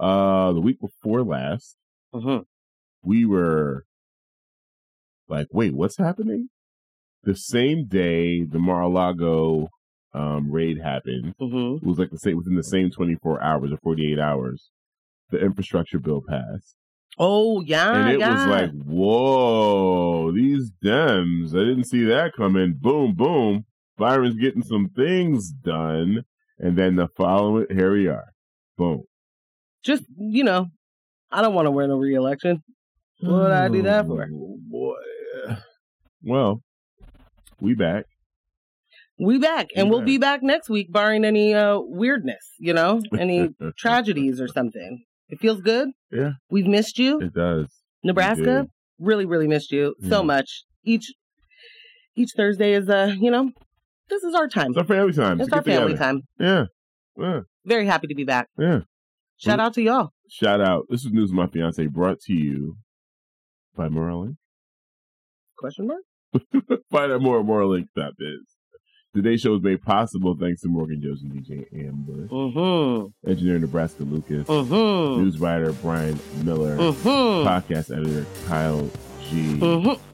uh 0.00 0.52
the 0.52 0.60
week 0.60 0.80
before 0.80 1.22
last, 1.22 1.76
Mm-hmm. 2.14 2.42
We 3.08 3.24
were 3.24 3.84
like, 5.28 5.46
wait, 5.50 5.74
what's 5.74 5.96
happening? 5.98 6.48
The 7.22 7.34
same 7.34 7.86
day 7.86 8.44
the 8.44 8.58
Mar-a-Lago 8.58 9.68
um, 10.14 10.50
raid 10.50 10.78
happened, 10.82 11.34
Mm-hmm. 11.40 11.84
it 11.84 11.88
was 11.88 11.98
like 11.98 12.10
the 12.10 12.18
same 12.18 12.36
within 12.36 12.54
the 12.56 12.62
same 12.62 12.90
24 12.90 13.42
hours 13.42 13.72
or 13.72 13.78
48 13.82 14.18
hours, 14.18 14.70
the 15.30 15.38
infrastructure 15.38 15.98
bill 15.98 16.22
passed. 16.26 16.74
Oh 17.18 17.60
yeah, 17.62 17.94
and 17.96 18.10
it 18.10 18.20
yeah. 18.20 18.32
was 18.32 18.46
like, 18.46 18.70
whoa, 18.84 20.32
these 20.32 20.70
Dems, 20.84 21.50
I 21.54 21.64
didn't 21.64 21.84
see 21.92 22.04
that 22.04 22.32
coming. 22.36 22.74
Boom, 22.78 23.14
boom. 23.14 23.64
Biden's 23.98 24.36
getting 24.36 24.62
some 24.62 24.88
things 24.94 25.50
done. 25.50 26.22
And 26.58 26.76
then 26.78 26.96
the 26.96 27.08
following, 27.16 27.66
here 27.70 27.92
we 27.92 28.06
are. 28.08 28.32
Boom. 28.76 29.02
just 29.82 30.04
you 30.16 30.44
know, 30.44 30.66
I 31.30 31.42
don't 31.42 31.54
want 31.54 31.66
to 31.66 31.70
win 31.72 31.90
a 31.90 31.96
re-election. 31.96 32.62
What 33.20 33.32
would 33.42 33.50
I 33.52 33.68
do 33.68 33.82
that 33.82 34.06
for? 34.06 34.28
Oh, 34.32 34.58
boy. 34.68 34.94
Well, 36.22 36.62
we 37.60 37.74
back. 37.74 38.04
We 39.20 39.38
back, 39.38 39.68
and 39.74 39.88
We 39.88 39.96
we'll 39.96 40.04
be 40.04 40.18
back 40.18 40.42
next 40.44 40.68
week, 40.68 40.92
barring 40.92 41.24
any 41.24 41.52
uh 41.52 41.78
weirdness, 41.80 42.52
you 42.58 42.72
know, 42.72 43.00
any 43.18 43.48
tragedies 43.76 44.40
or 44.40 44.46
something. 44.46 45.04
It 45.28 45.40
feels 45.40 45.60
good. 45.60 45.88
Yeah. 46.12 46.32
We've 46.50 46.66
missed 46.66 46.98
you, 46.98 47.20
It 47.20 47.34
does. 47.34 47.66
Nebraska. 48.04 48.62
do. 48.64 48.68
Really, 49.04 49.24
really 49.26 49.48
missed 49.48 49.72
you 49.72 49.94
so 50.08 50.20
Yeah. 50.20 50.26
much. 50.26 50.64
Each 50.84 51.12
each 52.14 52.30
Thursday 52.36 52.72
is 52.74 52.88
uh, 52.88 53.14
you 53.18 53.30
know, 53.32 53.50
this 54.08 54.22
is 54.22 54.34
our 54.36 54.46
time. 54.48 54.68
It's 54.70 54.78
our 54.78 54.84
family 54.84 55.12
time. 55.12 55.40
It's 55.40 55.52
our 55.52 55.62
family 55.62 55.92
together. 55.94 56.04
time. 56.04 56.20
Yeah. 56.38 56.64
Yeah. 57.18 57.40
Very 57.64 57.86
happy 57.86 58.06
to 58.06 58.14
be 58.14 58.24
back. 58.24 58.46
Yeah. 58.56 58.80
Shout 59.36 59.58
out 59.58 59.74
to 59.74 59.82
y'all. 59.82 60.10
Shout 60.30 60.60
out. 60.60 60.84
This 60.88 61.04
is 61.04 61.10
News 61.12 61.30
of 61.30 61.36
My 61.36 61.48
Fiance 61.48 61.84
brought 61.88 62.20
to 62.22 62.32
you 62.32 62.76
by 63.78 63.88
Morelli. 63.88 64.36
Question 65.56 65.86
mark? 65.86 66.02
Find 66.90 67.12
out 67.12 67.22
more 67.22 67.40
at 67.40 67.46
morelink.biz. 67.46 68.56
Today's 69.14 69.40
show 69.40 69.54
is 69.54 69.62
made 69.62 69.80
possible 69.82 70.36
thanks 70.38 70.60
to 70.60 70.68
Morgan 70.68 71.00
Jones 71.00 71.22
and 71.22 71.32
DJ 71.32 71.64
Ambush, 71.72 72.30
Mm-hmm. 72.30 73.30
engineer 73.30 73.58
Nebraska 73.58 74.02
Lucas, 74.02 74.46
Mm-hmm. 74.46 75.22
news 75.22 75.38
writer 75.38 75.72
Brian 75.72 76.18
Miller, 76.44 76.76
Mm-hmm. 76.76 77.48
podcast 77.48 77.96
editor 77.96 78.26
Kyle 78.46 78.82
G, 79.30 79.56
Mm-hmm. 79.58 80.04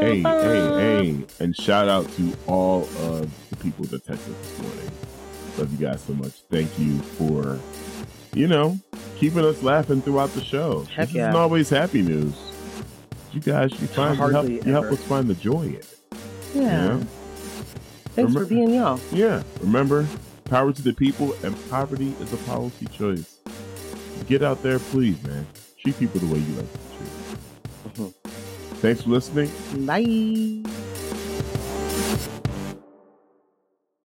Hey, 0.00 0.20
hey, 0.22 0.60
hey. 1.10 1.24
And 1.40 1.56
shout 1.56 1.88
out 1.88 2.08
to 2.12 2.32
all 2.46 2.82
of 3.00 3.50
the 3.50 3.56
people 3.56 3.84
that 3.86 4.06
texted 4.06 4.38
this 4.40 4.58
morning. 4.60 4.90
Love 5.58 5.72
you 5.72 5.86
guys 5.86 6.00
so 6.02 6.12
much. 6.14 6.32
Thank 6.50 6.78
you 6.78 6.98
for, 7.00 7.58
you 8.34 8.48
know, 8.48 8.78
keeping 9.16 9.44
us 9.44 9.62
laughing 9.62 10.02
throughout 10.02 10.30
the 10.34 10.42
show. 10.42 10.84
Heck 10.84 11.08
this 11.08 11.16
yeah. 11.16 11.28
isn't 11.28 11.40
always 11.40 11.68
happy 11.68 12.02
news. 12.02 12.34
You 13.32 13.40
guys, 13.40 13.70
you 13.80 13.86
find 13.86 14.18
you 14.18 14.28
help, 14.28 14.48
you 14.48 14.72
help 14.72 14.86
us 14.86 15.02
find 15.04 15.28
the 15.28 15.34
joy 15.34 15.62
in 15.62 15.74
it. 15.76 15.98
Yeah. 16.54 17.00
Thanks 18.14 18.32
for 18.34 18.44
being 18.44 18.74
y'all. 18.74 19.00
Yeah. 19.10 19.42
Remember, 19.60 20.06
power 20.44 20.72
to 20.72 20.82
the 20.82 20.92
people 20.92 21.34
and 21.42 21.56
poverty 21.70 22.14
is 22.20 22.32
a 22.32 22.36
policy 22.38 22.86
choice. 22.86 23.38
Get 24.26 24.42
out 24.42 24.62
there, 24.62 24.78
please, 24.78 25.22
man. 25.24 25.46
Treat 25.78 25.98
people 25.98 26.20
the 26.20 26.26
way 26.26 26.38
you 26.40 26.54
like 26.54 26.72
to 26.72 26.78
be 26.78 26.84
treated. 26.96 28.12
Mhm. 28.12 28.14
Thanks 28.80 29.02
for 29.02 29.10
listening. 29.10 29.50
Bye. 29.86 30.91